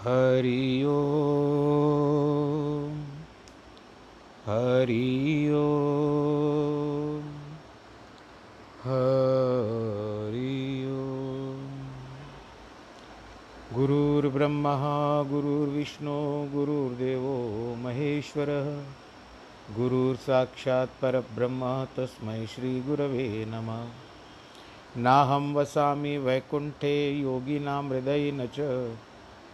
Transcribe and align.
हरि 0.00 0.84
ओम 0.84 3.04
हरि 4.46 5.52
ओम 5.54 7.22
हरि 8.84 10.86
ओम। 10.86 11.68
गुरुर्ब्रह्मा, 13.76 15.22
गुरुर्विष्णु, 15.22 16.48
गुरुर्देवो 16.52 17.74
महेश्वरः, 17.74 18.82
गुरुर्साक्षात् 19.76 21.02
परब्रह्म 21.02 21.86
तस्मै 21.96 22.46
श्रीगुरवे 22.46 23.44
नमः। 23.48 23.88
नाहं 24.96 25.54
वसामि 25.54 26.18
वैकुण्ठे 26.18 27.10
योगिनां 27.10 27.88
हृदयेन 27.88 28.46
च। 28.46 28.96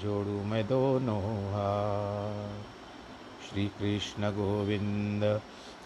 जोड़ू 0.00 0.44
मैं 0.44 0.68
दोनों 0.68 1.22
हाथ 1.22 2.62
श्री 3.48 3.66
कृष्ण 3.66 4.30
गोविंद, 4.30 5.40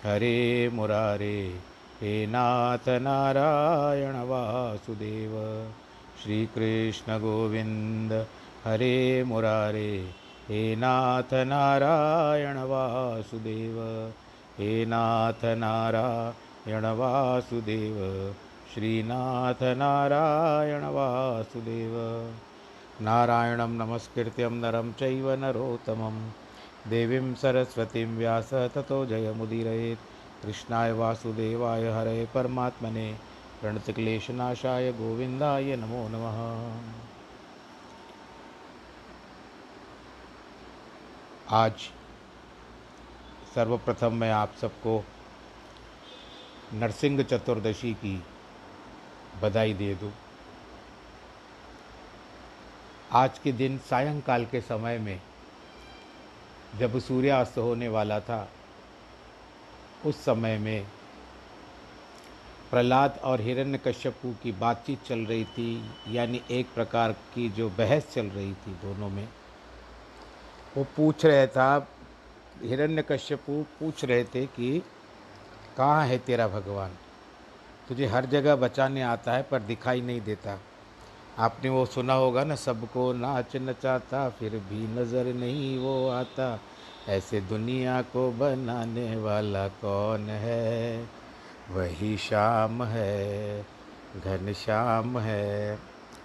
हरे 0.04 0.70
मुरारे, 0.72 1.60
हे 2.00 2.26
नाथ 2.26 2.88
नारायण 2.88 4.14
वासुदेव। 4.14 5.32
श्री 6.22 6.46
कृष्ण 6.46 7.18
गोविंद, 7.18 8.26
हरे 8.64 9.24
मुरारे, 9.24 10.10
हे 10.48 10.76
नाथ 10.76 11.34
नारायण 11.34 12.58
वासुदेव। 12.58 14.08
हे 14.58 14.86
नाथ 14.86 15.44
नारायण 15.44 16.84
वासुदेव, 16.84 18.34
श्रीनाथ 18.74 19.62
नारायण 19.62 20.84
वासुदेव। 20.84 21.94
नारायणं 23.00 23.68
नमस्कृत्यं 23.68 24.50
नरं 24.50 24.92
चैव 24.92 25.30
नरोत्तमं 25.30 26.30
देवीं 26.90 27.34
सरस्वतीं 27.34 28.06
व्यास 28.16 28.50
ततो 28.74 29.04
जयमुदीरयेत्। 29.06 30.06
कृष्णाय 30.42 30.92
वासुदेवाय 30.92 31.88
हरे 31.90 32.24
परमात्मने। 32.34 33.12
प्रणतक्लेशनाशाय 33.60 34.92
गोविन्दाय 34.92 35.76
नमो 35.76 36.08
नमः। 36.08 36.40
आज 41.52 41.88
सर्वप्रथम 43.54 44.14
मैं 44.14 44.32
आप 44.32 44.54
सबको 44.60 45.02
नरसिंह 46.74 47.22
चतुर्दशी 47.22 47.94
की 47.94 48.22
बधाई 49.42 49.74
दे 49.74 49.94
दूँ। 49.94 50.12
आज 53.12 53.38
के 53.38 53.52
दिन 53.52 53.78
सायंकाल 53.78 54.44
के 54.44 54.60
समय 54.60 54.98
में 54.98 55.20
जब 56.78 56.98
सूर्यास्त 56.98 57.58
होने 57.58 57.88
वाला 57.88 58.20
था, 58.20 58.48
उस 60.06 60.24
समय 60.24 60.58
में 60.58 60.86
प्रहलाद 62.70 63.20
और 63.24 63.40
हिरण्य 63.40 63.58
हिरण्यकश्यपु 63.58 64.34
की 64.42 64.52
बातचीत 64.52 65.02
चल 65.02 65.18
रही 65.18 65.44
थी, 65.44 65.90
यानी 66.08 66.42
एक 66.50 66.74
प्रकार 66.74 67.12
की 67.12 67.48
जो 67.48 67.70
बहस 67.70 68.14
चल 68.14 68.26
रही 68.26 68.54
थी 68.54 68.70
दोनों 68.70 69.08
में, 69.08 69.28
वो 70.76 70.84
पूछ 70.96 71.26
रहे 71.26 71.46
था 71.46 71.88
हिरण्य 72.56 72.68
हिरण्यकश्यपु 72.68 73.66
पूछ 73.80 74.04
रहे 74.04 74.24
थे 74.24 74.46
कि, 74.46 74.82
कहाँ 75.76 76.06
है 76.06 76.18
तेरा 76.18 76.48
भगवान? 76.48 76.90
तुझे 77.88 78.06
हर 78.06 78.26
जगह 78.26 78.56
बचाने 78.56 79.02
आता 79.02 79.32
है 79.32 79.42
पर 79.42 79.62
दिखाई 79.62 80.00
नहीं 80.00 80.20
देता। 80.20 80.60
आपने 81.38 81.70
वो 81.70 81.86
सुना 81.86 82.14
होगा 82.14 82.44
ना, 82.44 82.54
सबको 82.54 83.12
नाच 83.12 83.56
नचाता, 83.56 84.28
फिर 84.28 84.50
भी 84.50 85.00
नज़र 85.00 85.24
नहीं 85.24 85.78
वो 85.78 86.08
आता। 86.08 86.60
ऐसे 87.08 87.40
दुनिया 87.40 88.02
को 88.02 88.32
बनाने 88.32 89.16
वाला 89.16 89.68
कौन 89.68 90.20
है? 90.20 91.08
वही 91.70 92.16
शाम 92.16 92.84
है, 92.84 93.60
घन 94.24 94.52
श्याम 94.52 95.18
है। 95.18 95.78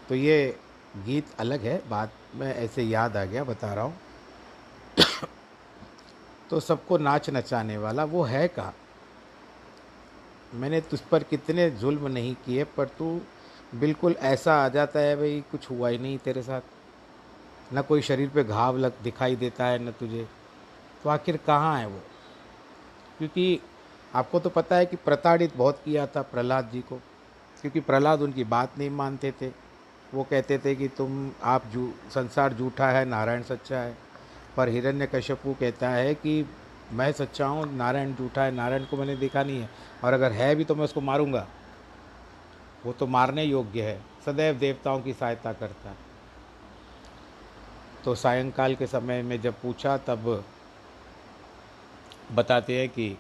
तो 0.09 0.15
ये 0.15 0.57
गीत 0.97 1.27
अलग 1.39 1.61
है, 1.61 1.89
बात 1.89 2.11
में 2.35 2.55
ऐसे 2.55 2.83
याद 2.83 3.17
आ 3.17 3.25
गया, 3.25 3.43
बता 3.43 3.73
रहा 3.73 3.83
हूँ। 3.83 3.97
तो 6.49 6.59
सबको 6.59 6.97
नाच 6.97 7.29
नचाने 7.29 7.77
वाला 7.77 8.03
वो 8.03 8.23
है 8.23 8.47
कहाँ? 8.47 8.75
मैंने 10.53 10.81
तुझ 10.81 10.99
पर 10.99 11.23
कितने 11.23 11.69
जुल्म 11.69 12.07
नहीं 12.07 12.35
किए, 12.35 12.63
पर 12.63 12.85
तू 12.85 13.21
बिल्कुल 13.75 14.13
ऐसा 14.13 14.65
आ 14.65 14.69
जाता 14.69 14.99
है 14.99 15.15
भाई, 15.15 15.43
कुछ 15.51 15.69
हुआ 15.69 15.89
ही 15.89 15.97
नहीं 15.97 16.17
तेरे 16.17 16.41
साथ। 16.41 16.61
न 17.73 17.81
कोई 17.81 18.01
शरीर 18.01 18.29
पे 18.29 18.43
घाव 18.43 18.77
लग, 18.77 18.93
दिखाई 19.03 19.35
देता 19.35 19.65
है, 19.65 19.79
न 19.79 19.91
तुझे। 19.91 20.27
तो 21.03 21.09
आखिर 21.09 21.37
कहाँ 21.37 21.79
है 21.79 21.87
वो? 21.87 21.99
क्योंकि 23.17 23.59
आपको 24.15 24.39
तो 24.39 24.49
पता 24.49 24.75
है 24.75 24.85
कि 24.85 24.95
प्रताड़ित 24.95 25.57
बहुत 25.57 25.81
किया 25.85 26.07
था 26.07 26.21
प्रहलाद 26.21 26.69
जी 26.73 26.81
को, 26.81 26.95
क्योंकि 27.61 27.79
प्रहलाद 27.79 28.21
उनकी 28.21 28.43
बात 28.43 28.77
नहीं 28.77 28.89
मानते 28.89 29.33
थे। 29.41 29.51
वो 30.13 30.23
कहते 30.23 30.57
थे 30.57 30.75
कि 30.75 30.87
तुम, 30.87 31.31
आप 31.43 31.63
जू, 31.67 31.93
संसार 32.15 32.53
झूठा 32.53 32.89
है, 32.89 33.05
नारायण 33.05 33.43
सच्चा 33.43 33.79
है। 33.79 33.97
पर 34.57 34.69
हिरण्यकश्यपु 34.69 35.53
कहता 35.53 35.89
है 35.89 36.13
कि 36.15 36.49
मैं 36.91 37.11
सच्चा 37.11 37.47
हूँ, 37.47 37.75
नारायण 37.75 38.13
झूठा 38.15 38.43
है, 38.43 38.51
नारायण 38.51 38.85
को 38.85 38.97
मैंने 38.97 39.15
देखा 39.15 39.43
नहीं 39.43 39.61
है। 39.61 39.69
और 40.03 40.13
अगर 40.13 40.31
है 40.31 40.55
भी 40.55 40.63
तो 40.63 40.75
मैं 40.75 40.83
उसको 40.83 41.01
मारूँगा। 41.01 41.47
वो 42.85 42.93
तो 42.93 43.07
मारने 43.07 43.43
योग्य 43.43 43.81
है, 43.81 44.01
सदैव 44.25 44.55
देवताओं 44.55 45.01
की 45.01 45.13
सहायता 45.13 45.53
करता 45.53 45.89
है। 45.89 45.97
तो 48.05 48.15
सायंकाल 48.15 48.75
के 48.75 48.87
समय 48.87 49.21
में 49.21 49.41
जब 49.41 49.61
पूछा, 49.61 49.97
तब 49.97 50.45
बताते 52.31 52.79
हैं 52.79 52.89
कि 52.89 53.17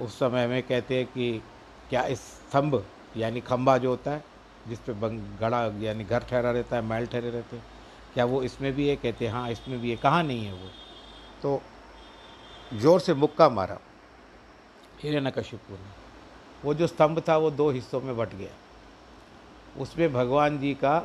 उस 0.00 0.18
समय 0.18 0.46
में 0.46 0.62
कहते 0.62 0.96
हैं 0.96 1.06
कि 1.06 1.42
क्या 1.90 2.02
इस 2.04 2.20
स्तंभ, 2.20 2.84
यानी 3.16 3.40
खंबा 3.40 3.78
जो 3.78 3.90
होता 3.90 4.10
है, 4.10 4.24
जिस 4.68 4.78
पे 4.78 4.92
गड़ा, 5.40 5.64
यानी 5.80 6.04
घर 6.04 6.20
ठहरा 6.20 6.50
रहता 6.50 6.76
है, 6.76 6.82
महल 6.82 7.06
ठहरे 7.06 7.30
रहते 7.30 7.56
हैं, 7.56 7.64
क्या 8.14 8.24
वो 8.24 8.42
इसमें 8.42 8.72
भी 8.72 8.88
है? 8.88 8.96
कहते 8.96 9.26
हैं 9.26 9.32
हाँ 9.32 9.50
इसमें 9.50 9.80
भी 9.80 9.90
है। 9.90 9.96
कहाँ 9.96 10.22
नहीं 10.22 10.44
है 10.44 10.52
वो? 10.52 10.68
तो 11.42 11.62
ज़ोर 12.74 13.00
से 13.00 13.14
मुक्का 13.14 13.48
मारा। 13.48 13.78
हिरण्यकशिपु 15.02 15.72
ने। 15.72 15.90
वो 16.64 16.74
जो 16.74 16.86
स्तंभ 16.86 17.22
था, 17.28 17.36
वो 17.36 17.50
दो 17.50 17.70
हिस्सों 17.70 18.00
में 18.00 18.16
बट 18.16 18.34
गया। 18.34 18.65
उसमें 19.78 20.12
भगवान 20.12 20.58
जी 20.58 20.74
का 20.74 20.98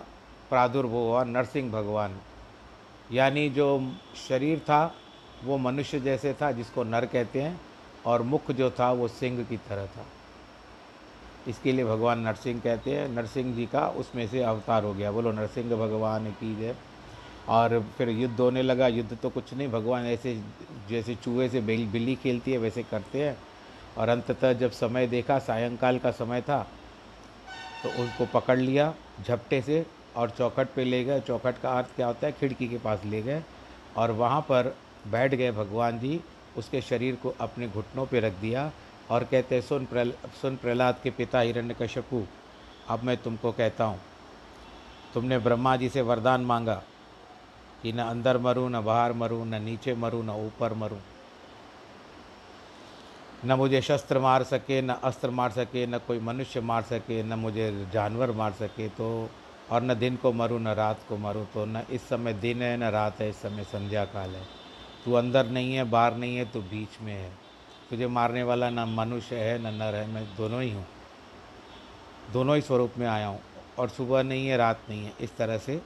प्रादुर्भव 0.50 0.92
हुआ, 0.92 1.24
नरसिंह 1.24 1.72
भगवान। 1.72 2.18
यानी 3.12 3.50
जो 3.50 3.94
शरीर 4.28 4.60
था, 4.60 4.96
वो 5.44 5.58
मनुष्य 5.58 6.00
जैसे 6.00 6.34
था, 6.34 6.52
जिसको 6.52 6.84
नर 6.84 7.06
कहते 7.06 7.42
हैं, 7.42 7.62
और 8.06 8.22
मुख 8.22 8.52
जो 8.52 8.72
था, 8.72 8.92
वो 8.92 9.08
सिंह 9.08 9.44
की 9.44 9.58
तरह 9.58 9.86
था। 9.86 10.06
इसके 11.48 11.72
लिए 11.72 11.86
भगवान 11.86 12.20
नरसिंह 12.20 12.60
कहते 12.60 12.96
हैं, 12.96 13.10
नरसिंह 13.10 13.56
जी 13.56 13.66
का 13.66 13.88
उसमें 13.88 14.28
से 14.28 14.44
अवतार 14.44 14.84
हो 14.84 14.94
गया। 14.94 15.12
बोलो, 15.12 15.32
नरसिंह 15.32 15.76
भगवान 15.76 16.32
की 16.32 16.56
जय। 16.56 16.76
और 17.48 17.86
फिर 17.98 18.10
युद्ध 18.10 18.40
होने 18.40 18.62
लगा, 18.62 18.88
युद्ध 18.88 19.18
तो 19.18 19.30
कुछ 19.30 19.54
नहीं, 19.54 19.68
भगवान 19.68 20.06
ऐसे 20.06 20.42
जैसे 20.90 21.16
चूहे 21.16 21.50
से 21.50 21.62
बिल्ली 21.62 22.16
खेलती 22.16 22.52
है, 22.52 22.58
वैसे 22.58 22.84
करते 22.84 23.24
हैं। 23.24 23.38
और 23.98 24.10
अंततः 24.10 24.54
जब 24.54 24.72
समय 24.72 25.08
देखा, 25.08 25.40
सायंकाल 25.40 26.00
का 26.00 26.12
समय 26.12 26.42
था 26.42 26.68
तो 27.84 27.90
उनको 27.92 28.26
पकड़ 28.34 28.60
लिया, 28.60 28.94
झपटे 29.22 29.62
से 29.62 29.86
और 30.16 30.30
चौखट 30.30 30.74
पे 30.76 30.84
ले 30.84 31.04
गए। 31.04 31.20
चौखट 31.22 31.58
का 31.58 31.72
अर्थ 31.72 31.96
क्या 31.96 32.08
होता 32.08 32.28
है? 32.28 32.34
खिड़की 32.34 32.68
के 32.68 32.78
पास 32.78 33.06
ले 33.06 33.22
गए 33.22 33.44
और 33.98 34.12
वहाँ 34.14 34.42
पर 34.42 34.76
बैठ 35.08 35.36
गए 35.36 35.52
भगवान 35.52 36.00
जी, 36.00 36.20
उसके 36.58 36.82
शरीर 36.82 37.16
को 37.16 37.34
अपने 37.42 37.68
घुटनों 37.68 38.06
पे 38.06 38.20
रख 38.20 38.34
दिया 38.34 38.72
और 39.10 39.24
कहते 39.24 39.56
हैं, 39.56 39.62
सुन 39.62 39.86
प्रल, 39.86 40.14
सुन 40.42 40.56
प्रहलाद 40.58 41.00
के 41.04 41.10
पिता 41.12 41.40
हिरण्य 41.40 41.60
हिरण्यकश्यपु 41.60 42.24
अब 42.90 43.04
मैं 43.04 43.18
तुमको 43.18 43.52
कहता 43.52 43.84
हूँ, 43.84 44.00
तुमने 45.14 45.38
ब्रह्मा 45.40 45.76
जी 45.78 45.90
से 45.90 46.02
वरदान 46.02 46.42
मांगा 46.42 46.82
कि 47.84 47.92
न 47.94 48.00
अंदर 48.00 48.38
मरूँ, 48.38 48.70
न 48.70 48.82
बाहर 48.82 49.14
मरूँ, 49.14 49.46
न 49.46 49.62
नीचे 49.62 49.94
मरूँ, 49.96 50.24
न 50.26 50.30
ऊपर 50.46 50.74
मरूं। 50.74 50.98
न 53.46 53.52
मुझे 53.52 53.82
शस्त्र 53.82 54.20
मार 54.20 54.44
सके, 54.44 54.82
न 54.82 54.90
अस्त्र 55.04 55.30
मार 55.30 55.52
सके, 55.52 55.86
न 55.88 55.98
कोई 55.98 56.20
मनुष्य 56.20 56.62
मार 56.62 56.82
सके, 56.82 57.22
न 57.24 57.34
मुझे 57.34 57.88
जानवर 57.94 58.32
मार 58.32 58.52
सके 58.52 58.88
तो 58.90 59.30
और 59.72 59.84
न 59.84 59.94
दिन 59.94 60.16
को 60.16 60.32
मरूँ, 60.32 60.60
न 60.60 60.68
रात 60.68 61.00
को 61.10 61.18
मरूँ 61.18 61.46
तो 61.54 61.66
न 61.66 61.84
इस 61.92 62.02
समय 62.02 62.34
दिन 62.34 62.62
है, 62.62 62.78
न 62.78 62.84
रात 62.84 63.22
है, 63.22 63.30
इस 63.30 63.42
समय 63.42 63.64
संध्या 63.64 64.06
काल 64.06 64.30
है। 64.30 64.44
तू 65.06 65.14
अंदर 65.14 65.46
नहीं 65.46 65.76
है, 65.76 65.84
बाहर 65.84 66.16
नहीं 66.16 66.36
है 66.36 66.46
तो 66.46 66.62
बीच 66.62 67.02
में 67.02 67.14
है। 67.14 67.32
तुझे 67.90 68.08
मारने 68.08 68.44
वाला 68.44 68.70
न 68.70 68.86
मनुष्य 68.90 69.36
है, 69.36 69.58
न 69.60 69.74
नर 69.76 69.96
है, 69.96 70.08
मैं 70.08 70.26
दोनों 70.38 70.62
ही 70.62 70.72
हूँ। 70.72 70.86
दोनों 72.34 72.56
ही 72.56 72.62
स्वरूप 72.62 72.94
में 72.98 73.08
आया 73.08 73.28
हूँ, 73.28 73.40
और 73.78 73.90
सुबह 73.90 74.24
नहीं 74.24 74.48
है, 74.48 74.58
रात 74.58 74.80
नहीं 74.90 75.06
है, 75.06 75.14
इस 75.22 75.36
तरह 75.38 75.58
से। 75.58 75.82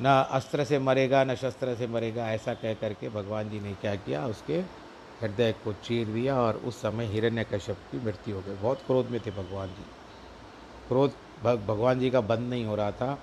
न 0.00 0.06
अस्त्र 0.30 0.64
से 0.64 0.78
मरेगा, 0.78 1.24
न 1.24 1.34
शस्त्र 1.34 1.74
से 1.74 1.86
मरेगा, 1.86 2.30
ऐसा 2.30 2.54
कह 2.54 2.74
करके 2.74 3.08
भगवान 3.08 3.50
जी 3.50 3.60
ने 3.60 3.74
क्या 3.74 3.94
किया, 3.94 4.26
उसके 4.26 4.85
हृदय 5.22 5.54
को 5.64 5.72
चीर 5.72 6.08
दिया 6.08 6.40
और 6.40 6.56
उस 6.56 6.76
समय 6.82 7.06
हिरण्य 7.06 7.44
कश्यप 7.44 7.76
की 7.92 8.04
मृत्यु 8.04 8.34
हो 8.34 8.40
गई। 8.40 8.54
बहुत 8.54 8.78
क्रोध 8.78 9.06
में 9.06 9.20
थे 9.26 9.30
भगवान 9.30 9.68
जी। 9.68 9.84
क्रोध 10.88 11.12
भगवान 11.42 12.00
जी 12.00 12.10
का 12.10 12.20
बंद 12.20 12.50
नहीं 12.50 12.64
हो 12.64 12.74
रहा 12.74 12.90
था। 12.90 13.18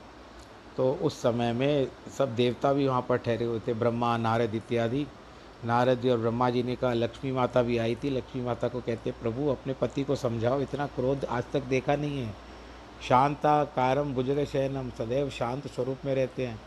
तो 0.77 0.93
उस 0.93 1.21
समय 1.21 1.53
में 1.53 1.87
सब 2.17 2.35
देवता 2.35 2.73
भी 2.73 2.87
वहाँ 2.87 3.05
पर 3.09 3.17
ठहरे 3.17 3.45
हुए 3.45 3.59
थे, 3.59 3.73
ब्रह्मा, 3.73 4.17
नारद 4.17 4.55
इत्यादि। 4.55 5.07
नारद 5.65 5.99
जी 5.99 6.09
और 6.09 6.17
ब्रह्मा 6.17 6.49
जी 6.49 6.63
ने 6.63 6.75
कहा, 6.75 6.93
लक्ष्मी 6.93 7.31
माता 7.31 7.61
भी 7.61 7.77
आई 7.77 7.95
थी। 7.95 8.09
लक्ष्मी 8.09 8.41
माता 8.41 8.67
को 8.67 8.81
कहते 8.81 9.11
प्रभु, 9.11 9.47
अपने 9.47 9.73
पति 9.73 10.03
को 10.03 10.15
समझाओ। 10.15 10.61
इतना 10.61 10.87
क्रोध 10.87 11.25
आज 11.25 11.43
तक 11.53 11.63
देखा 11.63 11.95
नहीं 11.95 12.21
है। 12.21 12.33
शांता 13.09 13.63
कारम 13.63 14.13
बुजग 14.13 14.43
शयनम 14.45 14.89
सदैव 14.89 15.29
शांत 15.29 15.67
स्वरूप 15.67 15.97
में 16.05 16.15
रहते 16.15 16.47
हैं। 16.47 16.61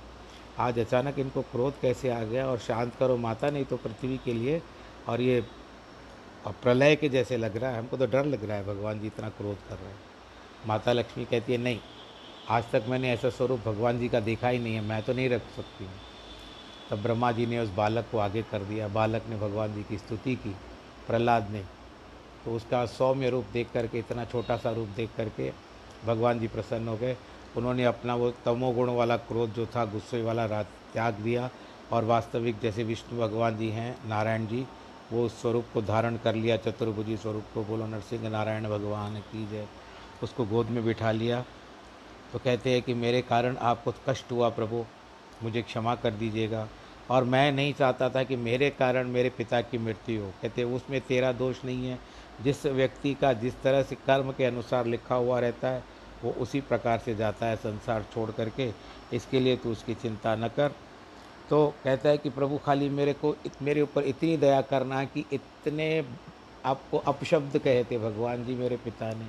आज 0.58 0.78
अचानक 0.78 1.18
इनको 1.18 1.42
क्रोध 1.42 1.80
कैसे 1.80 2.10
आ 2.10 2.22
गया 2.22 2.46
और 2.46 2.58
शांत 2.58 2.94
करो 2.94 3.16
माता, 3.16 3.50
नहीं 3.50 3.64
तो 3.64 3.76
पृथ्वी 3.76 4.20
के 4.24 4.32
लिए 4.32 4.62
और 5.08 5.20
ये 5.20 5.44
प्रलय 6.62 6.96
के 6.96 7.08
जैसे 7.08 7.36
लग 7.36 7.56
रहा 7.56 7.70
है, 7.70 7.78
हमको 7.78 7.96
तो 7.96 8.06
डर 8.06 8.24
लग 8.24 8.44
रहा 8.44 8.56
है, 8.56 8.66
भगवान 8.66 9.00
जी 9.00 9.06
इतना 9.06 9.28
क्रोध 9.28 9.56
कर 9.68 9.74
रहे 9.74 9.88
हैं। 9.88 9.98
माता 10.66 10.92
लक्ष्मी 10.92 11.24
कहती 11.24 11.52
है, 11.52 11.58
नहीं, 11.58 11.80
आज 12.48 12.64
तक 12.72 12.84
मैंने 12.88 13.12
ऐसा 13.12 13.30
स्वरूप 13.30 13.60
भगवान 13.60 13.98
जी 13.98 14.08
का 14.08 14.20
देखा 14.20 14.48
ही 14.48 14.58
नहीं 14.58 14.74
है, 14.74 14.80
मैं 14.80 15.02
तो 15.02 15.12
नहीं 15.12 15.28
रख 15.28 15.42
सकती 15.56 15.84
हूँ। 15.84 15.92
तब 16.90 17.02
ब्रह्मा 17.02 17.32
जी 17.32 17.46
ने 17.46 17.58
उस 17.58 17.70
बालक 17.70 18.06
को 18.12 18.18
आगे 18.18 18.42
कर 18.42 18.62
दिया। 18.62 18.88
बालक 18.88 19.22
ने 19.28 19.36
भगवान 19.36 19.74
जी 19.74 19.82
की 19.82 19.98
स्तुति 19.98 20.34
की, 20.36 20.54
प्रहलाद 21.06 21.50
ने। 21.50 21.62
तो 22.44 22.54
उसका 22.54 22.84
सौम्य 22.86 23.30
रूप 23.30 23.46
देख 23.52 23.68
करके, 23.74 23.98
इतना 23.98 24.24
छोटा 24.24 24.56
सा 24.56 24.70
रूप 24.70 24.88
देख 24.88 25.10
करके 25.16 25.52
भगवान 26.06 26.40
जी 26.40 26.48
प्रसन्न 26.48 26.88
हो 26.88 26.96
गए। 26.96 27.16
उन्होंने 27.56 27.84
अपना 27.84 28.14
वो 28.14 28.30
तमोगुण 28.44 28.90
वाला 28.90 29.16
क्रोध 29.16 29.52
जो 29.54 29.66
था, 29.66 29.84
गुस्से 29.84 30.22
वाला 30.22 30.44
रात 30.46 30.68
त्याग 30.92 31.14
दिया। 31.14 31.50
और 31.92 32.04
वास्तविक 32.04 32.58
जैसे 32.60 32.84
विष्णु 32.84 33.20
भगवान 33.20 33.56
जी 33.58 33.68
हैं, 33.68 34.08
नारायण 34.08 34.46
जी 34.46 34.66
वो 35.12 35.26
उस 35.26 35.40
स्वरूप 35.40 35.66
को 35.74 35.82
धारण 35.82 36.16
कर 36.16 36.34
लिया, 36.34 36.56
चतुर्भुजी 36.56 37.16
स्वरूप 37.16 37.44
को 37.54 37.64
बोलो, 37.64 37.86
नरसिंह 37.86 38.28
नारायण 38.28 38.64
भगवान 38.64 39.20
की 39.20 39.46
जय। 39.46 39.66
उसको 40.22 40.44
गोद 40.44 40.66
में 40.66 40.84
बिठा 40.84 41.12
लिया। 41.12 41.44
तो 42.32 42.38
कहते 42.38 42.70
हैं 42.70 42.82
कि 42.82 42.94
मेरे 42.94 43.22
कारण 43.22 43.56
आपको 43.56 43.94
कष्ट 44.08 44.32
हुआ 44.32 44.48
प्रभु, 44.48 44.84
मुझे 45.42 45.62
क्षमा 45.62 45.94
कर 45.94 46.10
दीजिएगा। 46.10 46.68
और 47.10 47.24
मैं 47.24 47.52
नहीं 47.52 47.74
चाहता 47.74 48.08
था 48.08 48.22
कि 48.22 48.36
मेरे 48.36 48.70
कारण 48.70 49.08
मेरे 49.08 49.30
पिता 49.30 49.60
की 49.60 49.78
मृत्यु 49.78 50.22
हो। 50.22 50.32
कहते 50.42 50.64
उसमें 50.64 51.00
तेरा 51.00 51.32
दोष 51.32 51.64
नहीं 51.64 51.88
है। 51.88 51.98
जिस 52.42 52.66
व्यक्ति 52.66 53.14
का 53.14 53.32
जिस 53.32 53.62
तरह 53.62 53.82
से 53.82 53.94
कर्म 53.94 54.32
के 54.32 54.44
अनुसार 54.44 54.86
लिखा 54.86 55.14
हुआ 55.14 55.40
रहता 55.40 55.68
है, 55.68 55.84
वो 56.24 56.30
उसी 56.32 56.60
प्रकार 56.60 56.98
से 56.98 57.14
जाता 57.14 57.46
है 57.46 57.56
संसार 57.56 58.02
छोड़ 58.02 58.30
करके। 58.30 58.72
इसके 59.12 59.40
लिए 59.40 59.56
तू 59.56 59.72
उसकी 59.72 59.94
चिंता 59.94 60.36
न 60.36 60.48
कर। 60.48 60.72
तो 61.50 61.74
कहता 61.84 62.08
है 62.08 62.18
कि 62.18 62.30
प्रभु 62.30 62.58
खाली 62.58 62.88
मेरे 62.88 63.12
को 63.12 63.34
मेरे 63.62 63.80
ऊपर 63.80 64.02
इतनी 64.02 64.36
दया 64.36 64.60
करना 64.60 65.04
कि 65.04 65.24
इतने 65.32 66.04
आपको 66.66 66.98
अपशब्द 66.98 67.58
कहे 67.58 67.84
थे 67.84 67.98
भगवान 67.98 68.44
जी 68.44 68.54
मेरे 68.54 68.76
पिता 68.76 69.10
ने। 69.10 69.26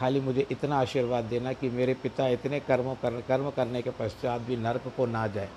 खाली 0.00 0.20
मुझे 0.20 0.46
इतना 0.50 0.76
आशीर्वाद 0.76 1.24
देना 1.24 1.52
कि 1.52 1.68
मेरे 1.68 1.94
पिता 1.94 2.28
इतने 2.28 2.60
कर्मों 2.60 2.94
कर, 2.94 3.20
कर्म 3.20 3.50
करने 3.50 3.82
के 3.82 3.90
पश्चात 3.90 4.40
भी 4.40 4.56
नर्क 4.56 4.92
को 4.96 5.06
ना 5.06 5.26
जाए। 5.26 5.48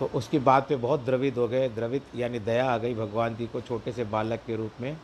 तो 0.00 0.10
उसकी 0.14 0.38
बात 0.38 0.68
पे 0.68 0.76
बहुत 0.76 1.04
द्रवित 1.04 1.38
हो 1.38 1.48
गए। 1.48 1.68
द्रवित 1.68 2.02
यानी 2.16 2.38
दया 2.38 2.70
आ 2.70 2.78
गई 2.78 2.94
भगवान 2.94 3.36
जी 3.36 3.46
को 3.46 3.60
छोटे 3.60 3.92
से 3.92 4.04
बालक 4.04 4.40
के 4.46 4.56
रूप 4.56 4.72
में। 4.80 4.96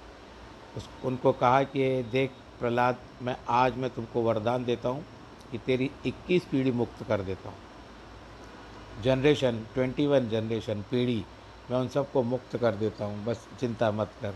उस, 0.77 0.89
उनको 1.05 1.33
कहा 1.33 1.63
कि 1.63 2.03
देख 2.03 2.31
प्रहलाद, 2.61 2.97
मैं 3.23 3.37
आज 3.49 3.77
मैं 3.77 3.91
तुमको 3.91 4.23
वरदान 4.23 4.65
देता 4.65 4.89
हूँ 4.89 5.05
कि 5.53 5.59
तेरी 5.59 5.91
21 6.07 6.45
पीढ़ी 6.45 6.73
मुक्त 6.73 7.05
कर 7.09 7.23
देता 7.23 7.49
हूँ। 7.49 7.70
जनरेशन 9.05 9.65
21 9.79 10.29
जनरेशन 10.31 10.85
पीढ़ी 10.91 11.25
मैं 11.71 11.79
उन 11.79 11.89
सबको 11.89 12.23
मुक्त 12.23 12.57
कर 12.57 12.75
देता 12.75 13.05
हूँ 13.05 13.25
बस 13.25 13.47
चिंता 13.61 13.91
मत 13.91 14.11
कर। 14.23 14.35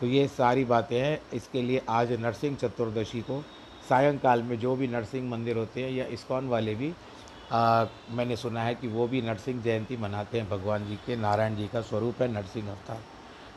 तो 0.00 0.06
ये 0.06 0.26
सारी 0.28 0.64
बातें 0.64 0.98
हैं 1.00 1.20
इसके 1.34 1.62
लिए 1.62 1.82
आज 1.88 2.12
नरसिंह 2.12 2.56
चतुर्दशी 2.56 3.20
को 3.20 3.40
सायंकाल 3.88 4.42
में 4.42 4.58
जो 4.58 4.74
भी 4.76 4.88
नरसिंह 4.88 5.30
मंदिर 5.30 5.56
होते 5.56 5.82
हैं 5.82 5.90
या 5.90 6.04
इस्कॉन 6.06 6.48
वाले 6.48 6.74
भी 6.74 6.92
आ, 7.52 7.84
मैंने 8.10 8.36
सुना 8.36 8.62
है 8.62 8.74
कि 8.74 8.88
वो 8.88 9.06
भी 9.08 9.22
नरसिंह 9.22 9.62
जयंती 9.62 9.96
मनाते 9.96 10.38
हैं 10.38 10.48
भगवान 10.50 10.86
जी 10.88 10.96
के 10.96 11.16
नारायण 11.16 11.56
जी 11.56 11.66
का 11.68 11.80
स्वरूप 11.80 12.22
है 12.22 12.28
नरसिंह 12.32 12.70
अवतार। 12.70 13.00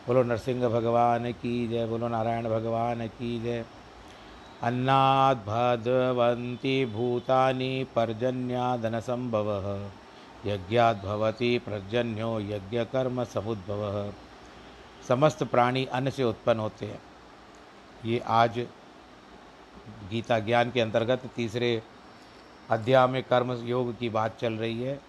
बोलो 0.07 0.24
नरसिंह 0.24 0.68
भगवान 0.69 1.31
की 1.31 1.68
जय 1.68 1.86
बोलो 1.86 2.07
नारायण 2.07 2.50
भगवान 2.50 3.07
की 3.07 3.39
जय। 3.44 3.66
अन्नाद 4.63 5.38
भद्रवंती 5.38 6.86
भूतानि 6.86 7.86
पर्जन्यादन 7.96 9.00
संभव 9.00 9.51
यज्ञाद 10.45 10.98
भवती, 10.98 11.60
पर्जन्यो 11.60 12.40
यज्ञ 12.40 12.86
कर्म 12.86 13.24
समुद्भव। 13.24 14.13
समस्त 15.07 15.44
प्राणी 15.44 15.86
अन्न 15.86 16.10
से 16.10 16.24
उत्पन्न 16.24 16.60
होते 16.60 16.86
हैं। 16.86 17.01
ये 18.06 18.19
आज 18.19 18.60
गीता 20.10 20.40
ज्ञान 20.40 20.72
के 20.72 20.81
अंतर्गत 20.81 21.22
तीसरे 21.36 21.84
अध्याय 22.69 23.07
में 23.07 23.24
कर्म 23.24 23.51
योग 23.51 23.98
की 24.00 24.10
बात 24.10 24.38
चल 24.40 24.54
रही 24.54 24.84
है। 24.84 25.01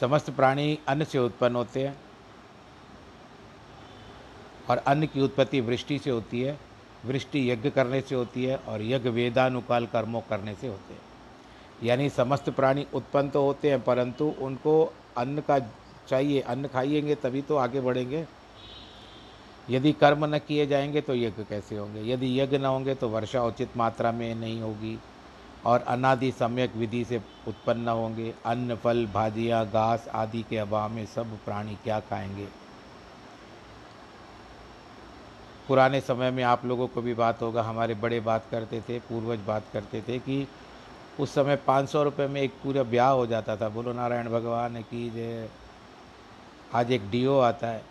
समस्त 0.00 0.30
प्राणी 0.30 0.78
अन्न 0.88 1.04
से 1.04 1.18
उत्पन्न 1.18 1.56
होते 1.56 1.86
हैं 1.86 1.96
और 4.70 4.78
अन्न 4.78 5.06
की 5.06 5.20
उत्पत्ति 5.20 5.60
वृष्टि 5.60 5.98
से 5.98 6.10
होती 6.10 6.40
है। 6.40 6.58
वृष्टि 7.04 7.50
यज्ञ 7.50 7.70
करने 7.70 8.00
से 8.00 8.14
होती 8.14 8.44
है 8.44 8.56
और 8.56 8.82
यज्ञ 8.82 9.08
वेदानुकाल 9.08 9.86
कर्मों 9.86 10.20
करने 10.20 10.54
से 10.54 10.68
होते 10.68 10.94
हैं। 10.94 11.09
यानी 11.82 12.08
समस्त 12.10 12.50
प्राणी 12.50 12.86
उत्पन्न 12.94 13.30
तो 13.30 13.44
होते 13.44 13.70
हैं, 13.70 13.80
परंतु 13.84 14.34
उनको 14.40 14.92
अन्न 15.16 15.40
का 15.40 15.58
चाहिए, 16.08 16.40
अन्न 16.40 16.68
खाइएँगे 16.68 17.14
तभी 17.14 17.42
तो 17.42 17.56
आगे 17.56 17.80
बढ़ेंगे। 17.80 18.26
यदि 19.70 19.92
कर्म 19.92 20.24
न 20.34 20.38
किए 20.38 20.66
जाएँगे 20.66 21.00
तो 21.00 21.14
यज्ञ 21.14 21.44
कैसे 21.44 21.76
होंगे? 21.76 22.12
यदि 22.12 22.40
यज्ञ 22.40 22.58
न 22.58 22.64
होंगे 22.64 22.94
तो 22.94 23.08
वर्षा 23.08 23.42
उचित 23.42 23.76
मात्रा 23.76 24.12
में 24.12 24.34
नहीं 24.34 24.60
होगी 24.60 24.98
और 25.66 25.80
अनादि 25.80 26.30
सम्यक 26.32 26.76
विधि 26.76 27.04
से 27.04 27.20
उत्पन्न 27.48 27.88
होंगे। 27.88 28.34
अन्न, 28.46 28.76
फल, 28.76 29.06
भाजियाँ, 29.06 29.64
घास 29.66 30.08
आदि 30.08 30.44
के 30.50 30.58
अभाव 30.58 30.90
में 30.90 31.06
सब 31.06 31.38
प्राणी 31.44 31.74
क्या 31.74 32.00
खाएँगे? 32.00 32.48
पुराने 35.68 36.00
समय 36.00 36.30
में 36.30 36.42
आप 36.42 36.64
लोगों 36.64 36.86
को 36.88 37.02
भी 37.02 37.14
बात 37.14 37.42
होगा, 37.42 37.62
हमारे 37.62 37.94
बड़े 37.94 38.20
बात 38.20 38.46
करते 38.50 38.80
थे, 38.80 38.98
पूर्वज 38.98 39.38
बात 39.38 39.64
करते 39.72 40.02
थे 40.08 40.18
कि 40.18 40.46
उस 41.20 41.34
समय 41.34 41.56
पाँच 41.56 41.88
सौ 41.88 42.02
रुपये 42.02 42.26
में 42.28 42.40
एक 42.40 42.50
पूरा 42.62 42.82
ब्याह 42.82 43.10
हो 43.10 43.26
जाता 43.26 43.56
था। 43.56 43.68
बोलो, 43.68 43.92
नारायण 43.92 44.28
भगवान 44.28 44.82
की 44.82 45.10
जय। 45.10 45.48
आज 46.74 46.92
एक 46.92 47.10
डीओ 47.10 47.38
आता 47.38 47.66
है। 47.66 47.82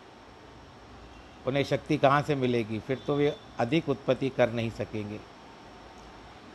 उन्हें 1.48 1.64
शक्ति 1.64 1.98
कहाँ 1.98 2.22
से 2.22 2.36
मिलेगी? 2.36 2.80
फिर 2.80 3.00
तो 3.08 3.16
वे 3.16 3.36
अधिक 3.60 3.90
उत्पत्ति 3.90 4.30
कर 4.30 4.52
नहीं 4.52 4.70
सकेंगे। 4.70 5.20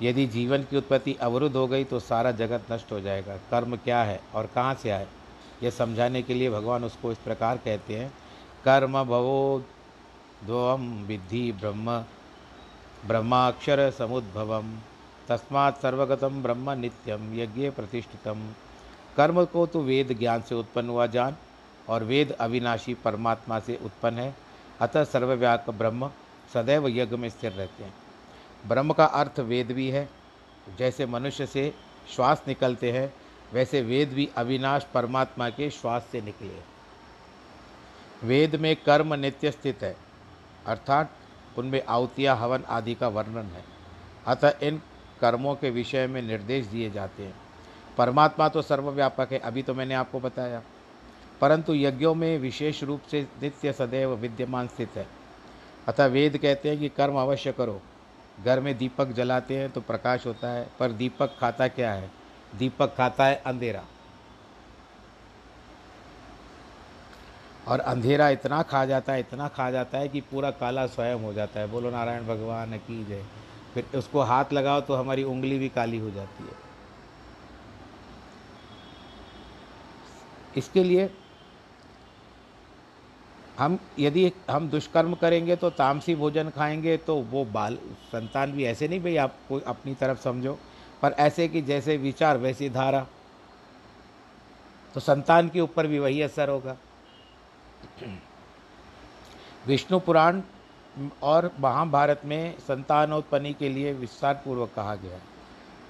यदि 0.02 0.26
जीवन 0.26 0.62
की 0.62 0.76
उत्पत्ति 0.76 1.14
अवरुद्ध 1.14 1.56
हो 1.56 1.66
गई 1.66 1.84
तो 1.84 2.00
सारा 2.00 2.30
जगत 2.30 2.72
नष्ट 2.72 2.92
हो 2.92 3.00
जाएगा। 3.00 3.36
कर्म 3.36 3.76
क्या 3.76 4.02
है 4.02 4.20
और 4.34 4.46
कहाँ 4.46 4.74
से 4.74 4.90
आए? 4.90 5.06
यह 5.62 5.70
समझाने 5.70 6.22
के 6.22 6.34
लिए 6.34 6.50
भगवान 6.50 6.84
उसको 6.84 7.12
इस 7.12 7.18
प्रकार 7.18 7.56
कहते 7.56 7.98
हैं, 7.98 8.12
कर्म 8.64 9.04
भवो 9.04 9.64
द्वम 10.44 11.04
विद्धि 11.04 11.52
ब्रह्म, 11.52 12.04
ब्रह्माक्षर 13.06 13.90
समुद्भवम। 13.90 14.74
तस्मात् 15.28 15.82
सर्वगतम 15.82 16.42
ब्रह्म 16.42 16.70
नित्यम 16.70 17.34
यज्ञ 17.34 17.70
प्रतिष्ठितम। 17.70 18.52
कर्म 19.16 19.44
को 19.44 19.66
तो 19.66 19.80
वेद 19.80 20.18
ज्ञान 20.18 20.42
से 20.42 20.54
उत्पन्न 20.54 20.88
हुआ 20.88 21.06
जान, 21.06 21.36
और 21.88 22.04
वेद 22.04 22.32
अविनाशी 22.32 22.94
परमात्मा 22.94 23.60
से 23.60 23.78
उत्पन्न 23.84 24.18
है। 24.18 24.34
अतः 24.80 25.04
सर्वव्यापक 25.04 25.70
ब्रह्म 25.70 26.10
सदैव 26.54 26.88
यज्ञ 26.88 27.16
में 27.16 27.28
स्थिर 27.28 27.52
रहते 27.52 27.84
हैं। 27.84 27.94
ब्रह्म 28.68 28.92
का 28.92 29.04
अर्थ 29.04 29.40
वेद 29.40 29.72
भी 29.72 29.90
है। 29.90 30.08
जैसे 30.78 31.06
मनुष्य 31.06 31.46
से 31.46 31.74
श्वास 32.14 32.42
निकलते 32.48 32.92
हैं, 32.92 33.14
वैसे 33.52 33.82
वेद 33.82 34.12
भी 34.12 34.28
अविनाश 34.36 34.86
परमात्मा 34.94 35.48
के 35.50 35.70
श्वास 35.70 36.06
से 36.12 36.20
निकले 36.20 36.74
वेद 38.24 38.56
में 38.56 38.76
कर्म 38.76 39.14
नित्य 39.14 39.50
स्थित 39.50 39.82
है, 39.82 39.96
अर्थात 40.66 41.10
उनमें 41.58 41.82
आउतिया 41.88 42.34
हवन 42.34 42.64
आदि 42.68 42.94
का 42.94 43.08
वर्णन 43.08 43.46
है। 43.46 43.64
अतः 44.26 44.52
इन 44.62 44.80
कर्मों 45.24 45.54
के 45.54 45.70
विषय 45.70 46.06
में 46.06 46.22
निर्देश 46.22 46.66
दिए 46.66 46.90
जाते 46.90 47.22
हैं। 47.22 47.34
परमात्मा 47.98 48.48
तो 48.48 48.62
सर्वव्यापक 48.62 49.28
है, 49.32 49.38
अभी 49.38 49.62
तो 49.62 49.74
मैंने 49.74 49.94
आपको 49.94 50.20
बताया। 50.20 50.62
परंतु 51.40 51.74
यज्ञों 51.74 52.14
में 52.14 52.38
विशेष 52.38 52.82
रूप 52.82 53.02
से 53.10 53.26
नित्य 53.42 53.72
सदैव 53.72 54.14
विद्यमान 54.14 54.68
स्थित 54.68 54.90
है। 54.96 55.06
अतः 55.88 56.06
वेद 56.06 56.38
कहते 56.38 56.68
हैं 56.68 56.78
कि 56.78 56.88
कर्म 56.88 57.14
अवश्य 57.14 57.52
करो। 57.52 57.80
घर 58.44 58.60
में 58.60 58.78
दीपक 58.78 59.06
जलाते 59.06 59.56
हैं 59.56 59.70
तो 59.70 59.80
प्रकाश 59.80 60.26
होता 60.26 60.48
है, 60.48 60.68
पर 60.78 60.92
दीपक 60.92 61.30
खाता 61.40 61.68
क्या 61.68 61.92
है? 61.92 62.10
दीपक 62.54 62.94
खाता 62.96 63.26
है 63.26 63.42
अंधेरा। 63.46 63.84
और 67.68 67.80
अंधेरा 67.80 68.28
इतना 68.28 68.62
खा 68.62 68.84
जाता 68.84 69.12
है, 69.12 69.20
इतना 69.20 69.48
खा 69.48 69.70
जाता 69.70 69.98
है 69.98 70.08
कि 70.08 70.20
पूरा 70.20 70.50
काला 70.50 70.86
स्वयं 70.86 71.16
हो 71.16 71.32
जाता 71.32 71.60
है। 71.60 71.66
बोलो 71.66 71.90
नारायण 71.90 72.22
भगवान 72.22 72.78
की 72.78 73.04
जय। 73.04 73.24
फिर 73.74 73.98
उसको 73.98 74.20
हाथ 74.20 74.52
लगाओ 74.52 74.80
तो 74.80 74.94
हमारी 74.94 75.24
उंगली 75.24 75.58
भी 75.58 75.68
काली 75.68 75.98
हो 75.98 76.10
जाती 76.10 76.44
है। 76.44 76.62
इसके 80.56 80.84
लिए 80.84 81.10
हम 83.58 83.78
यदि 83.98 84.32
हम 84.50 84.68
दुष्कर्म 84.68 85.14
करेंगे 85.14 85.56
तो 85.56 85.70
तामसी 85.70 86.14
भोजन 86.14 86.50
खाएँगे 86.50 86.96
तो 86.96 87.16
वो 87.16 87.44
बाल, 87.44 87.78
संतान 88.12 88.52
भी 88.52 88.64
ऐसे 88.64 88.88
नहीं 88.88 89.00
भाई, 89.00 89.16
आप 89.16 89.34
कोई 89.48 89.60
अपनी 89.60 89.94
तरफ़ 89.94 90.20
समझो। 90.20 90.58
पर 91.02 91.12
ऐसे 91.12 91.48
कि 91.48 91.62
जैसे 91.62 91.96
विचार, 91.96 92.36
वैसी 92.36 92.68
धारा। 92.68 93.06
तो 94.94 95.00
संतान 95.00 95.48
के 95.48 95.60
ऊपर 95.60 95.86
भी 95.86 95.98
वही 95.98 96.22
असर 96.22 96.48
होगा। 96.48 96.76
विष्णु 99.66 99.98
पुराण 100.00 100.40
और 101.22 101.50
महाभारत 101.60 102.20
में 102.24 102.58
संतानोत्पत्ति 102.58 103.52
के 103.52 103.68
लिए 103.68 103.92
विस्तार 103.92 104.34
पूर्वक 104.34 104.70
कहा 104.76 104.94
गया। 104.94 105.14
है 105.14 105.22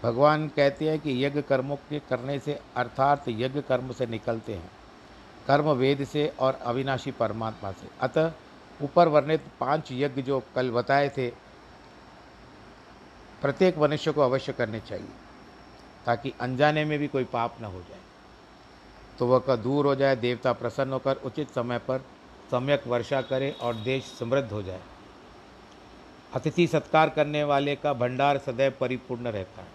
भगवान 0.02 0.49
कहते 0.49 0.90
हैं 0.90 1.00
कि 1.00 1.25
यज्ञ 1.25 1.42
कर्मों 1.42 1.76
के 1.76 1.99
करने 1.99 2.38
से 2.38 2.61
अर्थात 2.76 3.25
यज्ञ 3.28 3.61
कर्म 3.61 3.92
से 3.92 4.06
निकलते 4.06 4.54
हैं। 4.54 4.70
कर्म 5.46 5.64
वेद 5.64 6.04
से 6.04 6.32
और 6.40 6.54
अविनाशी 6.54 7.11
परमात्मा 7.11 7.73
से। 7.73 7.88
अतः 8.00 8.32
ऊपर 8.82 9.08
वर्णित 9.08 9.42
पाँच 9.61 9.88
यज्ञ 9.92 10.23
जो 10.23 10.42
कल 10.54 10.70
बताए 10.70 11.08
थे, 11.08 11.30
प्रत्येक 13.42 13.78
मनुष्य 13.78 14.12
को 14.12 14.20
अवश्य 14.20 14.52
करने 14.52 14.80
चाहिए, 14.80 15.08
ताकि 16.06 16.32
अनजाने 16.40 16.84
में 16.84 16.99
भी 16.99 17.08
कोई 17.08 17.25
पाप 17.25 17.56
न 17.61 17.64
हो 17.64 17.80
जाए। 17.80 18.00
तो 19.18 19.26
वह 19.26 19.38
का 19.38 19.56
दूर 19.56 19.87
हो 19.87 19.94
जाए, 19.94 20.16
देवता 20.16 20.52
प्रसन्न 20.52 20.92
होकर 20.92 21.16
उचित 21.16 21.50
समय 21.50 21.78
पर 21.78 21.99
सम्यक 22.50 22.87
वर्षा 22.87 23.23
करे 23.23 23.50
और 23.50 23.75
देश 23.75 24.04
समृद्ध 24.04 24.52
हो 24.52 24.62
जाए। 24.62 24.80
अतिथि 26.34 26.66
सत्कार 26.66 27.08
करने 27.08 27.42
वाले 27.44 27.74
का 27.76 27.92
भंडार 27.92 28.38
सदैव 28.38 28.72
परिपूर्ण 28.80 29.28
रहता 29.28 29.62
है। 29.62 29.68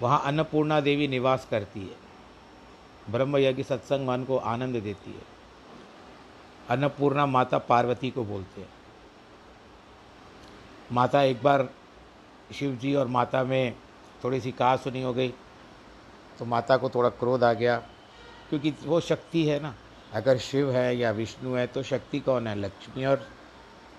वहाँ 0.00 0.22
अन्नपूर्णा 0.24 0.80
देवी 0.80 1.08
निवास 1.08 1.46
करती 1.50 1.80
है। 1.80 3.12
ब्रह्म 3.12 3.38
यज्ञ 3.38 3.62
सत्संग 3.62 4.06
मन 4.08 4.24
को 4.24 4.36
आनंद 4.36 4.76
देती 4.76 5.10
है। 5.10 5.22
अन्नपूर्णा 6.68 7.26
माता 7.26 7.58
पार्वती 7.60 8.10
को 8.10 8.24
बोलते 8.24 8.60
हैं। 8.60 8.68
माता 10.92 11.22
एक 11.22 11.42
बार 11.42 11.68
शिव 12.50 12.74
जी 12.76 12.94
और 12.94 13.06
माता 13.08 13.42
में 13.44 13.74
थोड़ी 14.24 14.40
सी 14.40 14.52
कहा 14.52 14.76
सुनी 14.76 15.02
हो 15.02 15.12
गई 15.14 15.28
तो 16.38 16.44
माता 16.44 16.76
को 16.76 16.88
थोड़ा 16.90 17.08
क्रोध 17.10 17.44
आ 17.44 17.52
गया, 17.52 17.76
क्योंकि 18.50 18.74
वो 18.84 19.00
शक्ति 19.00 19.44
है 19.44 19.60
ना। 19.62 19.74
अगर 20.12 20.38
शिव 20.38 20.70
है 20.72 20.96
या 20.96 21.10
विष्णु 21.12 21.54
है 21.54 21.66
तो 21.66 21.82
शक्ति 21.82 22.20
कौन 22.20 22.46
है? 22.46 22.54
लक्ष्मी 22.56 23.04
और 23.04 23.26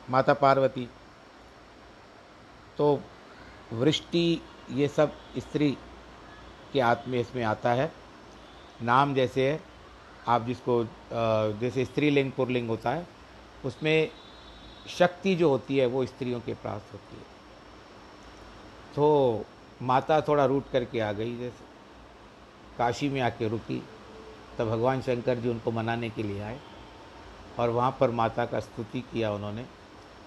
माता 0.09 0.33
पार्वती। 0.35 0.87
तो 2.77 2.99
वृष्टि 3.73 4.41
ये 4.71 4.87
सब 4.87 5.11
स्त्री 5.37 5.71
के 6.73 6.79
आत्मे 6.81 7.19
इसमें 7.19 7.43
आता 7.43 7.73
है। 7.73 7.91
नाम 8.81 9.13
जैसे 9.15 9.49
है, 9.51 9.59
आप 10.27 10.45
जिसको 10.45 10.83
जैसे 11.59 11.85
स्त्रीलिंग, 11.85 12.31
पुरलिंग 12.31 12.69
होता 12.69 12.91
है, 12.91 13.07
उसमें 13.65 14.09
शक्ति 14.89 15.35
जो 15.35 15.49
होती 15.49 15.77
है 15.77 15.85
वो 15.85 16.05
स्त्रियों 16.05 16.39
के 16.39 16.53
प्राप्त 16.53 16.93
होती 16.93 17.15
है। 17.15 17.23
तो 18.95 19.45
माता 19.81 20.19
थोड़ा 20.21 20.45
रूट 20.45 20.69
करके 20.71 20.99
आ 20.99 21.11
गई, 21.11 21.37
जैसे 21.37 21.63
काशी 22.77 23.09
में 23.09 23.21
आके 23.21 23.47
रुकी, 23.47 23.81
तब 24.57 24.69
भगवान 24.69 25.01
शंकर 25.01 25.39
जी 25.39 25.49
उनको 25.49 25.71
मनाने 25.71 26.09
के 26.09 26.23
लिए 26.23 26.41
आए, 26.41 26.59
और 27.59 27.69
वहाँ 27.69 27.95
पर 27.99 28.11
माता 28.11 28.45
का 28.45 28.59
स्तुति 28.59 29.01
किया 29.13 29.31
उन्होंने। 29.31 29.65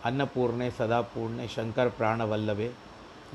अन्नपूर्णे 0.05 0.71
सदापूर्णे 0.71 1.49
शंकर 1.49 1.89
प्राण 1.89 2.23
वल्लभे 2.23 2.71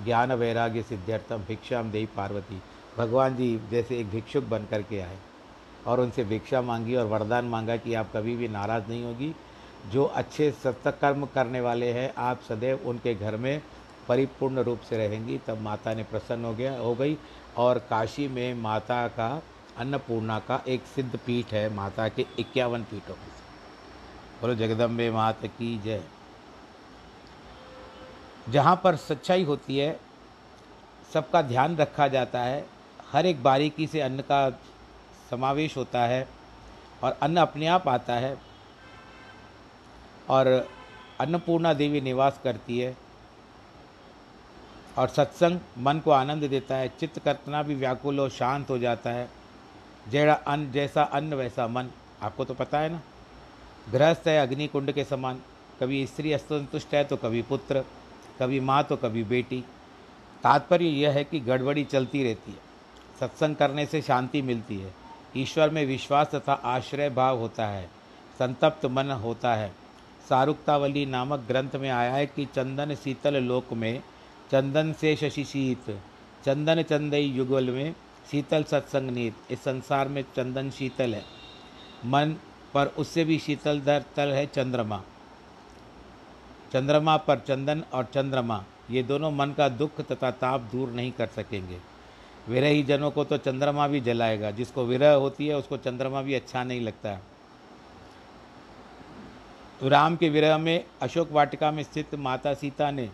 ज्ञान 0.06 0.32
वैराग्य 0.32 0.82
सिद्ध्यर्थम 0.82 1.44
भिक्षाम 1.48 1.92
देवी 1.92 2.06
पार्वती। 2.06 2.62
भगवान 2.98 3.36
जी 3.36 3.60
जैसे 3.72 4.00
एक 4.00 4.10
भिक्षुक 4.10 4.44
बन 4.44 4.66
कर 4.72 4.82
के 4.82 5.00
आए 5.00 5.18
और 5.88 6.00
उनसे 6.00 6.24
भिक्षा 6.24 6.62
मांगी 6.62 6.96
और 6.96 7.06
वरदान 7.06 7.46
मांगा 7.46 7.76
कि 7.78 7.94
आप 7.94 8.12
कभी 8.14 8.36
भी 8.36 8.48
नाराज़ 8.48 8.88
नहीं 8.90 9.04
होगी। 9.04 9.34
जो 9.92 10.04
अच्छे 10.06 10.52
सत्कर्म 10.52 11.26
करने 11.26 11.62
वाले 11.62 11.92
हैं, 11.94 12.14
आप 12.18 12.42
सदैव 12.42 12.82
उनके 12.86 13.14
घर 13.16 13.38
में 13.38 13.62
परिपूर्ण 14.08 14.60
रूप 14.60 14.82
से 14.82 14.98
रहेंगी। 14.98 15.38
तब 15.38 15.62
माता 15.62 15.94
ने 15.94 16.04
प्रसन्न 16.04 16.46
हो 16.46 16.54
गया, 16.54 16.78
हो 16.78 16.96
गई 16.96 17.18
और 17.58 17.78
काशी 17.80 18.28
में 18.28 18.54
माता 18.54 19.08
का, 19.08 19.42
अन्नपूर्णा 19.78 20.40
का 20.40 20.62
एक 20.68 20.84
सिद्ध 20.86 21.20
पीठ 21.26 21.54
है, 21.54 21.74
माता 21.74 22.08
के 22.08 22.26
इक्यावन 22.40 22.84
पीठों 22.84 23.16
में 23.16 23.32
बोलो, 24.42 24.56
जगदम्बे 24.56 25.10
माता 25.12 25.48
की 25.48 25.78
जय। 25.80 26.04
जहाँ 28.50 28.82
पर 28.84 28.96
सच्चाई 28.96 29.44
होती 29.44 29.78
है, 29.78 30.00
सबका 31.14 31.42
ध्यान 31.42 31.76
रखा 31.78 32.08
जाता 32.08 32.42
है। 32.42 32.66
हर 33.12 33.26
एक 33.26 33.44
बारीकी 33.44 33.88
से 33.88 34.02
अन्न 34.02 34.22
का 34.22 34.50
समावेश 35.30 35.78
होता 35.78 36.06
है 36.06 36.28
और 37.04 37.18
अन्न 37.22 37.38
अपने 37.38 37.68
आप 37.68 37.88
आता 37.88 38.14
है 38.14 38.38
और 40.30 40.48
अन्नपूर्णा 41.20 41.74
देवी 41.74 42.02
निवास 42.02 42.40
करती 42.44 42.80
है 42.80 42.98
और 44.98 45.08
सत्संग 45.08 45.60
मन 45.78 46.00
को 46.00 46.12
आनंद 46.12 46.44
देता 46.44 46.76
है, 46.76 46.90
चित्त 47.00 47.20
कतना 47.20 47.64
भी 47.64 47.76
व्याकुल 47.76 48.20
और 48.20 48.30
शांत 48.30 48.70
हो 48.70 48.78
जाता 48.78 49.10
है। 49.10 49.30
जैसा 50.10 50.34
अन्न 50.34 50.72
जैसा 50.72 51.04
अन्न, 51.04 51.34
वैसा 51.34 51.68
मन। 51.68 51.90
आपको 52.22 52.46
तो 52.46 52.54
पता 52.54 52.80
है 52.80 52.90
ना? 52.90 53.02
गृहस्थ 53.92 54.28
है 54.28 54.48
अग्नि 54.48 54.68
कुंड 54.68 54.92
के 54.92 55.04
समान। 55.04 55.42
कभी 55.80 56.06
स्त्री 56.08 56.34
असंतुष्ट 56.34 56.94
है 56.94 57.04
तो 57.04 57.18
कभी 57.18 57.42
पुत्र। 57.42 57.84
कभी 58.40 58.60
माँ 58.60 58.84
तो 58.84 58.96
कभी 58.96 59.24
बेटी। 59.24 59.64
तात्पर्य 60.44 60.86
यह 60.86 61.12
है 61.12 61.24
कि 61.24 61.40
गड़बड़ी 61.40 61.84
चलती 61.84 62.24
रहती 62.24 62.52
है। 62.52 62.58
सत्संग 63.20 63.56
करने 63.56 63.86
से 63.86 64.02
शांति 64.02 64.42
मिलती 64.42 64.78
है। 64.78 64.94
ईश्वर 65.38 65.70
में 65.70 65.86
विश्वास 65.86 66.28
तथा 66.36 66.54
आश्रय 66.54 67.10
भाव 67.10 67.38
होता 67.38 67.68
है। 67.68 67.90
संतप्त 68.40 68.86
मन 68.86 69.12
होता 69.12 69.56
है। 69.56 69.72
शाहरुखतावली 70.30 71.06
नामक 71.06 71.40
ग्रंथ 71.40 71.76
में 71.76 71.90
आया 71.90 72.14
है 72.14 72.26
कि 72.26 72.46
चंदन 72.46 72.96
शीतल 72.96 73.44
लोक 73.44 73.74
में 73.74 74.04
चंदन 74.52 74.94
से 74.94 75.16
शशि 75.16 75.44
शीत 75.44 76.00
चंदन 76.46 76.82
चंदई 76.82 77.22
युगल 77.22 77.70
में 77.70 77.96
शीतल 78.32 78.64
सत्संग 78.64 79.10
नीत। 79.10 79.36
इस 79.52 79.60
संसार 79.60 80.08
में 80.08 80.22
चंदन 80.22 80.70
शीतल 80.70 81.14
है। 81.14 81.24
मन 82.06 82.36
पर 82.74 82.88
उससे 82.88 83.24
भी 83.24 83.40
शीतल 83.40 83.82
दर 83.82 84.04
तल 84.16 84.34
है 84.34 84.46
चंद्रमा। 84.46 85.02
चंद्रमा 86.74 87.18
पर 87.18 87.40
चंदन 87.40 87.84
और 87.94 88.04
चंद्रमा, 88.04 88.64
ये 88.92 89.04
दोनों 89.04 89.32
मन 89.32 89.52
का 89.52 89.70
दुख 89.70 90.02
तथा 90.02 90.32
ताप 90.32 90.62
दूर 90.62 90.90
नहीं 90.90 91.12
कर 91.12 91.28
सकेंगे। 91.28 91.78
विरही 92.50 92.84
जनों 92.84 93.12
को 93.12 93.24
तो 93.24 93.38
चंद्रमा 93.38 93.88
भी 93.88 94.00
जलाएगा। 94.00 94.52
जिसको 94.52 94.86
विरह 94.86 95.14
होती 95.14 95.48
है, 95.48 95.58
उसको 95.58 95.78
चंद्रमा 95.78 96.22
भी 96.22 96.34
अच्छा 96.34 96.64
नहीं 96.64 96.82
लगता। 96.82 97.20
तो 99.80 99.88
राम 99.88 100.16
के 100.16 100.30
विरह 100.30 100.58
में, 100.58 100.86
अशोक 101.02 101.32
वाटिका 101.32 101.72
में 101.72 101.84
स्थित 101.84 102.16
माता 102.16 102.54
सीता 102.54 102.92
ने 102.92 103.10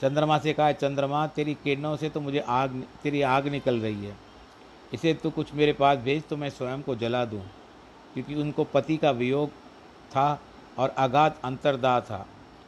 चंद्रमा 0.00 0.38
से 0.38 0.52
कहा, 0.52 0.72
चंद्रमा, 0.72 1.26
तेरी 1.26 1.54
किरणों 1.54 1.96
से 1.96 2.08
तो 2.08 2.20
मुझे 2.20 2.38
आग, 2.38 2.82
तेरी 3.02 3.22
आग 3.22 3.48
निकल 3.48 3.80
रही 3.80 4.04
है। 4.04 4.16
इसे 4.94 5.14
तू 5.14 5.30
कुछ 5.30 5.54
मेरे 5.54 5.72
पास 5.72 5.98
भेज 5.98 6.22
तो 6.28 6.36
मैं 6.36 6.50
स्वयं 6.50 6.82
को 6.82 6.96
जला 6.96 7.24
दूँ। 7.24 7.44
क्योंकि 8.14 8.34
उनको 8.34 8.64
पति 8.64 8.96
का 8.96 9.10
वियोग 9.10 9.50
था 10.10 10.40
और 10.78 10.88
अगाध 10.88 11.34
अंतरदाह 11.44 12.00
था। 12.00 12.26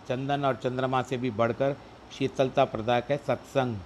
चंदन 0.08 0.44
और 0.44 0.56
चंद्रमा 0.56 1.02
से 1.02 1.16
भी 1.16 1.30
बढ़कर 1.30 1.76
शीतलता 2.18 2.64
प्रदायक 2.64 3.10
है, 3.10 3.16
सत्संग, 3.16 3.76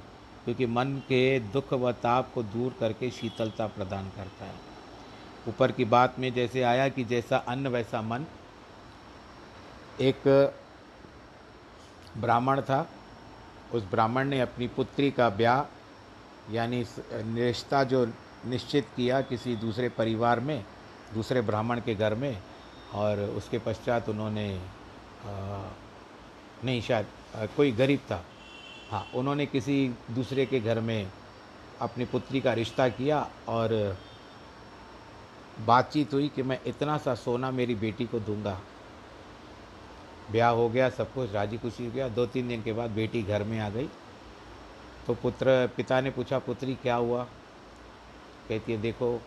क्योंकि 0.45 0.67
मन 0.67 1.03
के 1.09 1.41
दुख 1.41 1.73
व 1.73 1.93
ताप 1.93 2.31
को 2.35 2.43
दूर 2.43 2.75
करके 2.81 3.11
शीतलता 3.11 3.67
प्रदान 3.67 4.09
करता 4.09 4.45
है। 4.45 4.55
ऊपर 5.49 5.73
की 5.73 5.85
बात 5.85 6.19
में 6.19 6.35
जैसे 6.35 6.63
आया 6.63 6.89
कि 6.89 7.05
जैसा 7.05 7.37
अन्न, 7.37 7.67
वैसा 7.67 8.03
मन। 8.03 8.27
एक 10.01 10.55
ब्राह्मण 12.19 12.61
था, 12.61 12.89
उस 13.73 13.85
ब्राह्मण 13.85 14.25
ने 14.25 14.41
अपनी 14.41 14.69
पुत्री 14.69 15.11
का 15.11 15.29
ब्याह, 15.31 15.65
यानी 16.55 16.87
रिश्ता 17.13 17.85
जो 17.85 18.07
निश्चित 18.47 18.87
किया 18.97 19.21
किसी 19.21 19.57
दूसरे 19.57 19.89
परिवार 19.89 20.41
में, 20.41 20.65
दूसरे 21.15 21.41
ब्राह्मण 21.41 21.81
के 21.81 21.95
घर 21.95 22.15
में, 22.15 22.43
और 22.95 23.19
उसके 23.21 23.59
पश्चात 23.59 24.09
उन्होंने 24.09 24.61
नहीं, 26.65 26.83
शायद 26.83 27.07
कोई 27.57 27.73
गरीब 27.73 27.99
था। 27.99 28.25
हाँ 28.91 29.11
उन्होंने 29.15 29.47
किसी 29.47 29.95
दूसरे 30.11 30.47
के 30.47 30.61
घर 30.61 30.81
में 30.81 31.11
अपनी 31.81 32.05
पुत्री 32.05 32.41
का 32.41 32.53
रिश्ता 32.53 32.89
किया 32.89 33.31
और 33.49 33.99
बातचीत 35.61 36.15
हुई 36.15 36.29
कि 36.29 36.43
मैं 36.43 36.61
इतना 36.67 36.99
सा 36.99 37.15
सोना 37.15 37.51
मेरी 37.51 37.75
बेटी 37.75 38.07
को 38.07 38.21
दूँगा। 38.21 38.61
ब्याह 40.31 40.51
हो 40.51 40.69
गया, 40.69 40.91
सब 40.91 41.13
कुछ, 41.15 41.33
राज़ी 41.33 41.59
खुशी 41.59 41.87
हो 41.87 41.93
गया। 41.93 42.09
दो 42.09 42.27
तीन 42.27 42.49
दिन 42.49 42.63
के 42.63 42.73
बाद 42.73 42.91
बेटी 42.91 43.23
घर 43.23 43.43
में 43.43 43.61
आ 43.61 43.71
गई। 43.71 43.89
तो 45.07 45.15
पुत्र, 45.15 45.71
पिता 45.77 46.01
ने 46.01 46.11
पूछा, 46.11 46.39
पुत्री, 46.39 46.75
क्या 46.75 46.95
हुआ? 46.95 47.25
कहती 48.49 48.73
है, 48.73 48.79
देखो, 48.79 49.23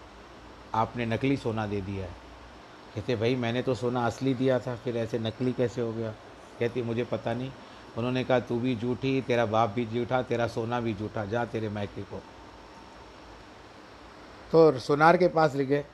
आपने 0.73 1.05
नकली 1.05 1.37
सोना 1.37 1.67
दे 1.67 1.81
दिया 1.81 2.05
है। 2.05 2.11
कहते, 2.95 3.15
भाई, 3.15 3.35
मैंने 3.35 3.61
तो 3.61 3.75
सोना 3.75 4.05
असली 4.05 4.33
दिया 4.33 4.59
था, 4.59 4.75
फिर 4.75 4.97
ऐसे 4.97 5.19
नकली 5.19 5.53
कैसे 5.53 5.81
हो 5.81 5.93
गया? 5.93 6.13
कहती, 6.61 6.81
मुझे 6.81 7.03
पता 7.03 7.33
नहीं। 7.33 7.51
उन्होंने 7.97 8.23
कहा, 8.23 8.39
तू 8.39 8.59
भी 8.59 8.75
झूठी 8.75 9.21
तेरा 9.21 9.45
बाप 9.45 9.69
भी 9.69 9.85
झूठा 9.85 10.21
तेरा 10.21 10.47
सोना 10.47 10.79
भी 10.79 10.93
झूठा 10.93 11.25
जा 11.25 11.45
तेरे 11.45 11.69
मैके 11.69 12.01
को। 12.01 12.23
तो 14.51 14.79
सोनार 14.79 15.17
के 15.17 15.27
पास 15.27 15.55
ले 15.55 15.65
गए। 15.65 15.85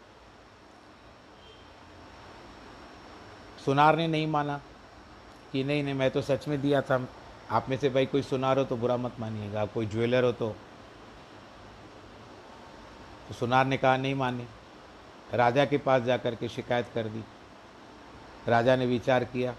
सुनार 3.65 3.95
ने 3.95 4.07
नहीं 4.07 4.27
माना 4.27 4.62
कि 5.51 5.63
नहीं 5.63 5.83
नहीं, 5.83 5.93
मैं 5.93 6.12
तो 6.12 6.21
सच 6.21 6.47
में 6.47 6.62
दिया 6.62 6.81
था। 6.81 7.07
आप 7.51 7.69
में 7.69 7.77
से 7.77 7.89
भाई 7.89 8.05
कोई 8.05 8.21
सुनार 8.21 8.59
हो 8.59 8.65
तो 8.65 8.77
बुरा 8.77 8.97
मत 8.97 9.13
मानिएगा, 9.19 9.65
कोई 9.65 9.86
ज्वेलर 9.86 10.24
हो 10.24 10.31
तो। 10.31 10.55
तो 13.27 13.33
सुनार 13.33 13.65
ने 13.65 13.77
कहा, 13.77 13.97
नहीं 13.97 14.15
माने। 14.15 14.45
राजा 15.33 15.65
के 15.65 15.77
पास 15.77 16.01
जा 16.01 16.17
कर 16.17 16.36
के 16.36 16.50
शिकायत 16.50 16.89
कर 16.93 17.07
दी। 17.07 17.24
राजा 18.47 18.75
ने 18.75 18.86
विचार 18.86 19.24
किया। 19.24 19.55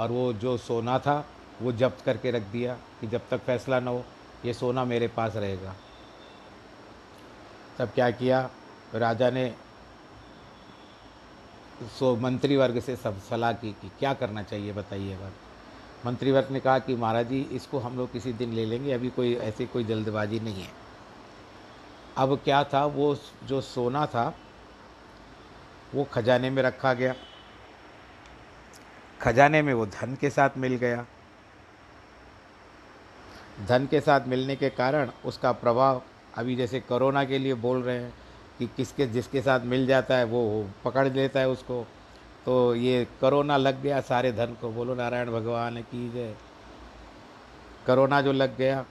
और 0.00 0.12
वो 0.12 0.32
जो 0.32 0.56
सोना 0.56 0.98
था, 0.98 1.26
वो 1.62 1.72
जब्त 1.72 2.04
करके 2.04 2.30
रख 2.30 2.42
दिया 2.42 2.74
कि 3.00 3.06
जब 3.06 3.20
तक 3.30 3.40
फैसला 3.40 3.80
ना 3.80 3.90
हो, 3.90 4.04
ये 4.44 4.54
सोना 4.54 4.84
मेरे 4.84 5.08
पास 5.08 5.36
रहेगा। 5.36 5.74
तब 7.78 7.88
क्या 7.88 8.10
किया? 8.10 8.50
राजा 8.94 9.30
ने 9.30 9.54
सो 11.98 12.16
मंत्री 12.16 12.56
वर्ग 12.56 12.80
से 12.80 12.96
सब 12.96 13.20
सलाह 13.20 13.52
की 13.52 13.72
कि 13.72 13.90
क्या 13.98 14.14
करना 14.14 14.42
चाहिए 14.42 14.72
बताइए 14.72 15.16
बात। 15.16 15.32
मंत्री 16.06 16.32
वर्ग 16.32 16.48
ने 16.50 16.60
कहा 16.60 16.78
कि 16.78 16.96
महाराज 16.96 17.28
जी, 17.28 17.40
इसको 17.40 17.78
हम 17.78 17.96
लोग 17.96 18.12
किसी 18.12 18.32
दिन 18.32 18.52
ले 18.52 18.64
लेंगे, 18.64 18.92
अभी 18.92 19.10
कोई 19.10 19.34
ऐसी 19.34 19.66
कोई 19.66 19.84
जल्दबाजी 19.84 20.40
नहीं 20.40 20.62
है। 20.62 20.70
अब 22.16 22.40
क्या 22.44 22.64
था? 22.64 22.84
वो 22.84 23.16
जो 23.44 23.60
सोना 23.60 24.06
था, 24.06 24.34
वो 25.94 26.04
खजाने 26.04 26.50
में 26.50 26.62
रखा 26.62 26.92
गया। 26.94 27.14
खजाने 29.22 29.62
में 29.62 29.74
वो 29.74 29.86
धन 29.86 30.16
के 30.20 30.30
साथ 30.30 30.50
मिल 30.56 30.76
गया। 30.76 31.06
धन 33.68 33.86
के 33.86 34.00
साथ 34.00 34.20
मिलने 34.26 34.56
के 34.56 34.70
कारण 34.70 35.10
उसका 35.24 35.52
प्रभाव 35.52 36.02
अभी 36.34 36.56
जैसे 36.56 36.80
कोरोना 36.80 37.24
के 37.24 37.38
लिए 37.38 37.54
बोल 37.54 37.82
रहे 37.82 37.98
हैं 37.98 38.14
कि 38.58 38.66
किसके, 38.66 39.06
जिसके 39.06 39.42
साथ 39.42 39.60
मिल 39.60 39.86
जाता 39.86 40.16
है 40.16 40.24
वो 40.24 40.70
पकड़ 40.84 41.08
लेता 41.08 41.40
है 41.40 41.48
उसको। 41.48 41.86
तो 42.46 42.74
ये 42.74 43.04
कोरोना 43.20 43.56
लग 43.56 43.82
गया, 43.82 44.00
सारे 44.00 44.32
धन 44.32 44.56
को 44.60 44.70
बोलो, 44.70 44.94
नारायण 44.94 45.30
भगवान 45.30 45.82
की 45.82 46.10
जय। 46.12 46.34
कोरोना 47.86 48.20
जो 48.20 48.32
लग 48.32 48.56
गया, 48.56 48.84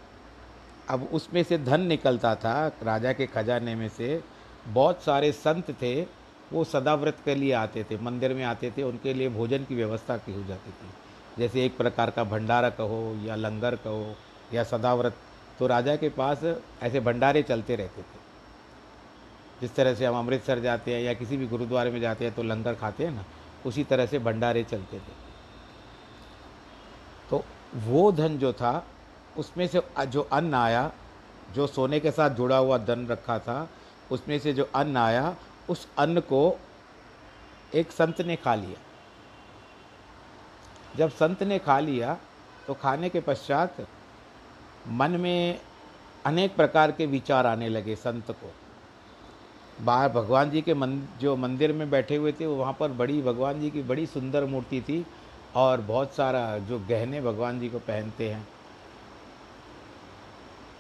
अब 0.90 1.10
उसमें 1.14 1.44
से 1.44 1.58
धन 1.58 1.82
निकलता 1.82 2.36
था, 2.36 2.72
राजा 2.84 3.14
के 3.14 3.26
खजाने 3.26 3.76
में 3.76 3.90
से। 3.90 4.24
बहुत 4.68 5.04
सारे 5.04 5.32
संत 5.32 5.72
थे 5.82 6.19
वो 6.54 6.64
सदाव्रत 6.64 7.18
के 7.26 7.36
लिए 7.36 7.52
आते 7.54 7.84
थे, 7.84 7.98
मंदिर 7.98 8.34
में 8.34 8.44
आते 8.44 8.72
थे, 8.78 8.84
उनके 8.84 9.14
लिए 9.14 9.30
भोजन 9.30 9.64
की 9.64 9.76
व्यवस्था 9.76 10.18
की 10.18 10.34
हो 10.34 10.44
जाती 10.44 10.72
थी। 10.72 10.90
जैसे 11.38 11.66
एक 11.66 11.78
प्रकार 11.78 12.10
का 12.10 12.24
भंडारा 12.24 12.70
कहो 12.70 13.16
या 13.24 13.36
लंगर 13.36 13.76
कहो 13.76 14.16
या 14.54 14.64
सदाव्रत 14.64 15.16
तो 15.60 15.68
राजा 15.68 15.96
के 15.96 16.10
पास 16.10 16.44
ऐसे 16.84 17.00
भंडारे 17.00 17.42
चलते 17.44 17.76
रहते 17.76 18.02
थे। 18.02 18.18
जिस 19.62 19.76
तरह 19.76 19.94
से 19.94 20.06
हम 20.06 20.16
अमृतसर 20.16 20.60
जाते 20.60 20.94
हैं 20.94 21.02
या 21.02 21.14
किसी 21.14 21.38
भी 21.38 21.48
गुरुद्वारे 21.48 21.92
में 21.92 22.00
जाते 22.02 22.26
हैं 22.26 22.34
तो 22.36 22.44
लंगर 22.44 22.76
खाते 22.76 23.06
हैं 23.06 23.12
ना, 23.12 23.26
उसी 23.66 23.84
तरह 23.84 24.06
से 24.06 24.20
भंडारे 24.20 24.64
चलते 24.64 24.98
थे। 24.98 25.18
तो 27.30 27.44
वो 27.78 28.12
धन 28.12 28.38
जो 28.38 28.54
था, 28.54 28.86
उसमें 29.38 29.68
से 29.68 29.82
जो 30.08 30.22
अन्न 30.22 30.54
आया, 30.54 30.92
जो 31.54 31.68
सोने 31.68 32.00
के 32.00 32.12
साथ 32.12 32.30
जुड़ा 32.30 32.58
हुआ 32.58 32.78
धन 32.78 33.06
रखा 33.08 33.38
था, 33.40 33.68
उसमें 34.12 34.38
से 34.40 34.54
जो 34.54 34.70
अन्न 34.76 34.98
आया 34.98 35.36
उस 35.70 35.88
अन्न 35.98 36.20
को 36.20 36.60
एक 37.76 37.92
संत 37.92 38.22
ने 38.22 38.36
खा 38.36 38.56
लिया। 38.56 38.80
जब 40.98 41.10
संत 41.12 41.44
ने 41.44 41.60
खा 41.60 41.80
लिया 41.80 42.18
तो 42.68 42.74
खाने 42.74 43.10
के 43.10 43.20
पश्चात 43.20 43.76
मन 44.90 45.12
में 45.12 45.60
अनेक 46.26 46.56
प्रकार 46.56 46.92
के 46.92 47.06
विचार 47.06 47.46
आने 47.46 47.70
लगे 47.70 47.96
संत 47.96 48.32
को। 48.32 48.52
बाहर 49.82 50.10
भगवान 50.10 50.50
जी 50.50 50.62
के 50.62 50.74
मन 50.74 51.02
जो 51.22 51.36
मंदिर 51.36 51.74
में 51.74 51.90
बैठे 51.90 52.16
हुए 52.16 52.32
थे, 52.32 52.46
वहाँ 52.46 52.74
पर 52.80 52.92
बड़ी, 52.92 53.22
भगवान 53.22 53.60
जी 53.62 53.70
की 53.70 53.82
बड़ी 53.84 54.06
सुंदर 54.06 54.46
मूर्ति 54.46 54.82
थी 54.82 55.06
और 55.56 55.82
बहुत 55.82 56.14
सारा 56.14 56.58
जो 56.60 56.80
गहने 56.80 57.22
भगवान 57.22 57.60
जी 57.60 57.70
को 57.70 57.80
पहनते 57.80 58.30
हैं, 58.30 58.48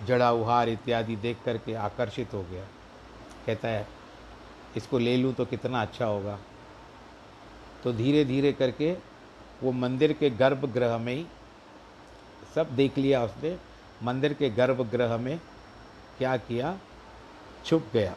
जड़ा, 0.05 0.31
उहार 0.31 0.69
इत्यादि 0.69 1.15
देख 1.17 1.37
करके 1.45 1.73
आकर्षित 1.75 2.33
हो 2.33 2.41
गया। 2.43 2.65
कहता 3.45 3.67
है 3.67 3.87
इसको 4.77 4.97
ले 4.97 5.15
लूँ 5.17 5.33
तो 5.33 5.45
कितना 5.45 5.81
अच्छा 5.81 6.05
होगा। 6.05 6.37
तो 7.83 7.93
धीरे 7.93 8.23
धीरे 8.25 8.51
करके 8.53 8.91
वो 9.63 9.71
मंदिर 9.71 10.13
के 10.13 10.29
गर्भगृह 10.29 10.97
में 10.97 11.13
ही 11.13 11.25
सब 12.55 12.75
देख 12.75 12.97
लिया 12.97 13.23
उसने, 13.23 13.57
मंदिर 14.03 14.33
के 14.33 14.49
गर्भगृह 14.49 15.17
में 15.17 15.37
क्या 16.17 16.35
किया? 16.37 16.77
छुप 17.65 17.89
गया। 17.93 18.15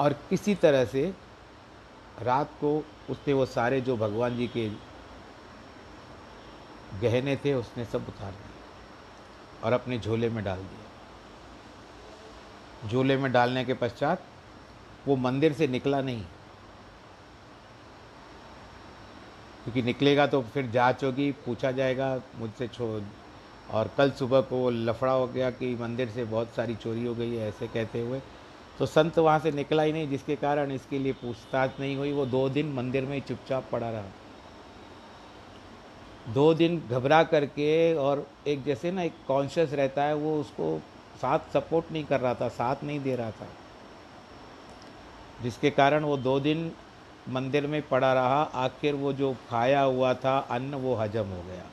और 0.00 0.12
किसी 0.30 0.54
तरह 0.54 0.84
से 0.84 1.02
रात 2.22 2.50
को 2.60 2.76
उसने 3.10 3.32
वो 3.32 3.46
सारे 3.46 3.80
जो 3.80 3.96
भगवान 3.96 4.36
जी 4.36 4.46
के 4.46 4.68
गहने 7.00 7.36
थे 7.36 7.54
उसने 7.54 7.84
सब 7.84 8.08
उतार 8.08 8.30
दिए 8.30 9.62
और 9.64 9.72
अपने 9.72 9.98
झोले 9.98 10.28
में 10.28 10.42
डाल 10.44 10.58
दिया 10.58 10.79
झोले 12.88 13.16
में 13.16 13.32
डालने 13.32 13.64
के 13.64 13.74
पश्चात 13.74 14.22
वो 15.06 15.16
मंदिर 15.16 15.52
से 15.52 15.66
निकला 15.68 16.00
नहीं। 16.00 16.20
क्योंकि 19.64 19.82
निकलेगा 19.82 20.26
तो 20.26 20.42
फिर 20.42 20.66
जाँच 20.66 21.04
होगी, 21.04 21.30
पूछा 21.32 21.70
जाएगा 21.72 22.22
मुझसे 22.38 22.68
छोड़ 22.68 23.02
और 23.74 23.90
कल 23.98 24.10
सुबह 24.10 24.40
को 24.40 24.56
वो 24.56 24.70
लफड़ा 24.70 25.12
हो 25.12 25.26
गया 25.26 25.50
कि 25.50 25.76
मंदिर 25.80 26.08
से 26.08 26.24
बहुत 26.24 26.54
सारी 26.56 26.74
चोरी 26.74 27.04
हो 27.04 27.14
गई 27.14 27.34
है, 27.34 27.48
ऐसे 27.48 27.66
कहते 27.66 28.00
हुए। 28.00 28.20
तो 28.78 28.86
संत 28.86 29.18
वहाँ 29.18 29.38
से 29.38 29.50
निकला 29.50 29.82
ही 29.82 29.92
नहीं, 29.92 30.08
जिसके 30.08 30.36
कारण 30.36 30.72
इसके 30.72 30.98
लिए 30.98 31.12
पूछताछ 31.12 31.70
नहीं 31.80 31.96
हुई। 31.96 32.12
वो 32.12 32.26
दो 32.26 32.48
दिन 32.48 32.72
मंदिर 32.72 33.04
में 33.04 33.14
ही 33.14 33.20
चुपचाप 33.20 33.68
पड़ा 33.72 33.90
रहा। 33.90 34.04
दो 36.28 36.54
दिन 36.54 36.82
घबरा 36.90 37.22
करके 37.22 37.94
और 37.94 38.30
एक 38.46 38.64
जैसे 38.64 38.90
ना 38.90 39.02
एक 39.02 39.12
कॉन्शियस 39.28 39.72
रहता 39.72 40.02
है, 40.02 40.14
वो 40.14 40.40
उसको 40.40 40.80
साथ 41.22 41.52
सपोर्ट 41.52 41.92
नहीं 41.92 42.04
कर 42.04 42.20
रहा 42.20 42.34
था, 42.34 42.48
साथ 42.50 42.84
नहीं 42.84 43.00
दे 43.00 43.16
रहा 43.16 43.30
था। 43.30 43.48
जिसके 45.42 45.70
कारण 45.70 46.04
वो 46.04 46.16
दो 46.18 46.38
दिन 46.40 46.70
मंदिर 47.28 47.66
में 47.66 47.82
पड़ा 47.88 48.12
रहा, 48.14 48.42
आखिर 48.42 48.94
वो 48.94 49.12
जो 49.12 49.32
खाया 49.50 49.82
हुआ 49.82 50.14
था, 50.14 50.38
अन्न 50.50 50.74
वो 50.76 50.94
हजम 50.94 51.28
हो 51.28 51.42
गया। 51.42 51.64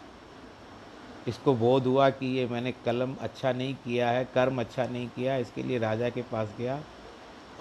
इसको 1.27 1.53
बोध 1.55 1.85
हुआ 1.85 2.09
कि 2.09 2.25
ये 2.27 2.45
मैंने 2.47 2.71
कलम 2.85 3.15
अच्छा 3.21 3.51
नहीं 3.51 3.73
किया 3.75 4.09
है, 4.09 4.27
कर्म 4.35 4.59
अच्छा 4.59 4.85
नहीं 4.85 5.07
किया, 5.07 5.35
इसके 5.37 5.63
लिए 5.63 5.79
राजा 5.79 6.09
के 6.09 6.21
पास 6.21 6.53
गया 6.57 6.79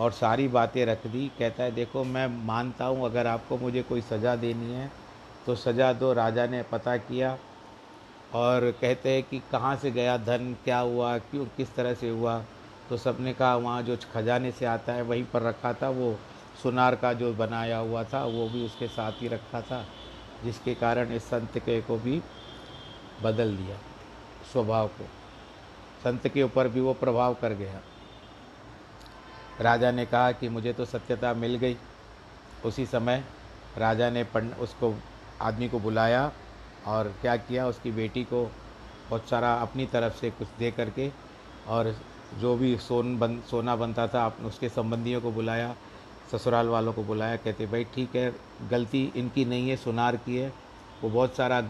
और 0.00 0.12
सारी 0.12 0.48
बातें 0.48 0.84
रख 0.86 1.06
दी। 1.06 1.30
कहता 1.38 1.62
है, 1.62 1.70
देखो, 1.72 2.04
मैं 2.04 2.26
मानता 2.46 2.84
हूँ, 2.84 3.04
अगर 3.04 3.26
आपको 3.26 3.58
मुझे 3.58 3.82
कोई 3.82 4.00
सज़ा 4.02 4.36
देनी 4.36 4.72
है 4.72 4.90
तो 5.46 5.54
सज़ा 5.56 5.92
दो, 5.92 6.12
राजा 6.12 6.46
ने 6.46 6.62
पता 6.62 6.96
किया 6.98 7.36
और 8.34 8.70
कहते 8.80 9.10
हैं 9.10 9.22
कि 9.22 9.42
कहाँ 9.52 9.76
से 9.76 9.90
गया, 9.90 10.16
धन 10.16 10.56
क्या 10.64 10.78
हुआ, 10.78 11.18
क्यों, 11.18 11.46
किस 11.46 11.74
तरह 11.74 11.94
से 11.94 12.10
हुआ? 12.10 12.44
तो 12.88 12.96
सबने 12.96 13.32
कहा, 13.32 13.56
वहाँ 13.56 13.82
जो 13.82 13.96
खजाने 14.14 14.52
से 14.52 14.66
आता 14.66 14.92
है, 14.92 15.02
वहीं 15.02 15.24
पर 15.24 15.42
रखा 15.42 15.72
था 15.72 15.88
वो 15.88 16.18
सुनार 16.62 16.94
का 16.94 17.12
जो 17.12 17.34
बनाया 17.34 17.78
हुआ 17.78 18.04
था, 18.04 18.24
वो 18.24 18.48
भी 18.48 18.66
उसके 18.66 18.88
साथ 18.88 19.12
ही 19.12 19.28
रखा 19.28 19.60
था, 19.60 19.86
जिसके 20.44 20.74
कारण 20.74 21.12
इस 21.12 21.24
संत 21.24 21.58
के 21.58 21.82
को 21.82 21.98
भी 21.98 22.22
बदल 23.22 23.56
दिया 23.56 23.76
स्वभाव 24.52 24.88
को। 24.88 25.04
संत 26.04 26.28
के 26.28 26.42
ऊपर 26.42 26.68
भी 26.68 26.80
वो 26.80 26.92
प्रभाव 26.94 27.34
कर 27.34 27.52
गया। 27.52 27.80
राजा 29.60 29.90
ने 29.90 30.06
कहा 30.06 30.32
कि 30.32 30.48
मुझे 30.48 30.72
तो 30.72 30.84
सत्यता 30.84 31.34
मिल 31.34 31.54
गई। 31.54 31.76
उसी 32.64 32.86
समय 32.86 33.24
राजा 33.78 34.10
ने 34.10 34.24
पंड 34.24 34.54
उसको, 34.54 34.94
आदमी 35.42 35.68
को 35.68 35.78
बुलाया 35.78 36.32
और 36.86 37.08
क्या 37.22 37.36
किया, 37.36 37.66
उसकी 37.66 37.90
बेटी 37.90 38.24
को 38.24 38.44
बहुत 39.10 39.28
सारा 39.28 39.54
अपनी 39.54 39.86
तरफ़ 39.86 40.14
से 40.14 40.30
कुछ 40.30 40.48
दे 40.58 40.70
करके 40.70 41.10
और 41.68 41.94
जो 42.40 42.56
भी 42.56 42.76
सोन 42.76 43.18
बन, 43.18 43.40
सोना 43.50 43.76
बनता 43.76 44.06
था, 44.06 44.22
आप 44.22 44.36
उसके 44.46 44.68
संबंधियों 44.68 45.20
को 45.20 45.30
बुलाया, 45.30 45.74
ससुराल 46.32 46.68
वालों 46.68 46.92
को 46.92 47.02
बुलाया, 47.04 47.36
कहते, 47.36 47.66
भाई, 47.66 47.84
ठीक 47.84 48.16
है, 48.16 48.32
गलती 48.70 49.12
इनकी 49.16 49.44
नहीं 49.44 49.68
है, 49.70 49.76
सुनार 49.76 50.16
की 50.16 50.36
है, 50.36 50.52
वो 51.02 51.10
बहुत 51.10 51.36
सारा 51.36 51.60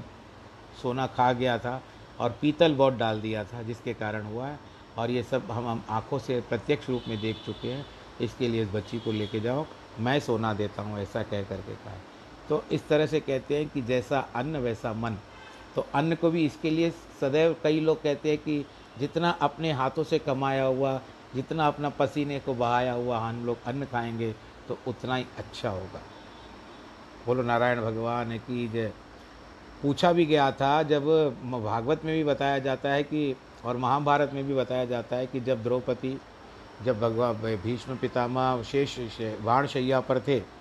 सोना 0.82 1.06
खा 1.06 1.32
गया 1.32 1.58
था 1.58 1.80
और 2.20 2.30
पीतल 2.42 2.74
बहुत 2.74 2.94
डाल 2.94 3.20
दिया 3.20 3.44
था, 3.44 3.62
जिसके 3.62 3.94
कारण 3.94 4.22
हुआ 4.22 4.46
है, 4.46 4.58
और 4.98 5.10
ये 5.10 5.22
सब 5.22 5.50
हम 5.50 5.68
हम 5.68 5.84
आँखों 5.90 6.18
से 6.18 6.40
प्रत्यक्ष 6.40 6.88
रूप 6.88 7.02
में 7.08 7.20
देख 7.20 7.36
चुके 7.46 7.68
हैं, 7.68 7.86
इसके 8.20 8.48
लिए 8.48 8.62
इस 8.62 8.68
बच्ची 8.68 8.98
को 8.98 9.12
लेके 9.12 9.40
जाओ, 9.40 9.66
मैं 9.98 10.20
सोना 10.20 10.54
देता 10.54 10.82
हूँ, 10.82 10.98
ऐसा 10.98 11.22
कह 11.22 11.42
करके 11.42 11.74
कहा। 11.74 12.15
तो 12.48 12.62
इस 12.72 12.88
तरह 12.88 13.06
से 13.06 13.20
कहते 13.20 13.56
हैं 13.56 13.68
कि 13.68 13.82
जैसा 13.82 14.18
अन्न, 14.34 14.56
वैसा 14.56 14.92
मन। 14.92 15.16
तो 15.76 15.86
अन्न 15.94 16.14
को 16.14 16.30
भी 16.30 16.44
इसके 16.46 16.70
लिए 16.70 16.90
सदैव 17.20 17.56
कई 17.62 17.80
लोग 17.80 18.02
कहते 18.02 18.28
हैं 18.28 18.38
कि 18.38 18.64
जितना 18.98 19.30
अपने 19.30 19.72
हाथों 19.72 20.04
से 20.04 20.18
कमाया 20.18 20.64
हुआ, 20.64 21.00
जितना 21.34 21.66
अपना 21.66 21.88
पसीने 21.88 22.38
को 22.40 22.54
बहाया 22.54 22.92
हुआ 22.92 23.18
हम 23.18 23.44
लोग 23.46 23.64
अन्न 23.66 23.84
खाएँगे 23.84 24.34
तो 24.68 24.78
उतना 24.88 25.16
ही 25.16 25.26
अच्छा 25.38 25.70
होगा। 25.70 26.00
बोलो, 27.26 27.42
नारायण 27.42 27.80
भगवान 27.80 28.38
की 28.38 28.68
जय। 28.68 28.92
पूछा 29.82 30.12
भी 30.12 30.26
गया 30.26 30.50
था, 30.52 30.82
जब 30.82 31.04
भागवत 31.64 32.04
में 32.04 32.14
भी 32.16 32.24
बताया 32.24 32.58
जाता 32.58 32.88
है 32.88 33.02
कि, 33.02 33.36
और 33.64 33.76
महाभारत 33.76 34.30
में 34.34 34.46
भी 34.46 34.54
बताया 34.54 34.84
जाता 34.84 35.16
है 35.16 35.26
कि 35.26 35.40
जब 35.40 35.62
द्रौपदी, 35.62 36.18
जब 36.84 37.00
भगवान 37.00 37.34
भीष्म 37.56 37.96
पितामह 37.96 38.62
शेष 38.62 38.98
शैया 39.72 40.00
पर 40.00 40.20
थे 40.20 40.55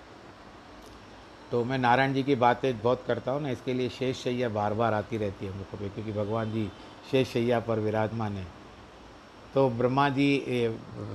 तो 1.50 1.62
मैं 1.64 1.78
नारायण 1.78 2.12
जी 2.14 2.22
की 2.22 2.34
बातें 2.34 2.82
बहुत 2.82 3.02
करता 3.06 3.32
हूँ 3.32 3.42
ना, 3.42 3.50
इसके 3.50 3.74
लिए 3.74 3.88
शेष 3.90 4.22
शैया 4.22 4.48
बार 4.50 4.74
बार 4.74 4.94
आती 4.94 5.16
रहती 5.16 5.46
है 5.46 5.52
हम 5.52 5.58
मुख 5.58 5.80
पे 5.80 5.88
क्योंकि 5.88 6.12
भगवान 6.12 6.52
जी 6.52 6.68
शेष 7.10 7.28
शैया 7.28 7.60
पर 7.60 7.78
विराजमान 7.80 8.32
है। 8.32 8.46
तो 9.54 9.68
ब्रह्मा 9.70 10.08
जी 10.10 10.66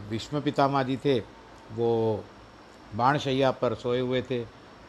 विष्णु 0.09 0.41
पितामा 0.41 0.83
जी 0.83 0.97
थे, 0.97 1.19
वो 1.71 2.23
बाण 2.95 3.17
शैया 3.19 3.51
पर 3.53 3.73
सोए 3.75 3.99
हुए 3.99 4.21
थे 4.21 4.43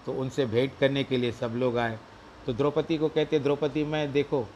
तो 0.07 0.12
उनसे 0.14 0.46
भेंट 0.46 0.78
करने 0.78 1.05
के 1.05 1.16
लिए 1.16 1.33
सब 1.33 1.52
लोग 1.57 1.78
आए। 1.78 1.98
तो 2.46 2.52
द्रौपदी 2.52 2.96
को 2.98 3.09
कहते, 3.09 3.38
द्रौपदी, 3.38 3.85
मैं 3.85 4.12
देखो, 4.12 4.46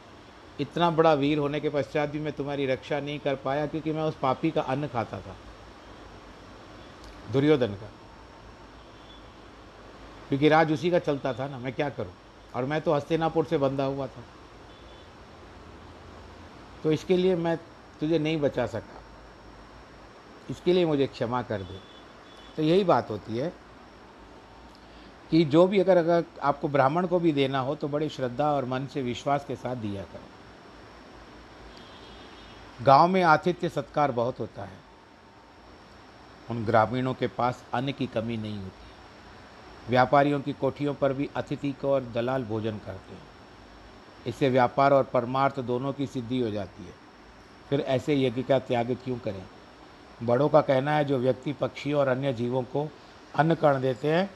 इतना 0.59 0.89
बड़ा 0.91 1.13
वीर 1.15 1.37
होने 1.37 1.59
के 1.59 1.69
पश्चात 1.69 2.09
भी 2.09 2.19
मैं 2.19 2.33
तुम्हारी 2.33 2.65
रक्षा 2.65 2.99
नहीं 2.99 3.19
कर 3.19 3.35
पाया, 3.37 3.65
क्योंकि 3.67 3.91
मैं 3.91 4.03
उस 4.03 4.15
पापी 4.21 4.51
का 4.51 4.61
अन्न 4.63 4.87
खाता 4.87 5.19
था, 5.19 5.35
दुर्योधन 7.31 7.73
का। 7.73 7.89
क्योंकि 10.29 10.49
राज 10.49 10.71
उसी 10.71 10.91
का 10.91 10.99
चलता 10.99 11.33
था 11.33 11.47
ना, 11.47 11.57
मैं 11.57 11.73
क्या 11.73 11.89
करूँ? 11.89 12.13
और 12.55 12.65
मैं 12.65 12.81
तो 12.81 12.93
हस्तिनापुर 12.93 13.45
से 13.45 13.57
बंधा 13.57 13.83
हुआ 13.83 14.07
था। 14.07 14.23
तो 16.83 16.91
इसके 16.91 17.17
लिए 17.17 17.35
मैं 17.35 17.57
तुझे 17.99 18.19
नहीं 18.19 18.37
बचा 18.37 18.65
सका। 18.67 19.01
इसके 20.49 20.73
लिए 20.73 20.85
मुझे 20.85 21.07
क्षमा 21.07 21.41
कर 21.41 21.61
दे। 21.61 21.79
तो 22.55 22.63
यही 22.63 22.83
बात 22.83 23.09
होती 23.09 23.37
है 23.37 23.53
कि 25.31 25.45
जो 25.45 25.67
भी 25.67 25.79
अगर 25.79 25.97
अगर 25.97 26.23
आपको 26.43 26.67
ब्राह्मण 26.67 27.07
को 27.07 27.19
भी 27.19 27.31
देना 27.31 27.59
हो 27.59 27.75
तो 27.75 27.87
बड़ी 27.87 28.09
श्रद्धा 28.09 28.51
और 28.51 28.65
मन 28.65 28.85
से 28.85 29.01
विश्वास 29.01 29.45
के 29.45 29.55
साथ 29.55 29.75
दिया 29.75 30.03
करो। 30.03 30.27
गाँव 32.85 33.07
में 33.07 33.23
आतिथ्य 33.23 33.69
सत्कार 33.69 34.11
बहुत 34.11 34.39
होता 34.39 34.63
है। 34.63 34.77
उन 36.51 36.65
ग्रामीणों 36.65 37.13
के 37.13 37.27
पास 37.27 37.63
अन्न 37.73 37.91
की 37.91 38.07
कमी 38.07 38.37
नहीं 38.37 38.57
होती। 38.57 38.86
व्यापारियों 39.89 40.39
की 40.39 40.53
कोठियों 40.53 40.93
पर 40.93 41.13
भी 41.13 41.29
अतिथि 41.35 41.71
को 41.71 41.91
और 41.91 42.03
दलाल 42.05 42.43
भोजन 42.43 42.77
करते 42.77 43.15
हैं। 43.15 43.21
इससे 44.27 44.49
व्यापार 44.49 44.93
और 44.93 45.03
परमार्थ 45.03 45.59
दोनों 45.59 45.93
की 45.93 46.07
सिद्धि 46.07 46.39
हो 46.39 46.49
जाती 46.51 46.83
है। 46.83 46.93
फिर 47.69 47.79
ऐसे 47.79 48.15
यज्ञ 48.15 48.43
का 48.43 48.59
त्याग 48.59 48.95
क्यों 49.03 49.17
करें? 49.17 49.43
बड़ों 50.23 50.49
का 50.49 50.61
कहना 50.61 50.91
है, 50.91 51.05
जो 51.05 51.17
व्यक्ति 51.17 51.53
पक्षी 51.53 51.93
और 51.93 52.07
अन्य 52.07 52.33
जीवों 52.33 52.63
को 52.63 52.87
अन्न 53.35 53.55
कर्ण 53.55 53.81
देते 53.81 54.07
हैं, 54.07 54.29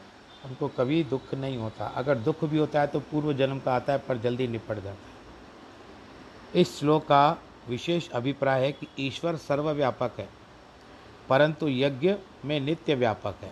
उनको 0.45 0.67
कभी 0.67 1.03
दुख 1.03 1.33
नहीं 1.33 1.57
होता। 1.57 1.85
अगर 1.87 2.17
दुख 2.17 2.43
भी 2.45 2.57
होता 2.57 2.81
है 2.81 2.87
तो 2.87 2.99
पूर्व 3.01 3.33
जन्म 3.33 3.59
का 3.59 3.73
आता 3.73 3.93
है, 3.93 3.99
पर 3.99 4.17
जल्दी 4.17 4.47
निपट 4.47 4.75
जाता 4.75 4.89
है। 4.89 6.59
इस 6.61 6.77
श्लोक 6.79 7.03
का 7.03 7.37
विशेष 7.69 8.09
अभिप्राय 8.09 8.61
है 8.61 8.71
कि 8.71 8.87
ईश्वर 8.99 9.35
सर्वव्यापक 9.37 10.19
है, 10.19 10.27
परंतु 11.29 11.67
यज्ञ 11.67 12.15
में 12.45 12.59
नित्य 12.59 12.95
व्यापक 12.95 13.35
है। 13.41 13.51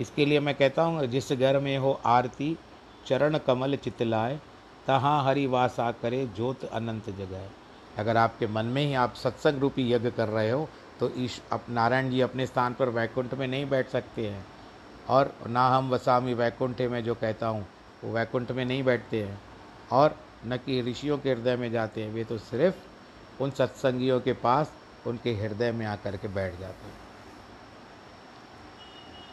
इसके 0.00 0.26
लिए 0.26 0.40
मैं 0.40 0.54
कहता 0.54 0.82
हूँ, 0.82 1.06
जिस 1.06 1.32
घर 1.32 1.58
में 1.58 1.78
हो 1.78 2.00
आरती, 2.04 2.58
चरण 3.06 3.38
कमल 3.38 3.76
चितलाए, 3.76 4.40
तहाँ 4.86 5.24
हरि 5.24 5.46
वासा 5.46 5.92
करे, 5.92 6.26
ज्योत 6.26 6.64
अनंत 6.64 7.10
जगाए। 7.10 7.50
अगर 7.98 8.16
आपके 8.16 8.46
मन 8.46 8.64
में 8.64 8.82
ही 8.86 8.94
आप 8.94 9.14
सत्संग 9.14 9.60
रूपी 9.60 9.92
यज्ञ 9.92 10.10
कर 10.10 10.28
रहे 10.28 10.50
हो 10.50 10.68
तो 11.00 11.10
ईश, 11.16 11.42
अप, 11.52 11.64
नारायण 11.70 12.10
जी 12.10 12.20
अपने 12.20 12.46
स्थान 12.46 12.74
पर 12.74 12.88
वैकुंठ 12.88 13.34
में 13.34 13.46
नहीं 13.48 13.68
बैठ 13.70 13.88
सकते 13.88 14.26
हैं। 14.28 14.46
और 15.08 15.34
ना 15.46 15.68
हम 15.68 15.90
वसामी 15.90 16.34
वैकुंठ 16.34 16.80
में 16.80 17.04
जो 17.04 17.14
कहता 17.14 17.46
हूँ, 17.46 17.66
वो 18.04 18.12
वैकुंठ 18.12 18.52
में 18.52 18.64
नहीं 18.64 18.82
बैठते 18.82 19.22
हैं। 19.22 19.40
और 19.92 20.16
न 20.46 20.56
कि 20.56 20.82
ऋषियों 20.82 21.18
के 21.18 21.32
हृदय 21.32 21.56
में 21.56 21.70
जाते 21.70 22.04
हैं, 22.04 22.12
वे 22.12 22.24
तो 22.24 22.38
सिर्फ़ 22.38 23.42
उन 23.42 23.50
सत्संगियों 23.50 24.20
के 24.20 24.32
पास, 24.32 24.72
उनके 25.06 25.34
हृदय 25.34 25.72
में 25.72 25.86
आकर 25.86 26.16
के 26.16 26.28
बैठ 26.28 26.58
जाते 26.58 26.86
हैं। 26.86 27.07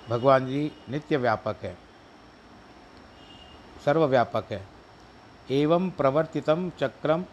भगवान 0.10 0.46
जी 0.48 0.72
नित्य 0.90 1.18
व्यापक 1.18 1.64
है, 1.64 1.76
सर्वव्यापक 3.86 4.52
है। 4.52 4.62
एवं 5.52 5.90
प्रवर्तितम 5.92 6.70
चक्रम 6.80 7.24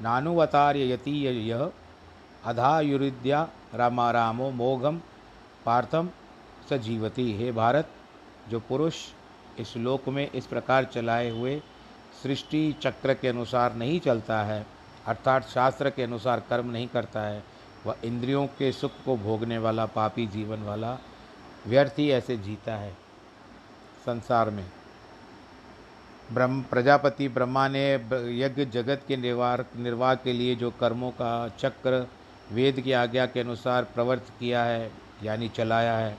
नानुवतार्य 0.00 0.92
यति 0.92 1.10
यह 1.50 1.70
अधायुरिद्या 2.44 3.48
रामा 3.74 4.10
रामो 4.10 4.50
मोघम 4.50 5.00
पार्थम 5.64 6.08
सजीवती 6.70 7.32
हे 7.36 7.50
भारत, 7.52 7.88
जो 8.48 8.60
पुरुष 8.60 8.96
इस 9.58 9.76
लोक 9.76 10.08
में 10.08 10.30
इस 10.30 10.46
प्रकार 10.46 10.84
चलाए 10.84 11.28
हुए 11.30 11.60
सृष्टि 12.22 12.72
चक्र 12.82 13.14
के 13.14 13.28
अनुसार 13.28 13.74
नहीं 13.74 14.00
चलता 14.00 14.42
है, 14.42 14.64
अर्थात 15.06 15.48
शास्त्र 15.48 15.90
के 15.90 16.02
अनुसार 16.02 16.42
कर्म 16.50 16.70
नहीं 16.70 16.88
करता 16.88 17.22
है, 17.22 17.42
वह 17.86 17.96
इंद्रियों 18.04 18.46
के 18.48 18.72
सुख 18.72 18.92
को 19.04 19.16
भोगने 19.18 19.58
वाला, 19.58 19.86
पापी 19.86 20.26
जीवन 20.26 20.62
वाला 20.62 20.98
व्यर्थ 21.66 21.98
ही 21.98 22.10
ऐसे 22.10 22.36
जीता 22.36 22.74
है 22.74 22.92
संसार 24.06 24.50
में। 24.50 24.66
ब्रह्म, 26.32 26.62
प्रजापति 26.62 27.28
ब्रह्मा 27.28 27.68
ने 27.68 27.94
यज्ञ 28.40 28.64
जगत 28.64 29.02
के 29.08 29.16
निर्वाह 29.16 29.56
निर्वाह 29.56 30.14
के 30.14 30.32
लिए 30.32 30.54
जो 30.54 30.70
कर्मों 30.70 31.10
का 31.10 31.48
चक्र, 31.48 32.08
वेद 32.52 32.80
की 32.80 32.92
आज्ञा 32.92 33.26
के 33.26 33.40
अनुसार 33.40 33.84
प्रवर्त 33.84 34.32
किया 34.40 34.64
है, 34.64 34.92
यानी 35.22 35.48
चलाया 35.48 35.96
है, 35.96 36.18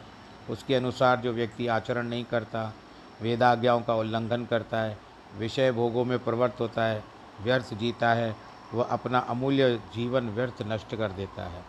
उसके 0.50 0.76
अनुसार 0.76 1.20
जो 1.20 1.34
व्यक्ति 1.34 1.68
आचरण 1.68 2.08
नहीं 2.08 2.24
करता, 2.24 2.74
वेदाज्ञाओं 3.22 3.82
का 3.82 3.96
उल्लंघन 3.96 4.46
करता 4.46 4.82
है, 4.82 4.98
विषय 5.38 5.72
भोगों 5.72 6.06
में 6.06 6.20
प्रवृत्त 6.20 6.62
होता 6.62 6.84
है, 6.84 7.04
व्यर्थ 7.42 7.74
जीता 7.74 8.14
है, 8.14 8.36
वह 8.74 8.84
अपना 8.84 9.20
अमूल्य 9.20 9.78
जीवन 9.78 10.30
व्यर्थ 10.30 10.56
नष्ट 10.62 10.96
कर 10.96 11.12
देता 11.12 11.44
है। 11.44 11.64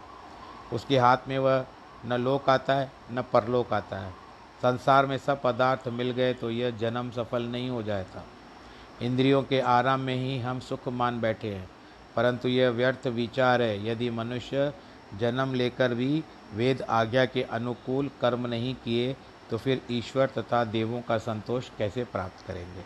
उसके 0.72 0.98
हाथ 0.98 1.16
में 1.28 1.38
वह 1.38 1.66
न 2.04 2.12
लोक 2.14 2.48
आता 2.50 2.74
है, 2.74 2.90
न 3.12 3.22
परलोक 3.32 3.72
आता 3.72 3.98
है। 3.98 4.10
संसार 4.62 5.06
में 5.06 5.16
सब 5.18 5.40
पदार्थ 5.42 5.88
मिल 5.90 6.10
गए 6.10 6.34
तो 6.34 6.50
यह 6.50 6.70
जन्म 6.78 7.10
सफल 7.10 7.42
नहीं 7.44 7.68
हो 7.70 7.82
जाता। 7.82 8.24
इंद्रियों 9.02 9.42
के 9.42 9.60
आराम 9.60 10.00
में 10.00 10.14
ही 10.14 10.38
हम 10.38 10.60
सुख 10.60 10.88
मान 10.90 11.20
बैठे 11.20 11.48
हैं, 11.48 11.68
परंतु 12.16 12.48
यह 12.48 12.70
व्यर्थ 12.70 13.06
विचार 13.08 13.62
है। 13.62 13.86
यदि 13.86 14.10
मनुष्य 14.10 14.72
जन्म 15.18 15.54
लेकर 15.54 15.94
भी 15.94 16.22
वेद 16.54 16.82
आज्ञा 16.82 17.24
के 17.26 17.42
अनुकूल 17.42 18.10
कर्म 18.20 18.46
नहीं 18.46 18.74
किए 18.74 19.14
तो 19.50 19.58
फिर 19.58 19.80
ईश्वर 19.90 20.26
तथा 20.28 20.62
देवों 20.66 21.00
का 21.00 21.18
संतोष 21.18 21.68
कैसे 21.78 22.04
प्राप्त 22.04 22.46
करेंगे? 22.46 22.84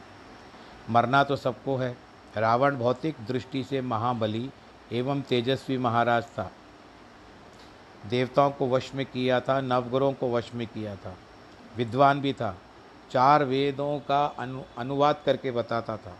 मरना 0.90 1.22
तो 1.24 1.36
सबको 1.36 1.76
है। 1.76 1.96
रावण 2.36 2.76
भौतिक 2.76 3.16
दृष्टि 3.28 3.62
से 3.64 3.80
महाबली 3.82 4.48
एवं 4.92 5.20
तेजस्वी 5.22 5.76
महाराज 5.78 6.24
था। 6.28 6.50
देवताओं 8.06 8.50
को 8.50 8.68
वश 8.68 8.94
में 8.94 9.06
किया 9.06 9.40
था, 9.40 9.60
नवग्रहों 9.60 10.12
को 10.12 10.32
वश 10.32 10.50
में 10.54 10.66
किया 10.66 10.96
था। 10.96 11.16
विद्वान 11.76 12.20
भी 12.20 12.32
था। 12.32 12.56
चार 13.10 13.44
वेदों 13.44 13.98
का 13.98 14.26
अनु, 14.26 14.62
अनुवाद 14.78 15.20
करके 15.26 15.50
बताता 15.50 15.96
था। 15.96 16.18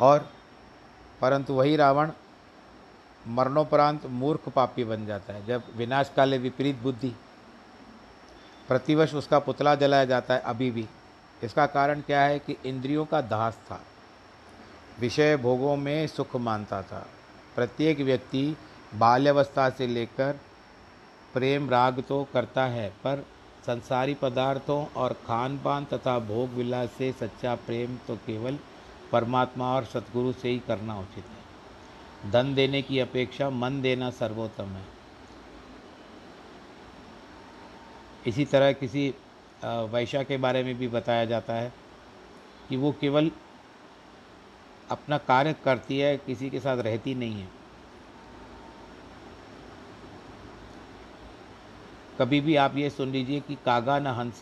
और 0.00 0.30
परंतु 1.20 1.54
वही 1.54 1.76
रावण 1.76 2.10
मरणोपरांत 3.28 4.06
मूर्ख 4.06 4.48
पापी 4.48 4.84
बन 4.84 5.06
जाता 5.06 5.32
है। 5.32 5.46
जब 5.46 5.62
विनाश 5.76 6.12
काले 6.16 6.38
विपरीत 6.38 6.76
बुद्धि 6.76 7.12
प्रतिवर्ष 8.68 9.14
उसका 9.14 9.38
पुतला 9.38 9.74
जलाया 9.74 10.04
जाता 10.04 10.34
है 10.34 10.40
अभी 10.40 10.70
भी। 10.70 10.88
इसका 11.42 11.66
कारण 11.66 12.00
क्या 12.00 12.20
है 12.20 12.38
कि 12.38 12.56
इंद्रियों 12.66 13.04
का 13.04 13.20
दास 13.20 13.54
था। 13.54 13.82
विषय 15.00 15.36
भोगों 15.36 15.76
में 15.76 16.06
सुख 16.06 16.36
मानता 16.36 16.82
था। 16.82 17.06
प्रत्येक 17.54 18.00
व्यक्ति 18.00 18.56
बाल्यावस्था 18.94 19.68
से 19.70 19.86
लेकर 19.86 20.40
प्रेम 21.34 21.68
राग 21.70 22.02
तो 22.08 22.22
करता 22.32 22.64
है, 22.66 22.88
पर 23.04 23.24
संसारी 23.66 24.14
पदार्थों 24.14 24.84
और 24.96 25.12
खान 25.26 25.58
पान 25.58 25.84
तथा 25.84 26.18
भोग 26.18 26.50
विलास 26.50 26.90
से 26.98 27.12
सच्चा 27.12 27.54
प्रेम 27.66 27.96
तो 28.06 28.16
केवल 28.16 28.58
परमात्मा 29.12 29.74
और 29.74 29.84
सतगुरु 29.84 30.32
से 30.32 30.48
ही 30.48 30.58
करना 30.58 30.98
उचित 30.98 31.24
है। 31.24 32.30
धन 32.32 32.54
देने 32.54 32.82
की 32.82 32.98
अपेक्षा 32.98 33.48
मन 33.52 33.80
देना 33.82 34.10
सर्वोत्तम 34.12 34.68
है। 34.68 34.84
इसी 38.26 38.44
तरह 38.44 38.72
किसी 38.72 39.08
वैशा 39.64 40.22
के 40.22 40.36
बारे 40.36 40.62
में 40.64 40.74
भी 40.78 40.88
बताया 40.88 41.24
जाता 41.24 41.54
है 41.54 41.72
कि 42.68 42.76
वो 42.76 42.92
केवल 43.00 43.30
अपना 44.90 45.18
कार्य 45.18 45.52
करती 45.52 45.98
है, 45.98 46.16
किसी 46.16 46.50
के 46.50 46.60
साथ 46.60 46.76
रहती 46.78 47.14
नहीं 47.14 47.40
है। 47.40 47.48
कभी 52.18 52.40
भी 52.40 52.56
आप 52.56 52.76
ये 52.76 52.90
सुन 52.90 53.08
लीजिए 53.08 53.40
कि 53.40 53.54
कागा 53.54 53.98
न 53.98 54.06
हंस। 54.06 54.40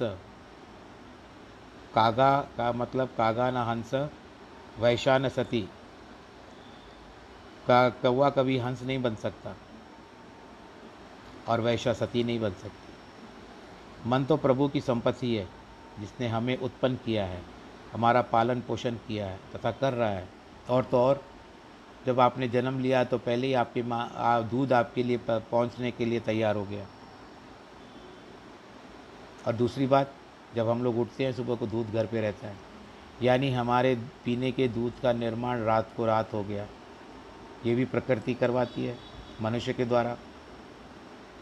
कागा 1.95 2.41
का 2.57 2.73
मतलब 2.73 3.09
कागा 3.17 3.51
न 3.51 3.57
हंस, 3.57 4.09
वैशा 4.79 5.19
न 5.19 5.29
सती। 5.29 5.69
का 7.67 7.89
कौवा 7.89 8.31
कभी 8.31 8.59
हंस 8.59 8.83
नहीं 8.83 9.03
बन 9.03 9.15
सकता 9.15 9.57
और 11.49 11.61
वैशा 11.61 11.93
सती 11.93 12.25
नहीं 12.25 12.41
बन 12.41 12.51
सकती। 12.51 12.95
मन 14.09 14.25
तो 14.25 14.37
प्रभु 14.37 14.69
की 14.69 14.81
संपत्ति 14.81 15.37
है, 15.37 15.49
जिसने 16.01 16.29
हमें 16.29 16.57
उत्पन्न 16.57 16.97
किया 16.97 17.27
है। 17.27 17.62
हमारा 17.93 18.23
पालन 18.23 18.61
पोषण 18.61 18.95
किया 18.95 19.27
है, 19.27 19.39
तथा 19.55 19.71
कर 19.71 19.93
रहा 19.93 20.09
है। 20.09 20.29
और 20.71 20.85
तो 20.85 20.99
और, 20.99 21.23
जब 22.07 22.21
आपने 22.21 22.49
जन्म 22.49 22.81
लिया 22.81 23.05
तो 23.05 23.19
पहले 23.19 23.47
ही 23.47 23.55
आपकी 23.55 23.83
माँ 23.83 24.13
दूध 24.49 24.73
आपके 24.73 25.03
लिए 25.03 25.21
पहुँचने 25.31 25.91
के 25.91 26.05
लिए 26.05 26.21
तैयार 26.21 26.57
हो 26.57 26.65
गया। 26.65 26.87
और 29.47 29.53
दूसरी 29.53 29.87
बात, 29.87 30.15
जब 30.55 30.69
हम 30.69 30.83
लोग 30.85 30.99
उठते 30.99 31.25
हैं 31.25 31.33
सुबह 31.33 31.55
को 31.55 31.67
दूध 31.67 31.93
घर 31.93 32.07
पे 32.07 32.21
रहता 32.21 32.47
है, 32.47 32.57
यानी 33.23 33.51
हमारे 33.53 33.95
पीने 34.25 34.53
के 34.53 34.69
दूध 34.69 34.93
का 35.03 35.13
निर्माण 35.13 35.61
रात 35.61 35.91
को 35.97 36.07
रात 36.07 36.33
हो 36.33 36.43
गया। 36.45 36.67
ये 37.67 37.75
भी 37.75 37.85
प्रकृति 37.85 38.35
करवाती 38.35 38.85
है, 38.85 38.99
मनुष्य 39.43 39.73
के 39.73 39.85
द्वारा। 39.85 40.17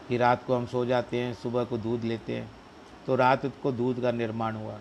कि 0.07 0.17
रात 0.17 0.43
को 0.43 0.55
हम 0.55 0.65
सो 0.65 0.85
जाते 0.85 1.21
हैं, 1.21 1.33
सुबह 1.33 1.63
को 1.63 1.77
दूध 1.77 2.03
लेते 2.03 2.35
हैं 2.35 2.51
तो 3.05 3.15
रात 3.15 3.45
को 3.63 3.71
दूध 3.71 4.01
का 4.01 4.11
निर्माण 4.11 4.55
हुआ। 4.55 4.79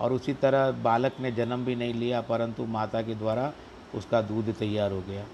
और 0.00 0.12
उसी 0.12 0.32
तरह 0.34 0.70
बालक 0.82 1.20
ने 1.20 1.32
जन्म 1.32 1.64
भी 1.64 1.74
नहीं 1.74 1.94
लिया, 1.94 2.20
परंतु 2.20 2.64
माता 2.66 3.02
के 3.02 3.14
द्वारा 3.14 3.52
उसका 3.94 4.20
दूध 4.22 4.54
तैयार 4.54 4.92
हो 4.92 5.00
गया। 5.00 5.24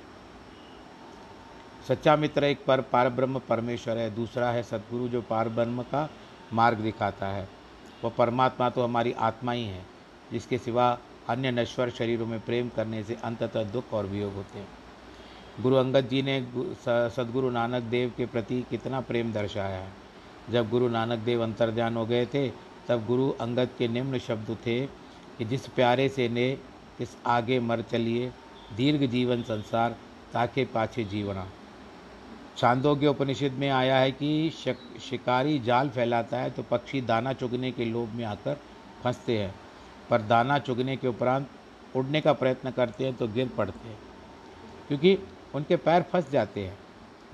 सच्चा 1.88 2.16
मित्र 2.16 2.44
एक 2.44 2.64
पर 2.66 2.80
पारब्रह्म 2.82 3.38
परमेश्वर 3.38 3.98
है, 3.98 4.14
दूसरा 4.14 4.50
है 4.50 4.62
सदगुरु 4.62 5.08
जो 5.08 5.20
पारब्रह्म 5.22 5.82
का 5.82 6.08
मार्ग 6.52 6.78
दिखाता 6.78 7.26
है। 7.26 7.48
वह 8.04 8.10
परमात्मा 8.10 8.68
तो 8.70 8.82
हमारी 8.84 9.12
आत्मा 9.12 9.52
ही 9.52 9.64
है, 9.64 9.84
जिसके 10.32 10.58
सिवा 10.58 10.98
अन्य 11.28 11.50
नश्वर 11.50 11.90
शरीरों 11.90 12.26
में 12.26 12.40
प्रेम 12.40 12.68
करने 12.68 13.02
से 13.04 13.16
अंततः 13.24 13.62
दुख 13.64 13.92
और 13.92 14.06
वियोग 14.06 14.34
होते 14.34 14.58
हैं। 14.58 14.68
गुरु 15.60 15.76
अंगद 15.76 16.08
जी 16.08 16.22
ने 16.22 16.40
सदगुरु 17.10 17.50
नानक 17.50 17.82
देव 17.82 18.12
के 18.16 18.26
प्रति 18.26 18.64
कितना 18.70 19.00
प्रेम 19.00 19.32
दर्शाया 19.32 19.78
है। 19.78 19.92
जब 20.50 20.68
गुरु 20.70 20.88
नानक 20.88 21.18
देव 21.18 21.42
अंतर्ध्यान 21.42 21.96
हो 21.96 22.04
गए 22.06 22.26
थे 22.26 22.48
तब 22.88 23.04
गुरु 23.06 23.30
अंगद 23.40 23.68
के 23.78 23.88
निम्न 23.88 24.18
शब्द 24.18 24.56
थे 24.66 24.80
कि 25.38 25.44
जिस 25.44 25.66
प्यारे 25.68 26.08
से 26.08 26.28
ने 26.28 26.46
इस 27.00 27.16
आगे 27.26 27.58
मर 27.60 27.82
चलिए, 27.82 28.30
दीर्घ 28.76 29.04
जीवन 29.04 29.42
संसार 29.42 29.96
ताके 30.32 30.64
पाछे 30.64 31.04
जीवना। 31.04 31.46
छांदोग्य 32.56 33.06
उपनिषद 33.06 33.52
में 33.52 33.68
आया 33.70 33.98
है 33.98 34.10
कि 34.12 34.50
शिकारी 35.02 35.58
जाल 35.58 35.88
फैलाता 35.88 36.38
है 36.38 36.50
तो 36.50 36.62
पक्षी 36.62 37.00
दाना 37.02 37.32
चुगने 37.32 37.70
के 37.72 37.84
लोभ 37.84 38.14
में 38.14 38.24
आकर 38.24 38.56
फंसते 39.02 39.38
हैं, 39.38 39.54
पर 40.10 40.22
दाना 40.22 40.58
चुगने 40.60 40.96
के 40.96 41.08
उपरांत 41.08 41.48
उड़ने 41.94 42.20
का 42.20 42.32
प्रयत्न 42.32 42.70
करते 42.70 43.04
हैं 43.04 43.14
तो 43.14 43.28
गिर 43.28 43.48
पड़ते 43.56 43.88
हैं, 43.88 43.98
क्योंकि 44.88 45.18
उनके 45.54 45.76
पैर 45.78 46.02
फंस 46.02 46.30
जाते 46.30 46.64
हैं, 46.64 46.76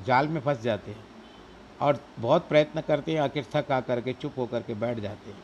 जाल 0.07 0.29
में 0.29 0.41
फंस 0.41 0.61
जाते 0.63 0.91
हैं। 0.91 1.05
और 1.83 1.99
बहुत 2.19 2.49
प्रयत्न 2.49 2.81
करते 2.81 3.13
हैं, 3.13 3.21
आखिर 3.21 3.47
थक 3.55 3.71
आ 3.73 3.81
करके 3.81 4.13
चुप 4.13 4.39
होकर 4.39 4.63
के 4.63 4.75
बैठ 4.75 4.99
जाते 4.99 5.31
हैं। 5.31 5.39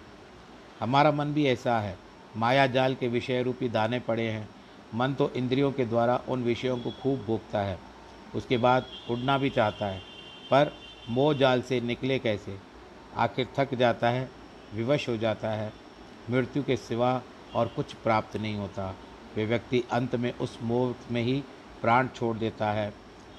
हमारा 0.80 1.12
मन 1.12 1.32
भी 1.32 1.46
ऐसा 1.46 1.78
है, 1.80 1.96
माया 2.36 2.66
जाल 2.66 2.94
के 2.94 3.08
विषय 3.08 3.42
रूपी 3.42 3.68
दाने 3.68 3.98
पड़े 4.00 4.28
हैं। 4.28 4.48
मन 4.94 5.14
तो 5.14 5.30
इंद्रियों 5.30 5.72
के 5.72 5.84
द्वारा 5.84 6.20
उन 6.28 6.42
विषयों 6.42 6.76
को 6.78 6.90
खूब 6.90 7.24
भोगता 7.26 7.60
है। 7.60 7.78
उसके 8.34 8.56
बाद 8.58 8.86
उड़ना 9.10 9.38
भी 9.38 9.50
चाहता 9.50 9.86
है, 9.86 9.98
पर 10.50 10.72
मोह 11.08 11.34
जाल 11.34 11.62
से 11.62 11.80
निकले 11.80 12.18
कैसे? 12.18 12.58
आखिर 13.16 13.48
थक 13.56 13.74
जाता 13.74 14.08
है, 14.08 14.28
विवश 14.74 15.08
हो 15.08 15.16
जाता 15.16 15.50
है। 15.50 15.72
मृत्यु 16.30 16.62
के 16.62 16.76
सिवा 16.76 17.22
और 17.54 17.68
कुछ 17.68 17.92
प्राप्त 17.94 18.36
नहीं 18.36 18.56
होता। 18.56 18.94
वे 19.36 19.44
व्यक्ति 19.46 19.82
अंत 19.92 20.14
में 20.14 20.32
उस 20.32 20.58
मोह 20.62 20.94
में 21.10 21.22
ही 21.22 21.42
प्राण 21.82 22.08
छोड़ 22.08 22.36
देता 22.36 22.70
है। 22.72 22.90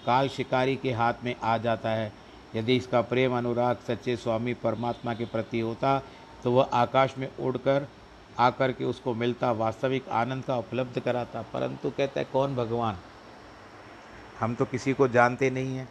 काल 0.06 0.30
शिकारी 0.30 0.76
के 0.76 0.92
हाथ 0.92 1.14
में 1.24 1.36
आ 1.44 1.58
जाता 1.58 1.90
है 1.90 2.12
यदि 2.56 2.76
इसका 2.76 3.02
प्रेम 3.02 3.38
अनुराग 3.38 3.78
सच्चे 3.88 4.16
स्वामी 4.16 4.54
परमात्मा 4.54 5.14
के 5.14 5.26
प्रति 5.26 5.60
होता 5.60 6.02
तो 6.44 6.52
वह 6.52 6.70
आकाश 6.74 7.18
में 7.18 7.38
उड़कर 7.38 7.88
आकर 8.40 8.72
के 8.72 8.86
उसको 8.86 9.14
मिलता, 9.14 9.52
वास्तविक 9.52 10.10
आनंद 10.10 10.44
का 10.44 10.58
उपलब्ध 10.58 11.00
कराता। 11.00 11.42
परंतु 11.42 11.90
कहता 11.90 12.20
है, 12.20 12.26
कौन 12.34 12.56
भगवान? 12.56 12.98
हम 14.40 14.56
तो 14.56 14.66
किसी 14.66 14.94
को 14.94 15.08
जानते 15.08 15.50
नहीं 15.50 15.76
हैं। 15.78 15.90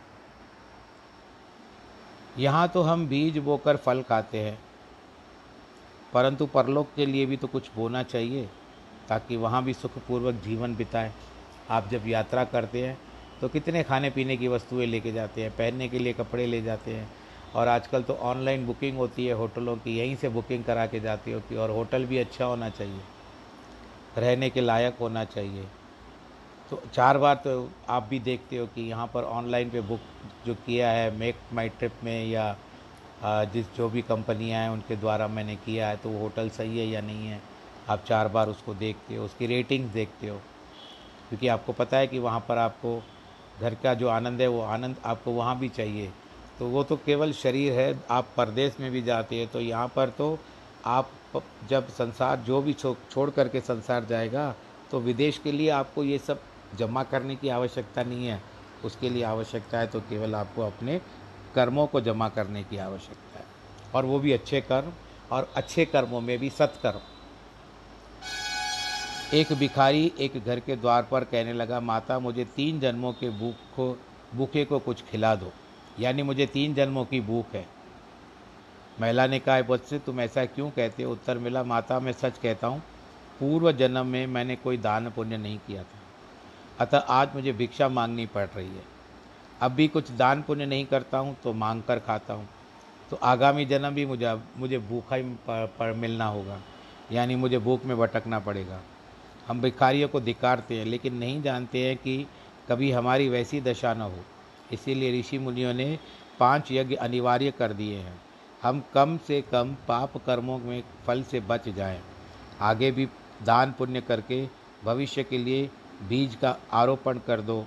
यहाँ 2.38 2.68
तो 2.68 2.82
हम 2.82 3.06
बीज 3.08 3.38
बोकर 3.38 3.76
फल 3.76 4.02
खाते 4.02 4.38
हैं। 4.38 4.58
परंतु 6.12 6.46
परलोक 6.46 6.88
के 6.96 7.06
लिए 7.06 7.26
भी 7.26 7.36
तो 7.36 7.46
कुछ 7.46 7.70
बोना 7.76 8.02
चाहिए, 8.02 8.48
ताकि 9.08 9.36
वहाँ 9.36 9.62
भी 9.64 9.74
सुखपूर्वक 9.74 10.34
जीवन 10.34 10.76
बिताएँ। 10.76 11.12
आप 11.70 11.88
जब 11.88 12.06
यात्रा 12.06 12.44
करते 12.44 12.86
हैं 12.86 12.98
तो 13.40 13.48
कितने 13.48 13.82
खाने 13.82 14.10
पीने 14.10 14.36
की 14.36 14.48
वस्तुएँ 14.48 14.86
लेके 14.86 15.12
जाते 15.12 15.42
हैं, 15.42 15.50
पहनने 15.50 15.88
के 15.88 15.98
लिए 15.98 16.12
कपड़े 16.12 16.46
ले 16.46 16.60
जाते 16.62 16.94
हैं। 16.94 17.08
और 17.54 17.68
आजकल 17.68 18.02
तो 18.02 18.14
ऑनलाइन 18.22 18.66
बुकिंग 18.66 18.96
होती 18.96 19.26
है 19.26 19.32
होटलों 19.32 19.76
की, 19.76 19.96
यहीं 19.98 20.16
से 20.16 20.28
बुकिंग 20.28 20.64
करा 20.64 20.86
के 20.86 21.00
जाती 21.00 21.30
है 21.30 21.58
और 21.58 21.70
होटल 21.70 22.04
भी 22.06 22.18
अच्छा 22.18 22.44
होना 22.44 22.68
चाहिए, 22.70 23.00
रहने 24.16 24.50
के 24.50 24.60
लायक 24.60 24.96
होना 25.00 25.24
चाहिए। 25.26 25.64
तो 26.70 26.82
चार 26.94 27.18
बार 27.18 27.34
तो 27.44 27.70
आप 27.88 28.06
भी 28.10 28.18
देखते 28.20 28.56
हो 28.56 28.66
कि 28.66 28.80
यहाँ 28.80 29.06
पर 29.06 29.24
ऑनलाइन 29.26 29.70
पे 29.70 29.80
बुक 29.82 30.00
जो 30.46 30.54
किया 30.56 30.90
है, 30.90 31.10
मेक 31.10 31.36
माई 31.52 31.68
ट्रिप 31.70 31.92
में 32.04 32.24
या 32.26 32.56
जिस 33.52 33.74
जो 33.76 33.88
भी 33.88 34.02
कंपनियाँ 34.02 34.62
हैं 34.62 34.70
उनके 34.70 34.96
द्वारा 34.96 35.28
मैंने 35.28 35.54
किया 35.56 35.88
है 35.88 35.96
तो 35.96 36.10
वो 36.10 36.18
होटल 36.18 36.48
सही 36.50 36.78
है 36.78 36.86
या 36.86 37.00
नहीं 37.00 37.26
है, 37.26 37.40
आप 37.86 38.04
चार 38.08 38.28
बार 38.28 38.48
उसको 38.48 38.74
देखते 38.74 39.14
हो, 39.14 39.24
उसकी 39.24 39.46
रेटिंग्स 39.46 39.92
देखते 39.92 40.28
हो। 40.28 40.38
क्योंकि 41.28 41.48
आपको 41.48 41.72
पता 41.74 41.96
है 41.98 42.06
कि 42.06 42.18
वहाँ 42.18 42.40
पर 42.40 42.58
आपको 42.58 43.00
घर 43.60 43.74
का 43.74 43.94
जो 43.94 44.08
आनंद 44.08 44.40
है 44.40 44.46
वो 44.48 44.60
आनंद 44.62 44.96
आपको 45.04 45.32
वहाँ 45.32 45.58
भी 45.58 45.68
चाहिए। 45.70 46.10
तो 46.58 46.66
वो 46.66 46.82
तो 46.84 46.96
केवल 46.96 47.32
शरीर 47.34 47.72
है 47.72 47.98
आप 48.10 48.28
परदेश 48.36 48.76
में 48.80 48.90
भी 48.90 49.02
जाते 49.02 49.36
हैं 49.36 49.48
तो 49.48 49.60
यहाँ 49.60 49.88
पर 49.96 50.10
तो 50.10 50.38
आप 50.86 51.10
जब 51.70 51.88
संसार 51.88 52.36
जो 52.40 52.60
भी 52.62 52.72
छो, 52.72 52.96
छोड़ 53.10 53.30
करके 53.30 53.60
संसार 53.60 54.04
जाएगा 54.04 54.54
तो 54.90 55.00
विदेश 55.00 55.38
के 55.38 55.52
लिए 55.52 55.68
आपको 55.70 56.04
ये 56.04 56.18
सब 56.18 56.40
जमा 56.78 57.02
करने 57.04 57.36
की 57.36 57.48
आवश्यकता 57.48 58.02
नहीं 58.02 58.26
है। 58.26 58.40
उसके 58.84 59.08
लिए 59.10 59.22
आवश्यकता 59.24 59.78
है 59.78 59.86
तो 59.86 60.00
केवल 60.00 60.34
आपको 60.34 60.62
अपने 60.62 61.00
कर्मों 61.54 61.86
को 61.86 62.00
जमा 62.00 62.28
करने 62.28 62.62
की 62.64 62.76
आवश्यकता 62.78 63.38
है। 63.38 63.44
और 63.94 64.04
वो 64.04 64.18
भी 64.18 64.32
अच्छे 64.32 64.60
कर्म 64.60 64.92
और 65.32 65.50
अच्छे 65.56 65.84
कर्मों 65.84 66.20
में 66.20 66.38
भी 66.38 66.50
सत्कर्म। 66.50 67.00
एक 69.34 69.52
भिखारी 69.52 70.12
एक 70.20 70.44
घर 70.44 70.60
के 70.60 70.76
द्वार 70.76 71.02
पर 71.02 71.24
कहने 71.24 71.52
लगा, 71.52 71.80
माता, 71.80 72.18
मुझे 72.18 72.44
तीन 72.44 72.80
जन्मों 72.80 73.12
के 73.12 73.30
भूख 73.30 73.54
को, 73.54 73.98
भूखे 74.34 74.64
को 74.64 74.78
कुछ 74.78 75.02
खिला 75.02 75.34
दो। 75.34 75.52
यानी 76.00 76.22
मुझे 76.22 76.46
तीन 76.46 76.74
जन्मों 76.74 77.04
की 77.04 77.20
भूख 77.20 77.54
है। 77.54 77.66
महिला 79.00 79.26
ने 79.26 79.38
कहा, 79.38 79.62
बच्चे, 79.62 79.98
तुम 79.98 80.20
ऐसा 80.20 80.44
क्यों 80.44 80.70
कहते 80.70 81.02
हो? 81.02 81.12
उत्तर 81.12 81.38
मिला, 81.38 81.62
माता, 81.62 82.00
मैं 82.00 82.12
सच 82.12 82.38
कहता 82.38 82.66
हूँ, 82.66 82.82
पूर्व 83.40 83.72
जन्म 83.72 84.06
में 84.06 84.26
मैंने 84.26 84.56
कोई 84.56 84.76
दान 84.76 85.10
पुण्य 85.10 85.36
नहीं 85.36 85.58
किया 85.58 85.82
था। 85.82 85.98
अतः 86.80 86.98
आज 86.98 87.28
मुझे 87.34 87.52
भिक्षा 87.52 87.88
मांगनी 87.88 88.26
पड़ 88.26 88.46
रही 88.46 88.68
है। 88.68 88.84
अब 89.60 89.72
भी 89.72 89.88
कुछ 89.88 90.10
दान 90.10 90.42
पुण्य 90.42 90.66
नहीं 90.66 90.86
करता 90.86 91.18
हूँ 91.18 91.36
तो 91.44 91.52
मांग 91.52 91.82
कर 91.82 91.98
खाता 91.98 92.34
हूँ। 92.34 92.48
तो 93.10 93.18
आगामी 93.22 93.64
जन्म 93.64 93.90
भी 93.90 94.06
मुझे 94.06 94.40
मुझे 94.56 94.78
भूखा 94.78 95.16
ही 95.16 95.22
पर 95.22 95.92
मिलना 95.92 96.26
होगा। 96.26 96.60
यानी 97.12 97.36
मुझे 97.36 97.58
भूख 97.58 97.84
में 97.84 97.98
भटकना 97.98 98.38
पड़ेगा। 98.38 98.80
हम 99.48 99.60
भिखारियों 99.60 100.08
को 100.08 100.20
धिकारते 100.20 100.78
हैं, 100.78 100.84
लेकिन 100.84 101.14
नहीं 101.14 101.42
जानते 101.42 101.86
हैं 101.86 101.96
कि 101.96 102.26
कभी 102.68 102.90
हमारी 102.90 103.28
वैसी 103.28 103.60
दशा 103.60 103.92
न 103.94 104.00
हो। 104.00 104.24
इसीलिए 104.72 105.18
ऋषि 105.20 105.38
मुनियों 105.38 105.72
ने 105.74 105.98
पाँच 106.40 106.72
यज्ञ 106.72 106.94
अनिवार्य 106.94 107.50
कर 107.50 107.72
दिए 107.72 107.96
हैं। 107.96 108.20
हम 108.62 108.82
कम 108.94 109.18
से 109.18 109.40
कम 109.42 109.74
पाप 109.88 110.16
कर्मों 110.26 110.58
में 110.58 110.82
फल 111.06 111.22
से 111.22 111.40
बच 111.40 111.68
जाएँ। 111.68 112.00
आगे 112.60 112.90
भी 112.90 113.08
दान 113.42 113.72
पुण्य 113.72 114.00
करके 114.00 114.46
भविष्य 114.84 115.22
के 115.22 115.38
लिए 115.38 115.68
बीज 116.08 116.34
का 116.34 116.56
आरोपण 116.72 117.18
कर 117.18 117.40
दो। 117.40 117.64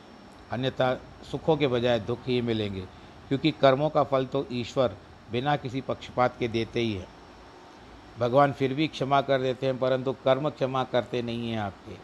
अन्यथा 0.52 0.94
सुखों 1.32 1.56
के 1.58 1.67
बजाय 1.67 2.00
दुख 2.00 2.28
ही 2.28 2.41
मिलेंगे, 2.41 2.82
क्योंकि 3.30 3.52
कर्मों 3.52 3.89
का 3.89 4.04
फल 4.04 4.26
तो 4.26 4.46
ईश्वर 4.52 4.96
बिना 5.32 5.56
किसी 5.56 5.82
पक्षपात 5.82 6.36
के 6.39 6.48
देते 6.48 6.80
ही 6.80 6.94
है। 6.94 7.08
भगवान 8.21 8.51
फिर 8.51 8.73
भी 8.73 8.88
क्षमा 8.88 9.21
कर 9.21 9.41
देते 9.41 9.65
हैं, 9.65 9.77
परंतु 9.79 10.12
कर्म 10.23 10.49
क्षमा 10.49 10.84
करते 10.84 11.21
नहीं 11.21 11.51
हैं 11.51 11.60
आपके। 11.60 11.95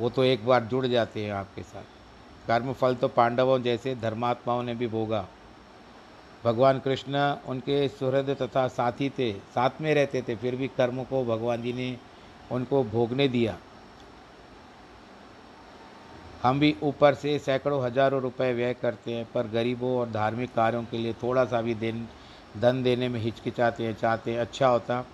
वो 0.00 0.08
तो 0.10 0.24
एक 0.24 0.46
बार 0.46 0.64
जुड़ 0.64 0.86
जाते 0.86 1.24
हैं 1.24 1.32
आपके 1.32 1.62
साथ। 1.62 2.46
कर्म 2.46 2.72
फल 2.72 2.94
तो 2.94 3.08
पांडवों 3.10 3.58
जैसे 3.62 3.94
धर्मात्माओं 3.94 4.62
ने 4.62 4.74
भी 4.74 4.86
भोगा। 4.86 5.26
भगवान 6.44 6.78
कृष्ण 6.78 7.18
उनके 7.46 7.86
सुहृद 7.90 8.30
तथा 8.40 8.66
साथी 8.68 9.08
थे, 9.10 9.32
साथ 9.32 9.80
में 9.80 9.94
रहते 9.94 10.22
थे, 10.22 10.36
फिर 10.36 10.56
भी 10.56 10.68
कर्म 10.68 11.02
को 11.04 11.24
भगवान 11.24 11.62
जी 11.62 11.72
ने 11.72 11.96
उनको 12.52 12.82
भोगने 12.84 13.28
दिया। 13.28 13.56
हम 16.42 16.58
भी 16.60 16.74
ऊपर 16.82 17.14
से 17.14 17.38
सैकड़ों 17.38 17.82
हज़ारों 17.84 18.20
रुपए 18.22 18.52
व्यय 18.52 18.74
करते 18.74 19.12
हैं, 19.12 19.24
पर 19.34 19.46
गरीबों 19.48 19.96
और 19.98 20.10
धार्मिक 20.10 20.54
कार्यों 20.54 20.82
के 20.84 20.98
लिए 20.98 21.12
थोड़ा 21.22 21.44
सा 21.44 21.60
भी 21.62 21.74
देन 21.76 22.06
धन 22.56 22.82
देने 22.82 23.08
में 23.08 23.20
हिचकिचाते 23.20 23.84
हैं, 23.84 23.94
चाहते 23.94 24.32
हैं 24.32 24.40
अच्छा 24.40 24.68
होता। 24.68 25.04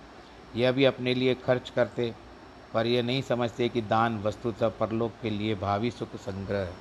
यह 0.55 0.71
भी 0.71 0.85
अपने 0.85 1.13
लिए 1.13 1.35
खर्च 1.35 1.69
करते, 1.69 2.13
पर 2.73 2.87
यह 2.87 3.03
नहीं 3.03 3.21
समझते 3.21 3.69
कि 3.69 3.81
दान 3.81 4.17
वस्तुतः 4.23 4.69
परलोक 4.69 5.13
के 5.21 5.29
लिए 5.29 5.55
भावी 5.55 5.91
सुख 5.91 6.15
संग्रह 6.15 6.59
है। 6.59 6.73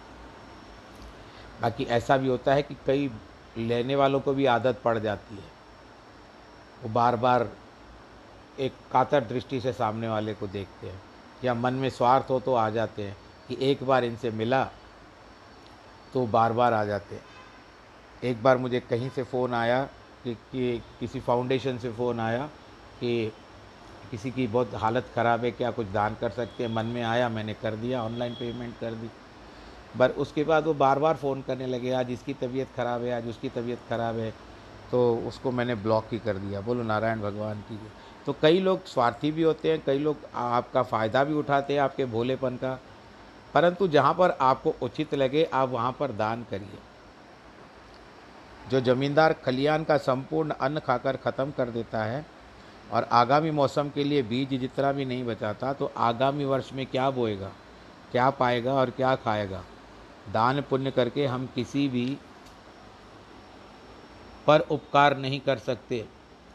बाकी 1.61 1.85
ऐसा 1.85 2.16
भी 2.16 2.29
होता 2.29 2.55
है 2.55 2.62
कि 2.62 2.77
कई 2.87 3.11
लेने 3.59 3.96
वालों 3.96 4.20
को 4.20 4.33
भी 4.35 4.46
आदत 4.46 4.81
पड़ 4.85 4.99
जाती 4.99 5.35
है। 5.35 5.49
वो 6.83 6.88
बार 6.88 7.16
बार 7.16 7.49
एक 8.59 8.73
कातर 8.92 9.25
दृष्टि 9.25 9.61
से 9.61 9.73
सामने 9.73 10.09
वाले 10.09 10.35
को 10.35 10.46
देखते 10.46 10.87
हैं, 10.87 11.01
या 11.44 11.55
मन 11.55 11.75
में 11.75 11.88
स्वार्थ 11.90 12.31
हो 12.31 12.40
तो 12.40 12.55
आ 12.55 12.68
जाते 12.70 13.03
हैं 13.03 13.16
कि 13.49 13.57
एक 13.62 13.83
बार 13.85 14.05
इनसे 14.05 14.31
मिला 14.31 14.64
तो 16.14 16.27
बार 16.27 16.53
बार 16.53 16.73
आ 16.73 16.85
जाते 16.85 17.14
हैं। 17.14 17.25
एक 18.25 18.42
बार 18.42 18.59
मुझे 18.59 18.81
कहीं 18.81 19.11
से 19.11 19.23
फ़ोन 19.23 19.55
आया 19.55 19.88
कि, 20.24 20.35
कि 20.35 20.96
किसी 21.00 21.20
फाउंडेशन 21.22 21.78
से 21.78 21.90
फ़ोन 21.92 22.20
आया 22.20 22.46
कि 23.00 23.38
किसी 24.04 24.33
की 24.33 24.46
बहुत 24.48 24.74
हालत 24.76 25.11
ख़राब 25.14 25.44
है 25.44 25.50
क्या 25.52 25.70
कुछ 25.72 25.87
दान 25.88 26.14
कर 26.16 26.30
सकते 26.33 26.64
हैं? 26.64 26.70
मन 26.72 26.87
में 26.88 27.02
आया 27.04 27.28
मैंने 27.30 27.54
कर 27.56 27.76
दिया 27.76 28.04
ऑनलाइन 28.04 28.35
पेमेंट 28.37 28.76
कर 28.78 28.94
दी। 28.96 29.12
पर 29.94 30.11
उसके 30.18 30.44
बाद 30.44 30.66
वो 30.66 30.74
बार 30.76 30.98
बार 31.00 31.16
फ़ोन 31.18 31.42
करने 31.42 31.66
लगे 31.66 31.92
आज 31.94 32.11
इसकी 32.12 32.35
तबीयत 32.37 32.72
ख़राब 32.76 33.04
है 33.04 33.12
आज 33.12 33.28
उसकी 33.28 33.48
तबीयत 33.50 33.85
ख़राब 33.88 34.18
है। 34.18 34.30
तो 34.90 35.00
उसको 35.28 35.52
मैंने 35.52 35.74
ब्लॉक 35.76 36.09
ही 36.12 36.18
कर 36.20 36.38
दिया 36.38 36.61
बोलो 36.62 36.83
नारायण 36.85 37.20
भगवान 37.22 37.61
की 37.62 37.78
तो 38.26 38.33
कई 38.42 38.61
लोग 38.61 38.87
स्वार्थी 38.88 39.30
भी 39.33 39.42
होते 39.42 39.70
हैं 39.72 39.83
कई 39.87 39.98
लोग 40.00 40.26
आपका 40.37 40.83
फ़ायदा 40.85 41.24
भी 41.24 41.35
उठाते 41.35 41.72
हैं 41.74 41.80
आपके 41.80 42.06
भोलेपन 42.09 42.56
का। 42.59 42.74
परंतु 43.54 43.88
जहाँ 43.88 44.14
पर 44.14 44.30
आपको 44.42 44.70
उचित 44.83 45.14
लगे 45.14 45.44
आप 45.54 45.68
वहाँ 45.70 45.92
पर 46.00 46.12
दान 46.14 46.44
करिए। 46.46 46.83
जो 48.70 48.80
ज़मींदार 48.80 49.33
खलियान 49.44 49.85
का 49.85 49.96
संपूर्ण 49.98 50.50
अन्न 50.61 50.78
खाकर 50.78 51.16
ख़त्म 51.16 51.50
कर 51.50 51.70
देता 51.70 52.04
है 52.04 52.24
और 52.92 53.09
आगामी 53.12 53.50
मौसम 53.50 53.88
के 53.88 54.04
लिए 54.04 54.22
बीज 54.22 54.54
जितना 54.61 54.92
भी 54.92 55.04
नहीं 55.04 55.24
बचाता 55.24 55.72
तो 55.72 55.90
आगामी 55.98 56.44
वर्ष 56.44 56.72
में 56.72 56.85
क्या 56.87 57.11
बोएगा, 57.11 57.50
क्या 58.12 58.30
पाएगा 58.30 58.72
और 58.72 58.90
क्या 58.90 59.14
खाएगा? 59.16 59.62
दान 60.33 60.61
पुण्य 60.61 60.90
करके 60.90 61.26
हम 61.26 61.48
किसी 61.54 61.87
भी 61.88 62.06
पर 64.46 64.61
उपकार 64.70 65.16
नहीं 65.16 65.40
कर 65.40 65.59
सकते। 65.59 66.04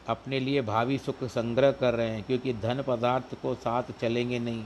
अपने 0.07 0.39
लिए 0.39 0.61
भावी 0.61 0.97
सुख 0.97 1.23
संग्रह 1.23 1.71
कर 1.71 1.93
रहे 1.93 2.09
हैं, 2.09 2.23
क्योंकि 2.23 2.53
धन 2.53 2.83
पदार्थ 2.87 3.35
को 3.41 3.53
साथ 3.55 3.91
चलेंगे 4.01 4.39
नहीं। 4.39 4.65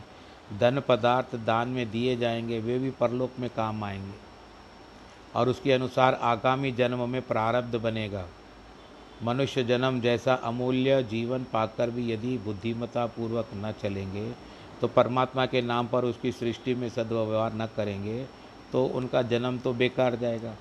धन 0.59 0.81
पदार्थ 0.87 1.35
दान 1.35 1.69
में 1.69 1.89
दिए 1.91 2.15
जाएँगे, 2.17 2.59
वे 2.59 2.79
भी 2.79 2.89
परलोक 2.91 3.39
में 3.39 3.49
काम 3.49 3.83
आएँगे। 3.83 4.28
और 5.35 5.49
उसके 5.49 5.71
अनुसार 5.71 6.13
आगामी 6.23 6.71
जन्म 6.71 7.09
में 7.09 7.21
प्रारब्ध 7.21 7.75
बनेगा। 7.75 8.25
मनुष्य 9.23 9.63
जन्म 9.63 9.99
जैसा 10.01 10.33
अमूल्य 10.43 11.01
जीवन 11.03 11.43
पाकर 11.43 11.89
भी 11.89 12.11
यदि 12.11 12.37
बुद्धिमता 12.37 13.05
पूर्वक 13.07 13.49
न 13.55 13.73
चलेंगे 13.81 14.31
तो 14.81 14.87
परमात्मा 14.87 15.45
के 15.45 15.61
नाम 15.61 15.87
पर 15.87 16.05
उसकी 16.05 16.31
सृष्टि 16.31 16.75
में 16.75 16.87
सद्व्यवहार 16.89 17.53
न 17.53 17.65
करेंगे 17.75 18.23
तो 18.71 18.85
उनका 18.85 19.21
जन्म 19.21 19.57
तो 19.57 19.73
बेकार 19.73 20.15
जाएगा। 20.15 20.53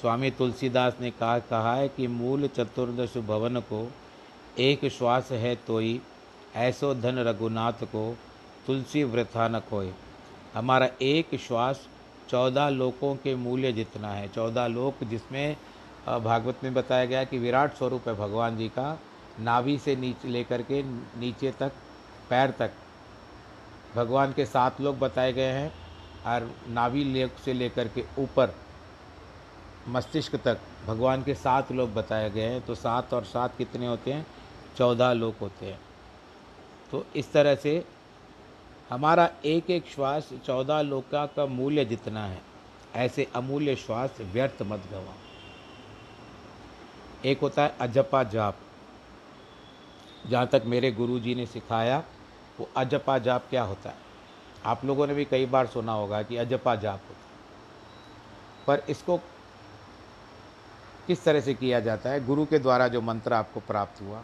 स्वामी 0.00 0.30
तुलसीदास 0.30 0.96
ने 1.00 1.10
कहा 1.10 1.38
कहा 1.40 1.74
है 1.74 1.88
कि 1.88 2.06
मूल 2.08 2.46
चतुर्दश 2.48 3.16
भवन 3.18 3.60
को 3.62 3.88
एक 4.58 4.84
श्वास 4.88 5.30
है 5.32 5.54
तोई, 5.66 6.00
ऐसो 6.56 6.94
धन 6.94 7.18
रघुनाथ 7.18 7.84
को 7.84 8.16
तुलसी 8.66 9.04
वृथा 9.04 9.48
न 9.48 9.60
खोए 9.60 9.92
हमारा 10.54 10.88
एक 11.02 11.34
श्वास 11.40 11.86
चौदह 12.28 12.68
लोकों 12.68 13.14
के 13.16 13.34
मूल्य 13.34 13.72
जितना 13.72 14.08
है। 14.08 14.28
चौदह 14.28 14.66
लोक 14.66 15.04
जिसमें 15.04 15.56
भागवत 16.06 16.64
में 16.64 16.74
बताया 16.74 17.04
गया 17.04 17.24
कि 17.24 17.38
विराट 17.38 17.74
स्वरूप 17.74 18.08
है 18.08 18.14
भगवान 18.14 18.56
जी 18.56 18.68
का, 18.68 18.98
नाभि 19.40 19.78
से 19.78 19.96
नीचे 19.96 20.28
लेकर 20.28 20.62
के 20.62 20.82
नीचे 20.82 21.50
तक, 21.50 21.72
पैर 22.30 22.50
तक। 22.50 22.70
भगवान 23.94 24.32
के 24.32 24.44
सात 24.46 24.80
लोग 24.80 24.98
बताए 24.98 25.32
गए 25.32 25.50
हैं 25.52 25.72
और 26.26 26.50
नाभि 26.68 27.04
लेक 27.04 27.32
से 27.44 27.52
लेकर 27.52 27.88
के 27.88 28.04
ऊपर, 28.18 28.54
मस्तिष्क 29.88 30.36
तक 30.36 30.58
भगवान 30.86 31.22
के 31.22 31.34
सात 31.34 31.72
लोग 31.72 31.92
बताए 31.94 32.30
गए 32.30 32.42
हैं। 32.42 32.60
तो 32.60 32.74
सात 32.74 33.12
और 33.14 33.24
सात 33.24 33.56
कितने 33.58 33.86
होते 33.86 34.12
हैं? 34.12 34.26
चौदह 34.76 35.12
लोग 35.12 35.34
होते 35.40 35.66
हैं। 35.66 35.80
तो 36.92 37.04
इस 37.16 37.32
तरह 37.32 37.54
से 37.54 37.84
हमारा 38.94 39.30
एक 39.44 39.70
एक 39.70 39.86
श्वास 39.86 40.28
चौदह 40.46 40.80
लोका 40.80 41.26
का 41.26 41.46
मूल्य 41.46 41.84
जितना 41.84 42.26
है, 42.26 42.42
ऐसे 42.94 43.26
अमूल्य 43.34 43.76
श्वास 43.76 44.16
व्यर्थ 44.20 44.62
मत 44.62 44.82
गवा। 44.90 45.14
एक 47.24 47.40
होता 47.40 47.62
है 47.62 47.74
अजपा 47.80 48.22
जाप। 48.24 48.56
जहाँ 50.30 50.46
तक 50.46 50.62
मेरे 50.66 50.92
गुरु 50.92 51.18
जी 51.20 51.34
ने 51.34 51.46
सिखाया, 51.46 52.02
वो 52.60 52.68
अजपा 52.76 53.18
जाप 53.18 53.46
क्या 53.50 53.62
होता 53.62 53.90
है? 53.90 53.96
आप 54.64 54.84
लोगों 54.84 55.06
ने 55.06 55.14
भी 55.14 55.24
कई 55.24 55.46
बार 55.46 55.66
सुना 55.66 55.92
होगा 55.92 56.22
कि 56.22 56.36
अजपा 56.36 56.74
जाप 56.74 57.00
होता 57.08 57.18
है। 57.18 57.36
पर 58.66 58.90
इसको 58.90 59.16
किस 61.06 61.24
तरह 61.24 61.40
से 61.40 61.54
किया 61.54 61.80
जाता 61.80 62.10
है? 62.10 62.26
गुरु 62.26 62.46
के 62.46 62.58
द्वारा 62.58 62.88
जो 62.88 63.00
मंत्र 63.00 63.32
आपको 63.32 63.60
प्राप्त 63.60 64.02
हुआ, 64.02 64.22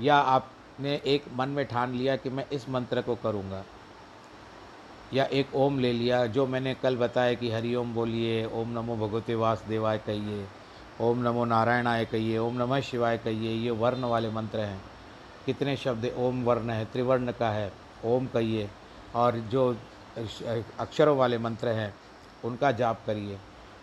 या 0.00 0.16
आपने 0.16 1.00
एक 1.06 1.24
मन 1.32 1.48
में 1.48 1.66
ठान 1.66 1.94
लिया 1.94 2.16
कि 2.16 2.30
मैं 2.30 2.48
इस 2.48 2.68
मंत्र 2.68 3.02
को 3.02 3.14
करूँगा? 3.14 3.64
या 5.14 5.24
एक 5.24 5.54
ओम 5.54 5.78
ले 5.78 5.92
लिया, 5.92 6.26
जो 6.26 6.46
मैंने 6.46 6.74
कल 6.74 6.96
बताया 6.96 7.34
कि 7.34 7.50
हरि 7.50 7.74
ओम 7.74 7.94
बोलिए, 7.94 8.44
ओम 8.46 8.68
नमो 8.68 8.96
भगवते 8.96 9.34
वासुदेवाय 9.34 9.98
कहिए, 9.98 10.46
ओम 11.00 11.22
नमो 11.22 11.44
नारायणाय 11.44 12.04
कहिए, 12.04 12.38
ओम 12.38 12.56
नमः 12.56 12.80
शिवाय 12.80 13.18
कहिए, 13.18 13.52
ये 13.52 13.70
वर्ण 13.70 14.04
वाले 14.04 14.30
मंत्र 14.30 14.58
हैं। 14.58 14.80
कितने 15.46 15.76
शब्द 15.76 16.10
ओम 16.18 16.44
वर्ण 16.44 16.70
है, 16.70 16.84
त्रिवर्ण 16.84 17.32
का 17.32 17.50
है, 17.50 17.72
ओम 18.04 18.26
कहिए, 18.26 18.68
और 19.14 19.36
जो 19.36 19.76
अक्षरों 20.78 21.16
वाले 21.16 21.38
मंत्र 21.38 21.68
हैं, 21.68 21.94
उनका 22.44 22.72
जाप 22.72 23.00
करिए। 23.06 23.38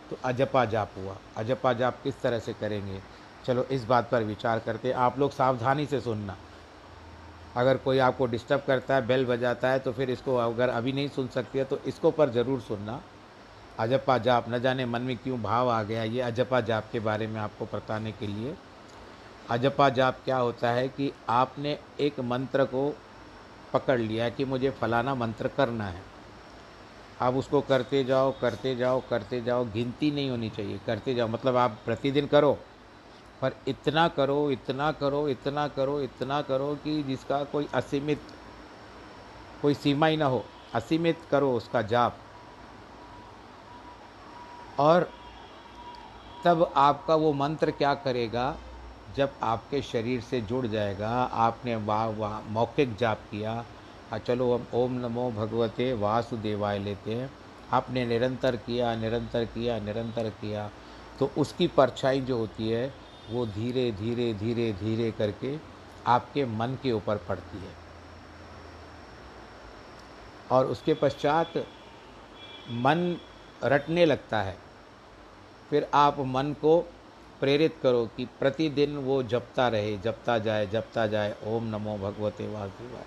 तो 0.10 0.17
अजपा 0.24 0.65
जाप 0.65 0.91
हुआ। 0.98 1.15
अजपा 1.38 1.74
जाप 1.74 2.04
किस 2.04 2.22
तरह 2.22 2.39
से 2.39 2.54
करेंगे? 2.54 3.02
चलो 3.46 3.63
इस 3.63 3.86
बात 3.86 4.10
पर 4.12 4.24
विचार 4.24 4.60
करते 4.60 4.91
आप 4.91 5.20
लोग 5.20 5.32
सावधानी 5.32 5.86
से 5.86 6.02
सुनना। 6.02 6.36
अगर 7.58 7.78
कोई 7.78 7.98
आपको 8.00 8.26
डिस्टर्ब 8.26 8.62
करता 8.68 8.96
है 8.96 9.06
बेल 9.08 9.26
बजाता 9.26 9.70
है 9.70 9.80
तो 9.80 9.92
फिर 9.92 10.10
इसको 10.10 10.36
अगर 10.38 10.70
अभी 10.70 10.92
नहीं 10.92 11.08
सुन 11.10 11.28
सकती 11.28 11.60
है 11.60 11.66
तो 11.66 11.80
इसको 11.88 12.12
पर 12.12 12.30
ज़रूर 12.30 12.60
सुनना। 12.62 13.02
अजपा 13.80 14.18
जाप, 14.18 14.46
न 14.50 14.60
जाने 14.60 14.86
मन 14.86 15.02
में 15.02 15.16
क्यों 15.18 15.42
भाव 15.42 15.70
आ 15.70 15.82
गया? 15.84 16.04
ये 16.04 16.22
अजपा 16.22 16.62
जाप 16.62 16.90
के 16.92 17.00
बारे 17.00 17.28
में 17.28 17.40
आपको 17.40 17.66
बताने 17.74 18.12
के 18.12 18.28
लिए। 18.28 18.56
अजपा 19.50 19.90
जाप 19.90 20.20
क्या 20.26 20.38
होता 20.38 20.72
है 20.72 20.88
कि 20.90 21.12
आपने 21.30 21.78
एक 22.00 22.20
मंत्र 22.22 22.66
को 22.66 22.90
पकड़ 23.74 24.00
लिया 24.00 24.30
कि 24.30 24.46
मुझे 24.46 24.70
फलाना 24.72 25.16
मंत्र 25.16 25.48
करना 25.48 25.86
है। 25.86 26.02
आप 27.22 27.36
उसको 27.36 27.62
करते 27.62 28.04
जाओ 28.04 28.32
करते 28.42 28.76
जाओ 28.76 29.02
करते 29.10 29.42
जाओ, 29.42 29.66
गिनती 29.66 30.12
नहीं 30.12 30.30
होनी 30.30 30.50
चाहिए। 30.50 30.80
करते 30.86 31.16
जाओ 31.16 31.28
मतलब 31.28 31.56
आप 31.56 31.78
प्रतिदिन 31.86 32.28
करो। 32.28 32.58
पर 33.41 33.54
इतना 33.67 34.08
करो 34.08 34.51
इतना 34.51 34.91
करो 34.91 35.27
इतना 35.30 35.67
करो 35.67 35.99
इतना 36.01 36.41
करो 36.41 36.75
कि 36.75 37.04
जिसका 37.04 37.43
कोई 37.43 37.67
असीमित, 37.73 38.21
कोई 39.62 39.73
सीमा 39.73 40.08
ही 40.08 40.17
ना 40.17 40.25
हो। 40.25 40.45
असीमित 40.75 41.21
करो 41.32 41.54
उसका 41.54 41.82
जाप। 41.82 42.17
और 44.80 45.10
तब 46.45 46.73
आपका 46.75 47.15
वो 47.15 47.34
मंत्र 47.34 47.71
क्या 47.71 47.93
करेगा? 47.93 48.56
जब 49.15 49.32
आपके 49.43 49.82
शरीर 49.82 50.21
से 50.21 50.41
जुड़ 50.41 50.67
जाएगा, 50.67 51.10
आपने 51.23 51.75
वाह 51.75 52.06
वाह, 52.08 52.39
मौखिक 52.41 52.95
जाप 52.95 53.19
किया 53.32 53.65
हाँ 54.12 54.19
चलो 54.19 54.54
हम 54.54 54.65
ओम 54.73 54.93
नमो 54.99 55.32
भगवते 55.32 55.93
वासुदेवाय 55.93 56.80
लेते 56.80 57.13
हैं। 57.13 57.30
आपने 57.71 58.06
निरंतर 58.06 58.56
किया 58.56 58.95
निरंतर 58.95 59.45
किया 59.45 59.80
निरंतर 59.80 60.30
किया। 60.30 60.69
तो 61.19 61.32
उसकी 61.38 61.67
परछाई 61.67 62.21
जो 62.21 62.38
होती 62.38 62.69
है 62.69 62.93
वो 63.32 63.46
धीरे 63.46 63.91
धीरे 63.91 64.34
धीरे 64.34 64.74
धीरे 64.74 65.12
करके 65.12 65.58
आपके 66.08 66.46
मन 66.46 66.78
के 66.84 66.92
ऊपर 66.92 67.17
पड़ती 67.17 67.58
है। 67.58 67.73
और 70.52 70.65
उसके 70.65 70.94
पश्चात 70.94 71.54
मन 72.69 73.17
रटने 73.63 74.06
लगता 74.06 74.42
है। 74.42 74.58
फिर 75.69 75.88
आप 75.94 76.19
मन 76.19 76.54
को 76.54 76.79
प्रेरित 77.40 77.75
करो 77.84 78.10
कि 78.17 78.25
प्रतिदिन 78.25 78.98
वो 78.98 79.23
जपता 79.23 79.67
रहे, 79.67 79.98
जपता 79.98 80.38
जाए 80.38 80.67
जपता 80.67 81.08
जाए। 81.08 81.36
ओम 81.46 81.63
नमो 81.63 81.98
भगवते 81.98 82.48
वासुदेवाय, 82.48 83.06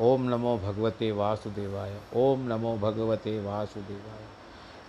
ओम 0.00 0.22
नमो 0.22 0.58
भगवते 0.58 1.10
वासुदेवाय, 1.12 2.00
ओम 2.16 2.40
नमो 2.40 2.76
भगवते 2.78 3.40
वासुदेवाय। 3.44 4.24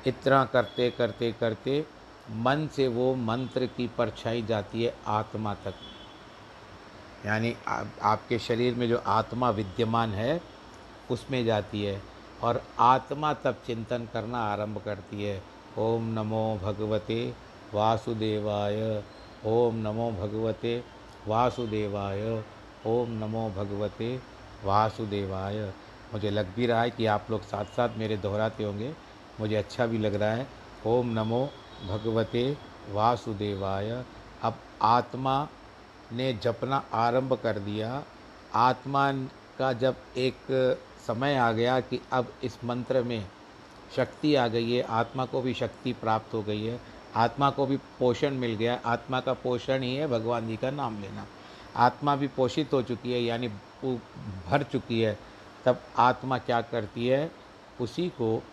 इतना 0.09 0.45
करते 0.45 0.89
करते 0.91 1.31
करते 1.31 1.85
मन 2.31 2.67
से 2.75 2.87
वो 2.87 3.15
मंत्र 3.15 3.65
की 3.65 3.87
परछाई 3.87 4.41
जाती 4.41 4.83
है 4.83 4.93
आत्मा 5.07 5.53
तक। 5.53 5.73
यानी 7.25 7.55
आ, 7.67 7.83
आपके 8.01 8.39
शरीर 8.39 8.75
में 8.75 8.87
जो 8.89 8.97
आत्मा 8.97 9.49
विद्यमान 9.49 10.09
है 10.09 10.41
उसमें 11.11 11.45
जाती 11.45 11.83
है 11.83 12.01
और 12.43 12.61
आत्मा 12.79 13.33
तब 13.33 13.61
चिंतन 13.67 14.07
करना 14.13 14.37
आरंभ 14.37 14.81
करती 14.85 15.23
है। 15.23 15.41
ओम 15.77 16.03
नमो 16.13 16.59
भगवते 16.63 17.33
वासुदेवाय 17.73 19.03
ओम 19.45 19.75
नमो 19.75 20.11
भगवते 20.11 20.83
वासुदेवाय 21.27 22.43
ओम 22.85 23.11
नमो 23.11 23.49
भगवते 23.49 24.19
वासुदेवाय। 24.63 25.73
मुझे 26.13 26.29
लग 26.29 26.55
भी 26.55 26.65
रहा 26.65 26.81
है 26.81 26.89
कि 26.89 27.05
आप 27.05 27.27
लोग 27.29 27.41
साथ 27.41 27.65
साथ 27.65 27.97
मेरे 27.97 28.17
दोहराते 28.17 28.63
होंगे। 28.63 28.93
मुझे 29.39 29.55
अच्छा 29.55 29.85
भी 29.85 29.97
लग 29.97 30.15
रहा 30.15 30.31
है। 30.31 30.47
ओम 30.87 31.07
नमो 31.07 31.49
भगवते 31.83 32.57
वासुदेवाय। 32.91 33.89
अब 34.41 34.57
आत्मा 34.81 35.47
ने 36.13 36.33
जपना 36.33 36.83
आरंभ 36.93 37.33
कर 37.33 37.59
दिया। 37.59 38.03
आत्मा 38.55 39.11
का 39.59 39.71
जब 39.73 39.95
एक 40.17 40.37
समय 41.07 41.35
आ 41.35 41.51
गया 41.51 41.79
कि 41.79 41.99
अब 42.11 42.33
इस 42.43 42.57
मंत्र 42.63 43.01
में 43.03 43.27
शक्ति 43.95 44.35
आ 44.35 44.47
गई 44.47 44.71
है, 44.71 44.81
आत्मा 44.81 45.25
को 45.25 45.41
भी 45.41 45.53
शक्ति 45.53 45.93
प्राप्त 45.93 46.33
हो 46.33 46.41
गई 46.43 46.63
है, 46.63 46.79
आत्मा 47.15 47.49
को 47.49 47.65
भी 47.65 47.77
पोषण 47.99 48.33
मिल 48.33 48.55
गया 48.55 48.79
आत्मा 48.85 49.19
का 49.19 49.33
पोषण 49.33 49.81
ही 49.81 49.95
है 49.95 50.07
भगवान 50.07 50.47
जी 50.47 50.57
का 50.57 50.71
नाम 50.71 51.01
लेना। 51.01 51.25
आत्मा 51.75 52.15
भी 52.15 52.27
पोषित 52.27 52.73
हो 52.73 52.81
चुकी 52.81 53.13
है, 53.13 53.21
यानी 53.21 53.47
भर 54.47 54.63
चुकी 54.63 55.01
है। 55.01 55.17
तब 55.65 55.81
आत्मा 55.97 56.37
क्या 56.37 56.61
करती 56.61 57.07
है? 57.07 57.31
उसी 57.81 58.09
को, 58.09 58.43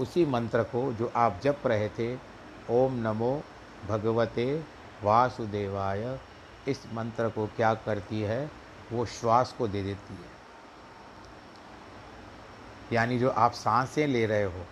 उसी 0.00 0.24
मंत्र 0.26 0.62
को 0.62 0.92
जो 0.92 1.12
आप 1.16 1.40
जप 1.42 1.66
रहे 1.66 1.88
थे 1.88 2.14
ओम 2.70 2.94
नमो 2.98 3.42
भगवते 3.88 4.44
वासुदेवाय। 5.02 6.18
इस 6.68 6.82
मंत्र 6.92 7.28
को 7.28 7.46
क्या 7.46 7.72
करती 7.76 8.20
है? 8.20 8.50
वो 8.92 9.04
श्वास 9.06 9.54
को 9.58 9.68
दे 9.68 9.82
देती 9.82 10.14
है। 10.14 10.36
यानी 12.92 13.18
जो 13.18 13.30
आप 13.30 13.52
साँसें 13.52 14.06
ले 14.06 14.26
रहे 14.26 14.44
हो, 14.44 14.64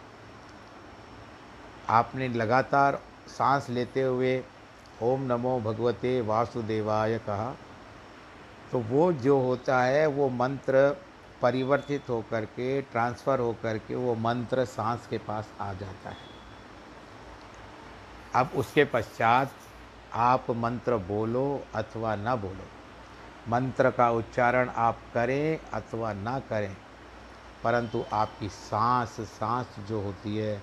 आपने 1.89 2.29
लगातार 2.29 3.01
सांस 3.29 3.69
लेते 3.71 4.03
हुए 4.03 4.43
ओम 5.03 5.23
नमो 5.23 5.59
भगवते 5.61 6.21
वासुदेवाय 6.21 7.19
कहा 7.19 7.55
तो 8.73 8.79
वो 8.81 9.13
जो 9.13 9.41
होता 9.41 9.83
है, 9.83 10.07
वो 10.07 10.29
मंत्र 10.29 10.97
परिवर्तित 11.43 12.09
होकर 12.09 12.45
के, 12.45 12.81
ट्रांसफ़र 12.83 13.41
होकर 13.41 13.79
के, 13.79 13.95
वो 13.95 14.15
मंत्र 14.15 14.65
सांस 14.65 15.07
के 15.07 15.19
पास 15.19 15.53
आ 15.61 15.73
जाता 15.73 16.11
है। 16.11 16.26
अब 18.37 18.51
उसके 18.57 18.85
पश्चात 18.85 19.53
आप 20.15 20.51
मंत्र 20.57 20.97
बोलो 21.09 21.45
अथवा 21.75 22.15
न 22.17 22.35
बोलो। 22.37 22.67
मंत्र 23.49 23.91
का 23.91 24.11
उच्चारण 24.11 24.69
आप 24.79 24.99
करें 25.15 25.59
अथवा 25.75 26.13
ना 26.13 26.39
करें, 26.41 26.77
परंतु 27.65 28.05
आपकी 28.13 28.49
सांस 28.49 29.17
सांस 29.31 29.77
जो 29.89 30.01
होती 30.01 30.37
है, 30.37 30.63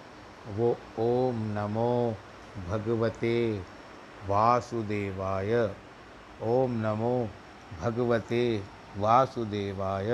वो 0.50 0.76
ओम 1.00 1.42
नमो 1.54 2.16
भगवते 2.68 3.36
वासुदेवाय, 4.28 5.56
ओम 6.44 6.72
नमो 6.82 7.16
भगवते 7.82 8.44
वासुदेवाय, 8.98 10.12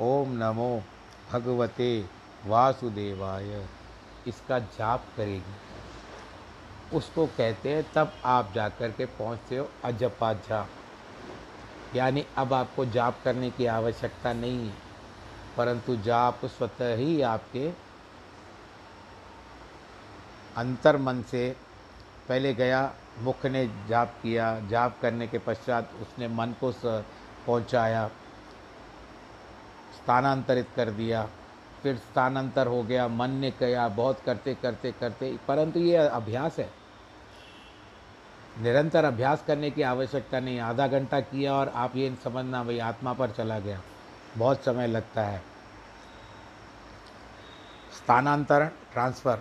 ओम 0.00 0.32
नमो 0.34 0.70
भगवते 1.32 1.90
वासुदेवाय। 2.46 3.64
इसका 4.26 4.58
जाप 4.58 5.04
करेगी। 5.16 5.56
उसको 6.94 7.26
कहते 7.28 7.74
हैं, 7.74 7.84
तब 7.94 8.12
आप 8.24 8.52
जा 8.54 8.68
कर 8.70 8.90
के 8.90 9.06
पहुँचते 9.08 9.56
हो 9.56 9.68
अजपा 9.84 10.32
जाप 10.48 10.68
यानी 11.96 12.24
अब 12.36 12.52
आपको 12.52 12.84
जाप 12.86 13.20
करने 13.24 13.50
की 13.50 13.66
आवश्यकता 13.66 14.32
नहीं 14.32 14.66
है, 14.66 14.74
परंतु 15.56 15.96
जाप 15.96 16.44
स्वतः 16.46 16.94
ही 16.96 17.20
आपके 17.22 17.68
अंतर 20.56 20.96
मन 20.96 21.22
से 21.22 21.48
पहले 22.28 22.52
गया, 22.54 22.92
मुख 23.20 23.44
ने 23.46 23.66
जाप 23.88 24.14
किया, 24.22 24.60
जाप 24.70 24.98
करने 25.02 25.26
के 25.26 25.38
पश्चात 25.38 25.90
उसने 26.02 26.28
मन 26.28 26.54
को 26.60 26.72
पहुँचाया, 27.46 28.06
स्थानांतरित 29.94 30.68
कर 30.76 30.90
दिया, 30.90 31.28
फिर 31.82 31.96
स्थानांतर 31.98 32.66
हो 32.66 32.82
गया, 32.82 33.06
मन 33.08 33.30
ने 33.30 33.50
किया 33.52 33.88
बहुत 33.90 34.20
करते 34.26 34.54
करते 34.54 34.92
करते 34.92 35.36
परंतु 35.48 35.80
ये 35.80 35.96
अभ्यास 35.96 36.58
है। 36.58 36.68
निरंतर 38.60 39.04
अभ्यास 39.04 39.44
करने 39.46 39.70
की 39.70 39.82
आवश्यकता 39.82 40.40
नहीं, 40.40 40.60
आधा 40.60 40.88
घंटा 40.88 41.20
किया 41.20 41.54
और 41.54 41.68
आप 41.68 41.96
ये 41.96 42.16
समझना, 42.24 42.64
भाई 42.64 42.78
आत्मा 42.78 43.12
पर 43.12 43.30
चला 43.30 43.58
गया। 43.58 43.80
बहुत 44.36 44.64
समय 44.64 44.86
लगता 44.86 45.22
है। 45.22 45.42
स्थानांतरण, 47.92 48.66
ट्रांसफ़र। 48.66 49.38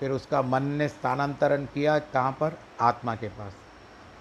फिर 0.00 0.10
उसका 0.10 0.42
मन 0.42 0.62
ने 0.62 0.88
स्थानांतरण 0.88 1.64
किया 1.64 1.98
कहाँ 1.98 2.32
पर? 2.32 2.58
आत्मा 2.80 3.14
के 3.14 3.28
पास। 3.28 3.52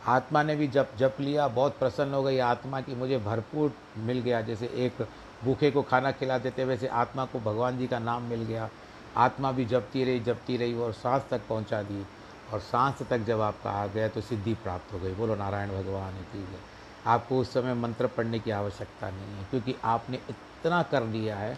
आत्मा 0.08 0.44
ने 0.44 0.56
भी 0.56 0.68
जब 0.68 0.98
जप 0.98 1.18
लिया, 1.20 1.48
बहुत 1.48 1.78
प्रसन्न 1.80 2.14
हो 2.14 2.24
गई 2.24 2.40
आत्मा 2.40 2.82
की, 2.82 2.96
मुझे 2.96 3.18
भरपूर 3.18 3.74
मिल 3.98 4.20
गया। 4.20 4.42
जैसे 4.42 4.66
एक 4.66 5.08
भूखे 5.44 5.72
को 5.72 5.82
खाना 5.82 6.12
खिला 6.12 6.38
देते 6.38 6.66
वैसे 6.66 6.88
आत्मा 6.88 7.26
को 7.26 7.40
भगवान 7.40 7.78
जी 7.78 7.88
का 7.88 8.00
नाम 8.00 8.24
मिल 8.24 8.44
गया। 8.44 8.70
आत्मा 9.18 9.52
भी 9.52 9.66
जपती 9.66 10.04
रही 10.04 10.20
जपती 10.20 10.58
रही 10.58 10.74
और 10.74 10.94
सांस 10.94 11.24
तक 11.32 11.42
पहुँचा 11.50 11.82
दी। 11.82 12.08
और 12.54 12.60
सांस 12.62 13.02
तक 13.10 13.20
जब 13.26 13.42
आपका 13.42 13.72
आ 13.72 13.86
गया 13.88 14.08
तो 14.08 14.22
सिद्धि 14.22 14.54
प्राप्त 14.64 14.94
हो 14.94 15.00
गई। 15.00 15.14
बोलो 15.16 15.36
नारायण 15.36 15.70
भगवान 15.72 16.22
की 16.34 16.40
है। 16.40 16.60
आपको 17.08 17.40
उस 17.40 17.54
समय 17.54 17.74
मंत्र 17.74 18.08
पढ़ने 18.08 18.40
की 18.40 18.52
आवश्यकता 18.52 19.10
नहीं 19.10 19.38
है 19.38 19.46
क्योंकि 19.50 19.76
आपने 19.84 20.18
इतना 20.30 20.82
कर 20.84 21.04
लिया 21.06 21.38
है 21.38 21.56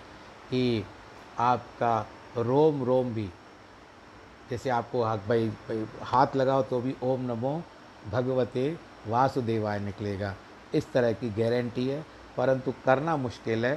कि 0.49 0.85
आपका 1.39 1.99
रोम 2.37 2.83
रोम 2.83 3.13
भी 3.13 3.29
जैसे 4.49 4.69
आपको 4.69 5.03
हाथ 5.03 5.17
भाई, 5.27 5.47
भाई 5.49 5.85
हाथ 6.03 6.35
लगाओ 6.35 6.63
तो 6.63 6.79
भी 6.81 6.95
ओम 7.03 7.21
नमो 7.21 7.61
भगवते 8.11 8.67
वासुदेवाय 9.07 9.79
निकलेगा। 9.79 10.33
इस 10.73 10.91
तरह 10.93 11.11
की 11.13 11.29
गारंटी 11.33 11.87
है 11.87 12.03
परंतु 12.37 12.73
करना 12.85 13.15
मुश्किल 13.17 13.65
है 13.65 13.75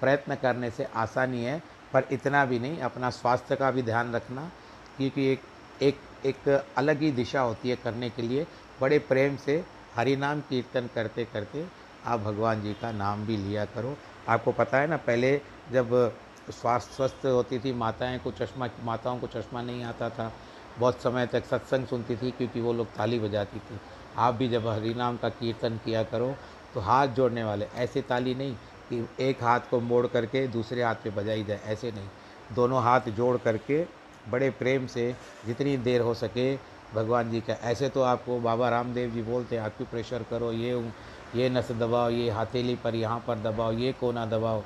प्रयत्न 0.00 0.34
करने 0.34 0.70
से 0.70 0.84
आसानी 0.96 1.44
है 1.44 1.62
पर 1.92 2.04
इतना 2.12 2.44
भी 2.44 2.58
नहीं 2.58 2.78
अपना 2.80 3.10
स्वास्थ्य 3.10 3.56
का 3.56 3.70
भी 3.70 3.82
ध्यान 3.82 4.12
रखना 4.14 4.50
क्योंकि 4.96 5.26
एक 5.32 5.42
एक 5.82 6.00
एक 6.26 6.48
अलग 6.76 7.00
ही 7.00 7.10
दिशा 7.12 7.40
होती 7.40 7.70
है 7.70 7.76
करने 7.76 8.10
के 8.10 8.22
लिए। 8.22 8.46
बड़े 8.80 8.98
प्रेम 9.00 9.36
से 9.36 9.62
हरि 9.94 10.16
नाम 10.16 10.40
कीर्तन 10.40 10.88
करते 10.94 11.24
करते 11.24 11.66
आप 12.06 12.20
भगवान 12.20 12.62
जी 12.62 12.72
का 12.72 12.90
नाम 12.92 13.24
भी 13.26 13.36
लिया 13.36 13.64
करो। 13.64 13.96
आपको 14.28 14.52
पता 14.52 14.78
है 14.78 14.86
ना, 14.86 14.96
पहले 14.96 15.36
जब 15.72 15.90
स्वास्थ्य 16.50 16.94
स्वस्थ 16.94 17.26
होती 17.26 17.58
थी, 17.58 17.72
माताएँ 17.72 18.18
को 18.18 18.30
चश्मा, 18.32 18.68
माताओं 18.84 19.18
को 19.18 19.26
चश्मा 19.26 19.62
नहीं 19.62 19.84
आता 19.84 20.08
था। 20.10 20.32
बहुत 20.78 21.02
समय 21.02 21.26
तक 21.26 21.44
सत्संग 21.44 21.86
सुनती 21.86 22.16
थी, 22.16 22.30
क्योंकि 22.30 22.60
वो 22.60 22.72
लोग 22.72 22.86
ताली 22.86 23.18
बजाती 23.18 23.58
थी। 23.60 23.78
आप 24.16 24.34
भी 24.34 24.48
जब 24.48 24.66
हरि 24.66 24.94
नाम 24.94 25.16
का 25.16 25.28
कीर्तन 25.30 25.80
किया 25.84 26.02
करो 26.04 26.34
तो 26.74 26.80
हाथ 26.80 27.08
जोड़ने 27.08 27.44
वाले, 27.44 27.66
ऐसे 27.76 28.02
ताली 28.02 28.34
नहीं 28.34 28.54
कि 28.88 29.08
एक 29.20 29.42
हाथ 29.42 29.60
को 29.70 29.80
मोड़ 29.80 30.06
करके 30.06 30.46
दूसरे 30.48 30.82
हाथ 30.82 30.94
पे 30.94 31.10
बजाई 31.10 31.44
जाए, 31.44 31.60
ऐसे 31.64 31.90
नहीं। 31.92 32.08
दोनों 32.54 32.82
हाथ 32.82 33.08
जोड़ 33.10 33.36
करके 33.38 33.82
बड़े 34.30 34.50
प्रेम 34.52 34.86
से 34.86 35.14
जितनी 35.46 35.76
देर 35.78 36.00
हो 36.00 36.14
सके, 36.14 36.54
भगवान 36.94 37.30
जी 37.30 37.40
का। 37.40 37.52
ऐसे 37.64 37.88
तो 37.88 38.02
आपको 38.04 38.38
बाबा 38.40 38.68
रामदेव 38.68 39.10
जी 39.10 39.22
बोलते 39.22 39.56
हैं 39.56 39.62
आपकी 39.62 39.84
प्रेशर 39.86 40.22
करो? 40.30 40.52
ये 40.52 40.82
ये 41.36 41.48
नस 41.48 41.70
दबाओ, 41.72 42.08
ये 42.10 42.30
हथेली 42.30 42.74
पर, 42.76 42.94
यहाँ 42.94 43.18
पर 43.26 43.38
दबाओ, 43.40 43.72
ये 43.72 43.92
कोना 43.92 44.24
दबाओ। 44.26 44.62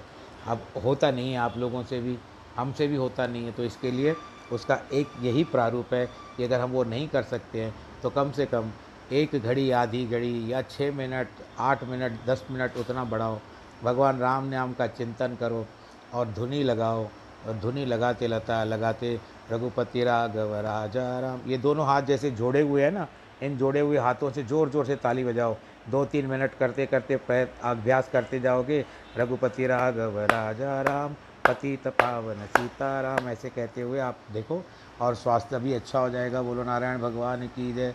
अब 0.46 0.66
होता 0.84 1.10
नहीं 1.10 1.32
है, 1.32 1.38
आप 1.38 1.56
लोगों 1.58 1.82
से 1.84 2.00
भी, 2.00 2.16
हमसे 2.56 2.86
भी 2.88 2.96
होता 2.96 3.26
नहीं 3.26 3.44
है 3.44 3.52
तो 3.52 3.64
इसके 3.64 3.90
लिए 3.90 4.14
उसका 4.52 4.78
एक 4.92 5.08
यही 5.22 5.44
प्रारूप 5.46 5.92
है 5.94 6.06
कि 6.36 6.44
अगर 6.44 6.60
हम 6.60 6.70
वो 6.70 6.84
नहीं 6.84 7.08
कर 7.08 7.22
सकते 7.24 7.60
हैं 7.60 7.74
तो 8.02 8.10
कम 8.10 8.30
से 8.32 8.46
कम 8.46 8.70
एक 9.12 9.34
घड़ी, 9.36 9.70
आधी 9.72 10.04
घड़ी 10.06 10.52
या 10.52 10.60
छः 10.62 10.92
मिनट, 10.92 11.28
आठ 11.58 11.84
मिनट, 11.84 12.12
दस 12.26 12.44
मिनट 12.50 12.76
उतना 12.76 13.04
बढ़ाओ। 13.04 13.38
भगवान 13.82 14.18
राम 14.18 14.44
नाम 14.46 14.72
का 14.72 14.86
चिंतन 14.88 15.36
करो 15.40 15.66
और 16.14 16.28
धुनी 16.28 16.62
लगाओ। 16.62 17.06
धुनी 17.44 17.84
लगाते 17.84 18.26
लता, 18.28 18.62
लगाते 18.64 19.20
रघुपति 19.50 20.04
राघव 20.04 20.54
राजा 20.56 21.18
राम। 21.20 21.42
ये 21.46 21.58
दोनों 21.58 21.86
हाथ 21.86 22.02
जैसे 22.02 22.30
जोड़े 22.30 22.60
हुए 22.60 22.82
हैं 22.82 22.90
ना, 22.92 23.06
इन 23.40 23.56
जोड़े 23.56 23.80
हुए 23.80 23.98
हाथों 23.98 24.30
से 24.30 24.42
ज़ोर 24.44 24.70
ज़ोर 24.70 24.86
से 24.86 24.96
ताली 24.96 25.24
बजाओ। 25.24 25.60
दो 25.88 26.04
तीन 26.04 26.26
मिनट 26.26 26.54
करते 26.54 26.86
करते 26.86 27.14
अभ्यास 27.62 28.08
करते 28.08 28.40
जाओगे, 28.40 28.84
रघुपति 29.16 29.66
राघव 29.66 30.18
राजा 30.20 30.80
राम, 30.82 31.16
पतित 31.46 31.86
पावन 31.90 32.46
सीताराम, 32.46 33.28
ऐसे 33.28 33.50
कहते 33.50 33.80
हुए 33.80 33.98
आप 33.98 34.24
देखो। 34.30 34.64
और 35.00 35.14
स्वास्थ्य 35.14 35.58
भी 35.58 35.72
अच्छा 35.72 35.98
हो 35.98 36.10
जाएगा। 36.10 36.42
बोलो 36.42 36.64
नारायण 36.64 36.98
भगवान 36.98 37.46
की 37.48 37.72
जय। 37.72 37.94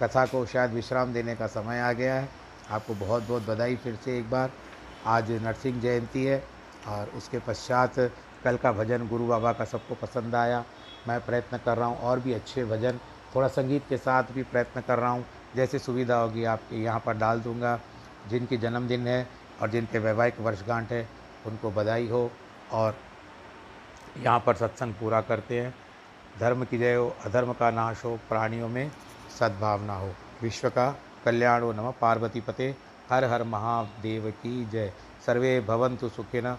कथा 0.00 0.24
को 0.26 0.44
शायद 0.46 0.72
विश्राम 0.72 1.12
देने 1.12 1.34
का 1.36 1.46
समय 1.46 1.80
आ 1.80 1.92
गया 1.92 2.14
है। 2.14 2.30
आपको 2.68 2.94
बहुत 2.94 3.22
बहुत 3.22 3.42
बधाई 3.42 3.76
फिर 3.76 3.94
से 3.94 4.18
एक 4.18 4.30
बार। 4.30 4.52
आज 5.04 5.30
नरसिंह 5.32 5.80
जयंती 5.80 6.24
है 6.24 6.38
और 6.86 7.08
उसके 7.10 7.38
पश्चात 7.38 7.98
कल 8.44 8.56
का 8.56 8.72
भजन 8.72 9.08
गुरु 9.08 9.26
बाबा 9.26 9.52
का 9.52 9.64
सबको 9.64 9.94
पसंद 9.94 10.34
आया। 10.34 10.64
मैं 11.08 11.20
प्रयत्न 11.20 11.58
कर 11.58 11.76
रहा 11.78 11.88
हूँ 11.88 11.98
और 11.98 12.20
भी 12.20 12.32
अच्छे 12.32 12.64
भजन, 12.64 13.00
थोड़ा 13.34 13.48
संगीत 13.48 13.82
के 13.88 13.96
साथ 13.96 14.24
भी 14.32 14.42
प्रयत्न 14.42 14.80
कर 14.80 14.98
रहा 14.98 15.10
हूँ। 15.10 15.24
जैसे 15.56 15.78
सुविधा 15.78 16.16
होगी, 16.16 16.44
आपके 16.44 16.76
यहाँ 16.76 17.00
पर 17.00 17.16
डाल 17.16 17.40
दूँगा। 17.40 17.80
जिनकी 18.28 18.56
जन्मदिन 18.56 19.06
है 19.06 19.26
और 19.62 19.70
जिनके 19.70 19.98
वैवाहिक 19.98 20.40
वर्षगांठ 20.40 20.92
है, 20.92 21.08
उनको 21.46 21.70
बधाई 21.70 22.08
हो 22.08 22.30
और 22.72 22.96
यहाँ 24.18 24.40
पर 24.40 24.54
सत्संग 24.54 24.94
पूरा 24.94 25.20
करते 25.20 25.60
हैं। 25.60 25.74
धर्म 26.40 26.64
की 26.64 26.78
जय 26.78 26.94
हो, 26.94 27.16
अधर्म 27.24 27.52
का 27.52 27.70
नाश 27.70 28.04
हो, 28.04 28.18
प्राणियों 28.28 28.68
में 28.68 28.90
सद्भावना 29.38 29.96
हो। 29.96 30.12
विश्व 30.42 30.68
का 30.68 30.98
कल्याण 31.24 31.62
हो, 31.62 31.72
नमः 31.72 31.92
पार्वती 32.00 32.40
पते। 32.40 32.76
हर 33.10 33.24
हर 33.24 33.42
महादेव 33.42 34.30
की 34.30 34.64
जय। 34.66 34.92
सर्वे 35.26 35.60
भवन्तु 35.60 36.08
सुखिनः। 36.08 36.58